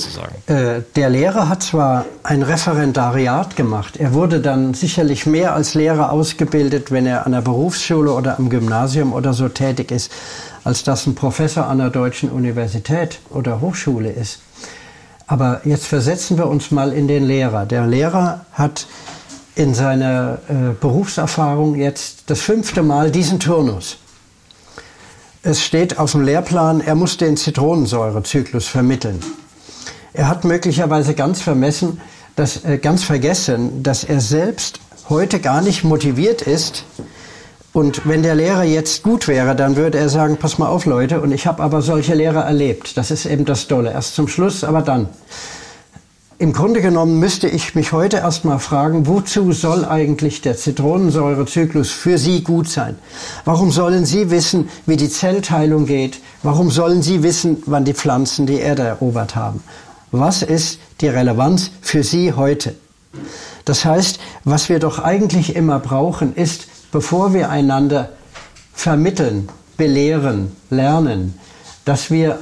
äh, 0.47 0.83
der 0.95 1.11
Lehrer 1.11 1.49
hat 1.49 1.63
zwar 1.63 2.05
ein 2.23 2.43
Referendariat 2.43 3.57
gemacht, 3.57 3.97
er 3.97 4.13
wurde 4.13 4.41
dann 4.41 4.75
sicherlich 4.75 5.25
mehr 5.25 5.55
als 5.55 5.75
Lehrer 5.75 6.13
ausgebildet, 6.13 6.91
wenn 6.91 7.07
er 7.07 7.25
an 7.27 7.33
der 7.33 7.41
Berufsschule 7.41 8.13
oder 8.13 8.39
am 8.39 8.51
Gymnasium 8.51 9.13
oder 9.15 9.33
so 9.33 9.49
tätig 9.49 9.91
ist, 9.91 10.13
als 10.65 10.85
dass 10.85 11.07
ein 11.07 11.15
Professor 11.15 11.67
an 11.67 11.79
der 11.79 11.91
deutschen 11.91 12.31
Universität 12.31 13.19
oder 13.31 13.61
Hochschule 13.61 14.11
ist. 14.11 14.41
Aber 15.27 15.63
jetzt 15.65 15.87
versetzen 15.87 16.37
wir 16.37 16.47
uns 16.47 16.71
mal 16.71 16.93
in 16.93 17.09
den 17.09 17.25
Lehrer. 17.25 17.65
Der 17.65 17.87
Lehrer 17.87 18.45
hat 18.53 18.87
in 19.55 19.75
seiner 19.75 20.39
äh, 20.49 20.75
Berufserfahrung 20.79 21.75
jetzt 21.75 22.25
das 22.27 22.41
fünfte 22.41 22.83
Mal 22.83 23.11
diesen 23.11 23.41
Turnus. 23.41 23.99
Es 25.45 25.61
steht 25.61 25.99
auf 25.99 26.13
dem 26.13 26.23
Lehrplan, 26.23 26.81
er 26.81 26.95
muss 26.95 27.17
den 27.17 27.37
Zitronensäurezyklus 27.37 28.69
vermitteln. 28.69 29.19
Er 30.13 30.29
hat 30.29 30.45
möglicherweise 30.45 31.15
ganz 31.15 31.41
vermessen, 31.41 32.01
dass, 32.37 32.65
äh, 32.65 32.79
ganz 32.79 33.03
vergessen, 33.03 33.83
dass 33.83 34.05
er 34.05 34.21
selbst 34.21 34.79
heute 35.09 35.41
gar 35.41 35.61
nicht 35.61 35.83
motiviert 35.83 36.43
ist. 36.43 36.85
Und 37.73 38.07
wenn 38.07 38.23
der 38.23 38.37
Lehrer 38.37 38.63
jetzt 38.63 39.03
gut 39.03 39.27
wäre, 39.27 39.57
dann 39.57 39.75
würde 39.75 39.99
er 39.99 40.09
sagen, 40.09 40.37
pass 40.37 40.59
mal 40.59 40.69
auf 40.69 40.87
Leute, 40.87 41.21
und 41.21 41.33
ich 41.33 41.45
habe 41.45 41.61
aber 41.61 41.83
solche 41.83 42.15
Lehrer 42.15 42.45
erlebt. 42.45 42.97
Das 42.97 43.11
ist 43.11 43.27
eben 43.27 43.45
das 43.45 43.67
Dolle. 43.67 43.91
Erst 43.91 44.15
zum 44.15 44.29
Schluss, 44.29 44.63
aber 44.63 44.83
dann. 44.83 45.09
Im 46.43 46.53
Grunde 46.53 46.81
genommen 46.81 47.21
müsste 47.21 47.47
ich 47.47 47.77
mich 47.77 47.93
heute 47.93 48.17
erstmal 48.17 48.59
fragen, 48.59 49.07
wozu 49.07 49.53
soll 49.53 49.85
eigentlich 49.85 50.41
der 50.41 50.57
Zitronensäurezyklus 50.57 51.93
für 51.93 52.19
Sie 52.19 52.43
gut 52.43 52.69
sein? 52.69 52.99
Warum 53.45 53.71
sollen 53.71 54.05
Sie 54.05 54.29
wissen, 54.33 54.69
wie 54.85 54.97
die 54.97 55.09
Zellteilung 55.09 55.87
geht? 55.87 56.19
Warum 56.43 56.73
sollen 56.73 57.01
Sie 57.01 57.23
wissen, 57.23 57.63
wann 57.67 57.85
die 57.85 57.95
Pflanzen 57.95 58.47
die 58.47 58.57
Erde 58.57 58.83
erobert 58.83 59.37
haben? 59.37 59.63
Was 60.11 60.43
ist 60.43 60.81
die 61.01 61.07
Relevanz 61.07 61.71
für 61.81 62.03
Sie 62.03 62.33
heute? 62.33 62.75
Das 63.65 63.85
heißt, 63.85 64.19
was 64.43 64.69
wir 64.69 64.81
doch 64.81 64.99
eigentlich 64.99 65.55
immer 65.55 65.79
brauchen, 65.79 66.35
ist, 66.35 66.67
bevor 66.91 67.35
wir 67.35 67.51
einander 67.51 68.09
vermitteln, 68.75 69.49
belehren, 69.77 70.51
lernen, 70.71 71.39
dass 71.85 72.11
wir 72.11 72.41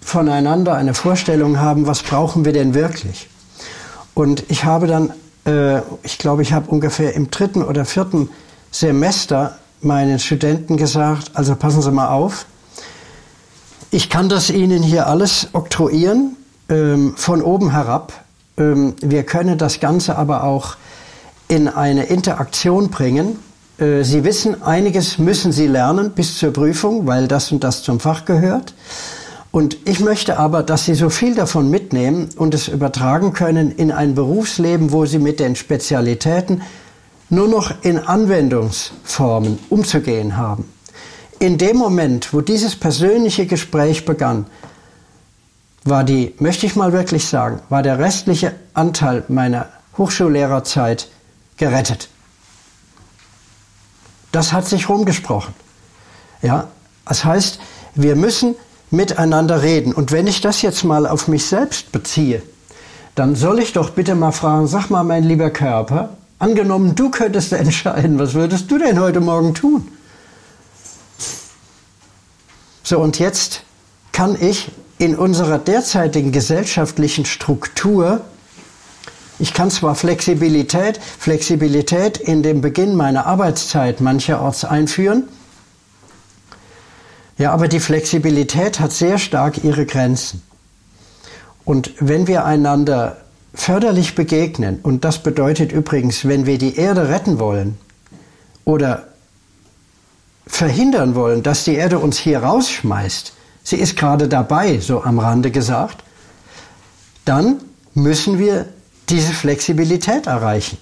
voneinander 0.00 0.76
eine 0.76 0.94
Vorstellung 0.94 1.58
haben, 1.58 1.88
was 1.88 2.04
brauchen 2.04 2.44
wir 2.44 2.52
denn 2.52 2.74
wirklich? 2.74 3.26
Und 4.20 4.44
ich 4.48 4.66
habe 4.66 4.86
dann, 4.86 5.14
äh, 5.46 5.80
ich 6.02 6.18
glaube, 6.18 6.42
ich 6.42 6.52
habe 6.52 6.70
ungefähr 6.70 7.14
im 7.14 7.30
dritten 7.30 7.62
oder 7.62 7.86
vierten 7.86 8.28
Semester 8.70 9.56
meinen 9.80 10.18
Studenten 10.18 10.76
gesagt, 10.76 11.30
also 11.32 11.54
passen 11.54 11.80
Sie 11.80 11.90
mal 11.90 12.08
auf, 12.08 12.44
ich 13.90 14.10
kann 14.10 14.28
das 14.28 14.50
Ihnen 14.50 14.82
hier 14.82 15.06
alles 15.06 15.48
oktroyieren, 15.54 16.36
ähm, 16.68 17.14
von 17.16 17.40
oben 17.40 17.70
herab. 17.70 18.12
Ähm, 18.58 18.92
wir 19.00 19.22
können 19.22 19.56
das 19.56 19.80
Ganze 19.80 20.18
aber 20.18 20.44
auch 20.44 20.76
in 21.48 21.66
eine 21.66 22.04
Interaktion 22.04 22.90
bringen. 22.90 23.38
Äh, 23.78 24.02
Sie 24.02 24.22
wissen, 24.22 24.62
einiges 24.62 25.16
müssen 25.16 25.50
Sie 25.50 25.66
lernen 25.66 26.10
bis 26.10 26.36
zur 26.36 26.52
Prüfung, 26.52 27.06
weil 27.06 27.26
das 27.26 27.52
und 27.52 27.64
das 27.64 27.82
zum 27.82 28.00
Fach 28.00 28.26
gehört. 28.26 28.74
Und 29.52 29.78
ich 29.84 30.00
möchte 30.00 30.38
aber, 30.38 30.62
dass 30.62 30.84
Sie 30.84 30.94
so 30.94 31.10
viel 31.10 31.34
davon 31.34 31.70
mitnehmen 31.70 32.28
und 32.36 32.54
es 32.54 32.68
übertragen 32.68 33.32
können 33.32 33.72
in 33.72 33.90
ein 33.90 34.14
Berufsleben, 34.14 34.92
wo 34.92 35.06
Sie 35.06 35.18
mit 35.18 35.40
den 35.40 35.56
Spezialitäten 35.56 36.62
nur 37.30 37.48
noch 37.48 37.82
in 37.82 37.98
Anwendungsformen 37.98 39.58
umzugehen 39.68 40.36
haben. 40.36 40.70
In 41.40 41.58
dem 41.58 41.76
Moment, 41.76 42.32
wo 42.32 42.42
dieses 42.42 42.76
persönliche 42.76 43.46
Gespräch 43.46 44.04
begann, 44.04 44.46
war 45.84 46.04
die, 46.04 46.34
möchte 46.38 46.66
ich 46.66 46.76
mal 46.76 46.92
wirklich 46.92 47.26
sagen, 47.26 47.60
war 47.70 47.82
der 47.82 47.98
restliche 47.98 48.54
Anteil 48.74 49.24
meiner 49.28 49.68
Hochschullehrerzeit 49.96 51.08
gerettet. 51.56 52.08
Das 54.32 54.52
hat 54.52 54.66
sich 54.66 54.88
rumgesprochen. 54.88 55.54
Ja, 56.42 56.68
das 57.06 57.24
heißt, 57.24 57.58
wir 57.94 58.16
müssen 58.16 58.54
miteinander 58.90 59.62
reden. 59.62 59.92
Und 59.92 60.12
wenn 60.12 60.26
ich 60.26 60.40
das 60.40 60.62
jetzt 60.62 60.84
mal 60.84 61.06
auf 61.06 61.28
mich 61.28 61.46
selbst 61.46 61.92
beziehe, 61.92 62.42
dann 63.14 63.34
soll 63.34 63.58
ich 63.58 63.72
doch 63.72 63.90
bitte 63.90 64.14
mal 64.14 64.32
fragen, 64.32 64.66
sag 64.66 64.90
mal, 64.90 65.04
mein 65.04 65.24
lieber 65.24 65.50
Körper, 65.50 66.10
angenommen, 66.38 66.94
du 66.94 67.10
könntest 67.10 67.52
entscheiden, 67.54 68.18
was 68.18 68.34
würdest 68.34 68.70
du 68.70 68.78
denn 68.78 69.00
heute 69.00 69.20
Morgen 69.20 69.54
tun? 69.54 69.88
So, 72.82 72.98
und 72.98 73.18
jetzt 73.18 73.62
kann 74.12 74.36
ich 74.40 74.70
in 74.98 75.16
unserer 75.16 75.58
derzeitigen 75.58 76.32
gesellschaftlichen 76.32 77.24
Struktur, 77.24 78.22
ich 79.38 79.54
kann 79.54 79.70
zwar 79.70 79.94
Flexibilität, 79.94 81.00
Flexibilität 81.18 82.18
in 82.18 82.42
dem 82.42 82.60
Beginn 82.60 82.94
meiner 82.94 83.26
Arbeitszeit 83.26 84.00
mancherorts 84.00 84.64
einführen, 84.66 85.28
ja, 87.40 87.52
aber 87.52 87.68
die 87.68 87.80
Flexibilität 87.80 88.80
hat 88.80 88.92
sehr 88.92 89.16
stark 89.16 89.64
ihre 89.64 89.86
Grenzen. 89.86 90.42
Und 91.64 91.94
wenn 91.98 92.26
wir 92.26 92.44
einander 92.44 93.16
förderlich 93.54 94.14
begegnen, 94.14 94.78
und 94.82 95.06
das 95.06 95.22
bedeutet 95.22 95.72
übrigens, 95.72 96.28
wenn 96.28 96.44
wir 96.44 96.58
die 96.58 96.76
Erde 96.76 97.08
retten 97.08 97.38
wollen 97.38 97.78
oder 98.66 99.08
verhindern 100.46 101.14
wollen, 101.14 101.42
dass 101.42 101.64
die 101.64 101.76
Erde 101.76 101.98
uns 101.98 102.18
hier 102.18 102.42
rausschmeißt, 102.42 103.32
sie 103.62 103.76
ist 103.76 103.96
gerade 103.96 104.28
dabei, 104.28 104.78
so 104.78 105.02
am 105.02 105.18
Rande 105.18 105.50
gesagt, 105.50 106.04
dann 107.24 107.62
müssen 107.94 108.38
wir 108.38 108.66
diese 109.08 109.32
Flexibilität 109.32 110.26
erreichen. 110.26 110.76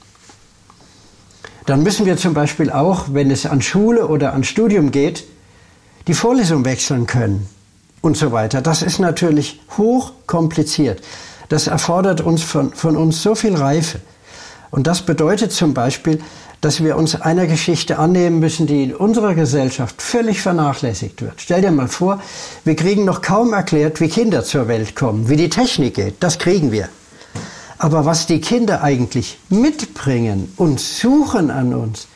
Dann 1.66 1.84
müssen 1.84 2.04
wir 2.04 2.16
zum 2.16 2.34
Beispiel 2.34 2.72
auch, 2.72 3.04
wenn 3.12 3.30
es 3.30 3.46
an 3.46 3.62
Schule 3.62 4.08
oder 4.08 4.32
an 4.32 4.42
Studium 4.42 4.90
geht, 4.90 5.22
die 6.08 6.14
Vorlesung 6.14 6.64
wechseln 6.64 7.06
können 7.06 7.46
und 8.00 8.16
so 8.16 8.32
weiter. 8.32 8.62
Das 8.62 8.82
ist 8.82 8.98
natürlich 8.98 9.60
hoch 9.76 10.12
kompliziert. 10.26 11.02
Das 11.48 11.66
erfordert 11.66 12.22
uns 12.22 12.42
von, 12.42 12.72
von 12.72 12.96
uns 12.96 13.22
so 13.22 13.34
viel 13.34 13.54
Reife. 13.54 14.00
Und 14.70 14.86
das 14.86 15.02
bedeutet 15.02 15.52
zum 15.52 15.74
Beispiel, 15.74 16.20
dass 16.60 16.82
wir 16.82 16.96
uns 16.96 17.14
einer 17.20 17.46
Geschichte 17.46 17.98
annehmen 17.98 18.40
müssen, 18.40 18.66
die 18.66 18.84
in 18.84 18.94
unserer 18.94 19.34
Gesellschaft 19.34 20.02
völlig 20.02 20.42
vernachlässigt 20.42 21.22
wird. 21.22 21.34
Stell 21.36 21.60
dir 21.60 21.70
mal 21.70 21.88
vor, 21.88 22.20
wir 22.64 22.74
kriegen 22.74 23.04
noch 23.04 23.22
kaum 23.22 23.52
erklärt, 23.52 24.00
wie 24.00 24.08
Kinder 24.08 24.42
zur 24.44 24.66
Welt 24.66 24.96
kommen, 24.96 25.28
wie 25.28 25.36
die 25.36 25.50
Technik 25.50 25.94
geht. 25.94 26.16
Das 26.20 26.38
kriegen 26.38 26.72
wir. 26.72 26.88
Aber 27.78 28.06
was 28.06 28.26
die 28.26 28.40
Kinder 28.40 28.82
eigentlich 28.82 29.38
mitbringen 29.50 30.52
und 30.56 30.80
suchen 30.80 31.50
an 31.50 31.74
uns, 31.74 32.08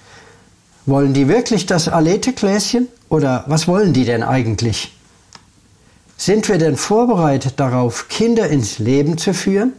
wollen 0.86 1.14
die 1.14 1.28
wirklich 1.28 1.66
das 1.66 1.88
Alete-Gläschen 1.88 2.88
oder 3.12 3.44
was 3.46 3.68
wollen 3.68 3.92
die 3.92 4.06
denn 4.06 4.22
eigentlich? 4.22 4.96
Sind 6.16 6.48
wir 6.48 6.56
denn 6.56 6.78
vorbereitet 6.78 7.60
darauf, 7.60 8.08
Kinder 8.08 8.48
ins 8.48 8.78
Leben 8.78 9.18
zu 9.18 9.34
führen? 9.34 9.74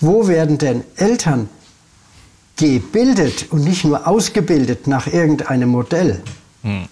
Wo 0.00 0.28
werden 0.28 0.58
denn 0.58 0.84
Eltern 0.96 1.48
gebildet 2.56 3.46
und 3.50 3.64
nicht 3.64 3.86
nur 3.86 4.06
ausgebildet 4.06 4.86
nach 4.86 5.06
irgendeinem 5.06 5.70
Modell? 5.70 6.22
Hm. 6.62 6.86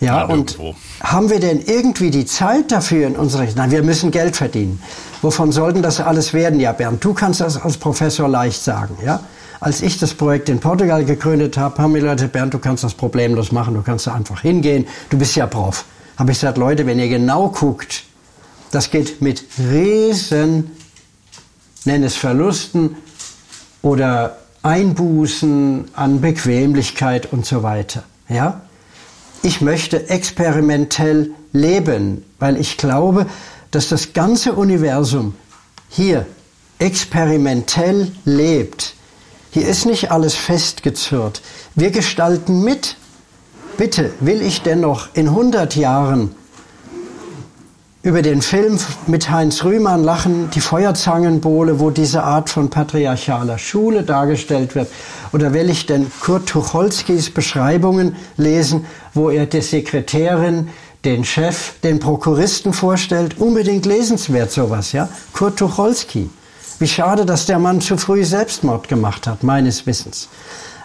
Ja, 0.00 0.18
ja 0.18 0.24
und 0.24 0.58
haben 1.02 1.30
wir 1.30 1.40
denn 1.40 1.60
irgendwie 1.60 2.10
die 2.10 2.26
Zeit 2.26 2.70
dafür 2.70 3.06
in 3.06 3.16
unserer... 3.16 3.46
Nein, 3.54 3.70
wir 3.70 3.82
müssen 3.82 4.10
Geld 4.10 4.36
verdienen. 4.36 4.80
Wovon 5.22 5.52
sollten 5.52 5.82
das 5.82 6.00
alles 6.00 6.34
werden? 6.34 6.60
Ja, 6.60 6.72
Bernd, 6.72 7.02
du 7.04 7.14
kannst 7.14 7.40
das 7.40 7.60
als 7.60 7.76
Professor 7.76 8.28
leicht 8.28 8.62
sagen, 8.62 8.96
ja? 9.04 9.20
Als 9.58 9.80
ich 9.80 9.98
das 9.98 10.12
Projekt 10.12 10.50
in 10.50 10.60
Portugal 10.60 11.04
gegründet 11.04 11.56
habe, 11.56 11.82
haben 11.82 11.92
mir 11.92 12.02
Leute, 12.02 12.28
Bernd, 12.28 12.52
du 12.52 12.58
kannst 12.58 12.84
das 12.84 12.92
problemlos 12.92 13.52
machen, 13.52 13.74
du 13.74 13.80
kannst 13.80 14.06
da 14.06 14.12
einfach 14.12 14.42
hingehen, 14.42 14.86
du 15.08 15.16
bist 15.16 15.34
ja 15.34 15.46
Prof. 15.46 15.86
Habe 16.18 16.32
ich 16.32 16.38
gesagt, 16.38 16.58
Leute, 16.58 16.86
wenn 16.86 16.98
ihr 16.98 17.08
genau 17.08 17.48
guckt, 17.48 18.04
das 18.70 18.90
geht 18.90 19.22
mit 19.22 19.44
riesen, 19.58 20.72
nenn 21.86 22.04
es 22.04 22.16
Verlusten 22.16 22.96
oder 23.80 24.36
Einbußen 24.62 25.86
an 25.94 26.20
Bequemlichkeit 26.20 27.32
und 27.32 27.46
so 27.46 27.62
weiter. 27.62 28.02
Ja? 28.28 28.60
Ich 29.42 29.60
möchte 29.60 30.08
experimentell 30.08 31.30
leben, 31.52 32.24
weil 32.38 32.56
ich 32.56 32.76
glaube, 32.76 33.26
dass 33.70 33.88
das 33.88 34.12
ganze 34.12 34.52
Universum 34.54 35.34
hier 35.88 36.26
experimentell 36.78 38.12
lebt. 38.24 38.94
Hier 39.50 39.68
ist 39.68 39.86
nicht 39.86 40.10
alles 40.10 40.34
festgezurrt. 40.34 41.42
Wir 41.74 41.90
gestalten 41.90 42.62
mit. 42.62 42.96
Bitte, 43.78 44.12
will 44.20 44.42
ich 44.42 44.62
dennoch 44.62 45.08
in 45.14 45.28
100 45.28 45.76
Jahren 45.76 46.34
über 48.06 48.22
den 48.22 48.40
Film 48.40 48.78
mit 49.08 49.30
Heinz 49.30 49.64
Rühmann 49.64 50.04
lachen, 50.04 50.48
die 50.50 50.60
Feuerzangenbowle, 50.60 51.80
wo 51.80 51.90
diese 51.90 52.22
Art 52.22 52.48
von 52.48 52.70
patriarchaler 52.70 53.58
Schule 53.58 54.04
dargestellt 54.04 54.76
wird? 54.76 54.88
Oder 55.32 55.52
will 55.52 55.68
ich 55.68 55.86
denn 55.86 56.12
Kurt 56.20 56.48
Tucholskys 56.48 57.30
Beschreibungen 57.30 58.14
lesen, 58.36 58.86
wo 59.12 59.28
er 59.28 59.46
die 59.46 59.60
Sekretärin, 59.60 60.68
den 61.04 61.24
Chef, 61.24 61.80
den 61.80 61.98
Prokuristen 61.98 62.72
vorstellt, 62.72 63.40
unbedingt 63.40 63.86
lesenswert 63.86 64.52
sowas, 64.52 64.92
ja? 64.92 65.08
Kurt 65.32 65.58
Tucholsky. 65.58 66.30
Wie 66.78 66.86
schade, 66.86 67.26
dass 67.26 67.46
der 67.46 67.58
Mann 67.58 67.80
zu 67.80 67.96
früh 67.96 68.24
Selbstmord 68.24 68.86
gemacht 68.86 69.26
hat, 69.26 69.42
meines 69.42 69.84
Wissens. 69.84 70.28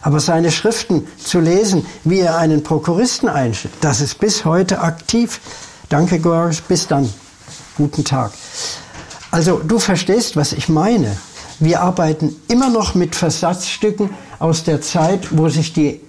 Aber 0.01 0.19
seine 0.19 0.49
Schriften 0.49 1.07
zu 1.23 1.39
lesen, 1.39 1.85
wie 2.03 2.21
er 2.21 2.39
einen 2.39 2.63
Prokuristen 2.63 3.29
einstellt, 3.29 3.75
das 3.81 4.01
ist 4.01 4.17
bis 4.17 4.43
heute 4.43 4.81
aktiv. 4.81 5.39
Danke, 5.91 6.19
Goris, 6.19 6.61
bis 6.61 6.87
dann. 6.87 7.13
Guten 7.75 8.05
Tag. 8.05 8.31
Also, 9.29 9.59
du 9.59 9.77
verstehst, 9.77 10.37
was 10.37 10.53
ich 10.53 10.69
meine. 10.69 11.17
Wir 11.59 11.81
arbeiten 11.81 12.33
immer 12.47 12.69
noch 12.69 12.95
mit 12.95 13.13
Versatzstücken 13.13 14.09
aus 14.39 14.63
der 14.63 14.79
Zeit, 14.79 15.37
wo 15.37 15.49
sich 15.49 15.73
die 15.73 15.99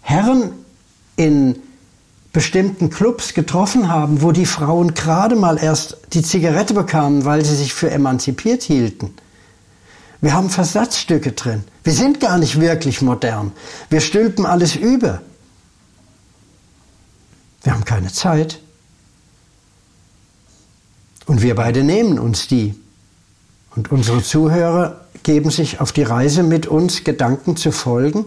Herren 0.00 0.52
in 1.16 1.56
bestimmten 2.32 2.88
Clubs 2.88 3.34
getroffen 3.34 3.90
haben, 3.90 4.22
wo 4.22 4.32
die 4.32 4.46
Frauen 4.46 4.94
gerade 4.94 5.36
mal 5.36 5.58
erst 5.58 5.98
die 6.14 6.22
Zigarette 6.22 6.72
bekamen, 6.72 7.26
weil 7.26 7.44
sie 7.44 7.56
sich 7.56 7.74
für 7.74 7.90
emanzipiert 7.90 8.62
hielten. 8.62 9.12
Wir 10.22 10.32
haben 10.32 10.48
Versatzstücke 10.48 11.32
drin. 11.32 11.62
Wir 11.84 11.92
sind 11.92 12.20
gar 12.20 12.38
nicht 12.38 12.58
wirklich 12.58 13.02
modern. 13.02 13.52
Wir 13.90 14.00
stülpen 14.00 14.46
alles 14.46 14.76
über. 14.76 15.20
Wir 17.64 17.74
haben 17.74 17.84
keine 17.84 18.10
Zeit. 18.10 18.60
Und 21.26 21.42
wir 21.42 21.54
beide 21.54 21.82
nehmen 21.82 22.18
uns 22.18 22.48
die. 22.48 22.74
Und 23.74 23.92
unsere 23.92 24.22
Zuhörer 24.22 25.06
geben 25.22 25.50
sich 25.50 25.80
auf 25.80 25.92
die 25.92 26.04
Reise 26.04 26.42
mit 26.42 26.66
uns, 26.66 27.04
Gedanken 27.04 27.56
zu 27.56 27.72
folgen, 27.72 28.26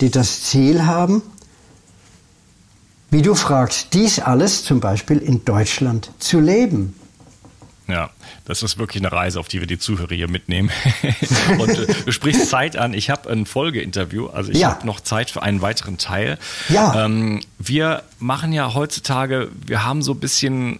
die 0.00 0.10
das 0.10 0.42
Ziel 0.42 0.86
haben, 0.86 1.22
wie 3.10 3.22
du 3.22 3.34
fragst, 3.34 3.92
dies 3.92 4.18
alles 4.18 4.64
zum 4.64 4.80
Beispiel 4.80 5.18
in 5.18 5.44
Deutschland 5.44 6.10
zu 6.18 6.40
leben. 6.40 6.94
Ja, 7.86 8.08
das 8.46 8.62
ist 8.62 8.78
wirklich 8.78 9.02
eine 9.02 9.12
Reise, 9.12 9.38
auf 9.38 9.48
die 9.48 9.60
wir 9.60 9.66
die 9.66 9.78
Zuhörer 9.78 10.14
hier 10.14 10.30
mitnehmen. 10.30 10.70
und 11.58 11.68
äh, 11.68 11.86
du 12.06 12.10
sprichst 12.10 12.48
Zeit 12.48 12.76
an. 12.76 12.94
Ich 12.94 13.10
habe 13.10 13.28
ein 13.28 13.44
Folgeinterview, 13.44 14.28
also 14.28 14.50
ich 14.50 14.60
ja. 14.60 14.70
habe 14.70 14.86
noch 14.86 15.00
Zeit 15.00 15.30
für 15.30 15.42
einen 15.42 15.60
weiteren 15.60 15.98
Teil. 15.98 16.38
Ja. 16.70 17.04
Ähm, 17.04 17.40
wir 17.58 18.02
machen 18.18 18.52
ja 18.54 18.72
heutzutage, 18.72 19.50
wir 19.66 19.84
haben 19.84 20.00
so 20.00 20.12
ein 20.12 20.20
bisschen 20.20 20.78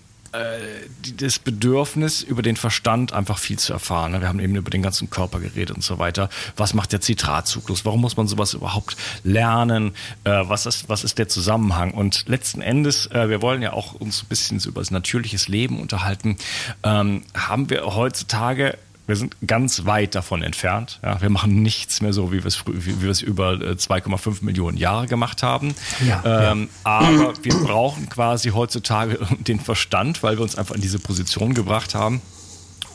das 1.18 1.39
Bedürfnis, 1.39 2.22
über 2.22 2.41
den 2.41 2.57
Verstand 2.57 3.12
einfach 3.12 3.39
viel 3.39 3.59
zu 3.59 3.74
erfahren. 3.74 4.18
Wir 4.18 4.28
haben 4.28 4.41
eben 4.41 4.57
über 4.57 4.70
den 4.70 4.80
ganzen 4.80 5.11
Körper 5.11 5.41
geredet 5.41 5.76
und 5.76 5.85
so 5.85 5.99
weiter. 5.99 6.30
Was 6.57 6.72
macht 6.72 6.93
der 6.93 7.03
Zitratzyklus? 7.03 7.85
Warum 7.85 8.01
muss 8.01 8.16
man 8.16 8.26
sowas 8.28 8.55
überhaupt 8.55 8.97
lernen? 9.24 9.93
Äh, 10.24 10.30
was, 10.45 10.64
ist, 10.64 10.89
was 10.89 11.05
ist 11.05 11.18
der 11.18 11.28
Zusammenhang? 11.28 11.93
Und 11.93 12.28
letzten 12.28 12.62
Endes, 12.62 13.07
äh, 13.11 13.28
wir 13.28 13.43
wollen 13.43 13.61
ja 13.61 13.74
auch 13.74 13.93
uns 13.93 14.22
ein 14.22 14.28
bisschen 14.28 14.59
über 14.61 14.80
das 14.80 14.91
natürliches 14.91 15.49
Leben 15.49 15.78
unterhalten, 15.78 16.39
ähm, 16.83 17.24
haben 17.35 17.68
wir 17.68 17.85
heutzutage 17.95 18.78
wir 19.12 19.16
sind 19.16 19.36
ganz 19.46 19.84
weit 19.84 20.14
davon 20.14 20.42
entfernt. 20.42 20.98
Ja, 21.02 21.20
wir 21.20 21.28
machen 21.28 21.60
nichts 21.62 22.00
mehr 22.00 22.14
so, 22.14 22.32
wie 22.32 22.38
wir 22.38 22.46
es, 22.46 22.64
wie 22.66 23.02
wir 23.02 23.10
es 23.10 23.20
über 23.20 23.50
2,5 23.52 24.40
äh, 24.40 24.44
Millionen 24.46 24.78
Jahre 24.78 25.06
gemacht 25.06 25.42
haben. 25.42 25.74
Ja, 26.06 26.52
ähm, 26.52 26.70
ja. 26.72 26.90
Aber 26.90 27.34
wir 27.42 27.54
brauchen 27.56 28.08
quasi 28.08 28.52
heutzutage 28.52 29.18
den 29.38 29.60
Verstand, 29.60 30.22
weil 30.22 30.38
wir 30.38 30.42
uns 30.42 30.56
einfach 30.56 30.74
in 30.74 30.80
diese 30.80 30.98
Position 30.98 31.52
gebracht 31.52 31.94
haben 31.94 32.22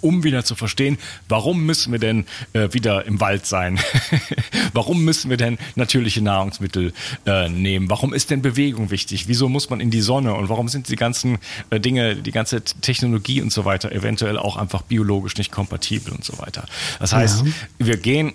um 0.02 0.24
wieder 0.24 0.44
zu 0.44 0.56
verstehen, 0.56 0.98
warum 1.28 1.66
müssen 1.66 1.92
wir 1.92 2.00
denn 2.00 2.26
äh, 2.54 2.70
wieder 2.72 3.06
im 3.06 3.20
Wald 3.20 3.46
sein? 3.46 3.80
warum 4.74 5.04
müssen 5.04 5.30
wir 5.30 5.38
denn 5.38 5.58
natürliche 5.76 6.22
Nahrungsmittel 6.22 6.94
äh, 7.26 7.50
nehmen? 7.50 7.90
Warum 7.90 8.14
ist 8.14 8.30
denn 8.30 8.42
Bewegung 8.42 8.92
wichtig? 8.92 9.28
Wieso 9.28 9.50
muss 9.50 9.70
man 9.70 9.80
in 9.80 9.92
die 9.92 10.02
Sonne? 10.02 10.34
Und 10.34 10.50
warum 10.50 10.68
sind 10.68 10.90
die 10.90 10.96
ganzen 10.96 11.38
äh, 11.70 11.80
Dinge, 11.80 12.16
die 12.16 12.32
ganze 12.32 12.62
Technologie 12.62 13.42
und 13.42 13.52
so 13.52 13.66
weiter 13.66 13.92
eventuell 13.92 14.38
auch 14.38 14.58
einfach 14.58 14.82
biologisch 14.82 15.38
nicht 15.38 15.52
kompatibel 15.52 16.14
und 16.14 16.24
so 16.24 16.38
weiter? 16.40 16.66
Das 17.00 17.14
heißt, 17.14 17.46
ja. 17.46 17.52
wir 17.80 17.98
gehen 17.98 18.34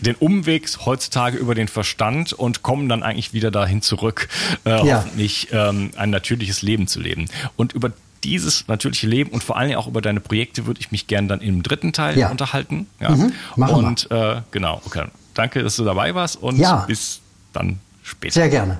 den 0.00 0.14
Umweg 0.14 0.68
heutzutage 0.84 1.38
über 1.38 1.54
den 1.54 1.68
Verstand 1.68 2.32
und 2.32 2.62
kommen 2.62 2.88
dann 2.88 3.02
eigentlich 3.02 3.32
wieder 3.32 3.50
dahin 3.50 3.82
zurück, 3.82 4.28
äh, 4.64 4.70
ja. 4.70 4.98
hoffentlich 4.98 5.48
ähm, 5.52 5.90
ein 5.96 6.10
natürliches 6.10 6.62
Leben 6.62 6.86
zu 6.86 7.00
leben. 7.00 7.26
Und 7.56 7.72
über 7.72 7.92
dieses 8.24 8.68
natürliche 8.68 9.06
Leben 9.06 9.30
und 9.30 9.44
vor 9.44 9.56
allem 9.56 9.76
auch 9.76 9.86
über 9.86 10.00
deine 10.00 10.20
Projekte 10.20 10.66
würde 10.66 10.80
ich 10.80 10.90
mich 10.90 11.06
gerne 11.06 11.28
dann 11.28 11.40
im 11.40 11.62
dritten 11.62 11.92
Teil 11.92 12.18
ja. 12.18 12.30
unterhalten. 12.30 12.86
Ja. 13.00 13.10
Mhm, 13.10 13.32
und 13.56 14.10
äh, 14.10 14.42
genau, 14.50 14.80
okay. 14.84 15.06
Danke, 15.34 15.62
dass 15.62 15.76
du 15.76 15.84
dabei 15.84 16.14
warst 16.14 16.36
und 16.36 16.58
ja. 16.58 16.84
bis 16.86 17.20
dann 17.52 17.78
später. 18.02 18.34
Sehr 18.34 18.48
gerne. 18.48 18.78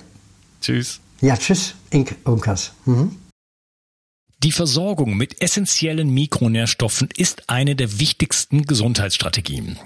Tschüss. 0.61 1.01
Ja, 1.21 1.37
tschüss, 1.37 1.75
Ink 1.91 2.17
Unkas. 2.25 2.73
Mhm. 2.85 3.17
Die 4.45 4.53
Versorgung 4.53 5.17
mit 5.17 5.43
essentiellen 5.43 6.11
Mikronährstoffen 6.11 7.09
ist 7.17 7.51
eine 7.51 7.75
der 7.75 7.99
wichtigsten 7.99 8.63
Gesundheitsstrategien. 8.63 9.79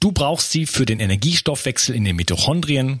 Du 0.00 0.12
brauchst 0.12 0.50
sie 0.50 0.64
für 0.64 0.86
den 0.86 0.98
Energiestoffwechsel 0.98 1.94
in 1.94 2.04
den 2.04 2.16
Mitochondrien, 2.16 3.00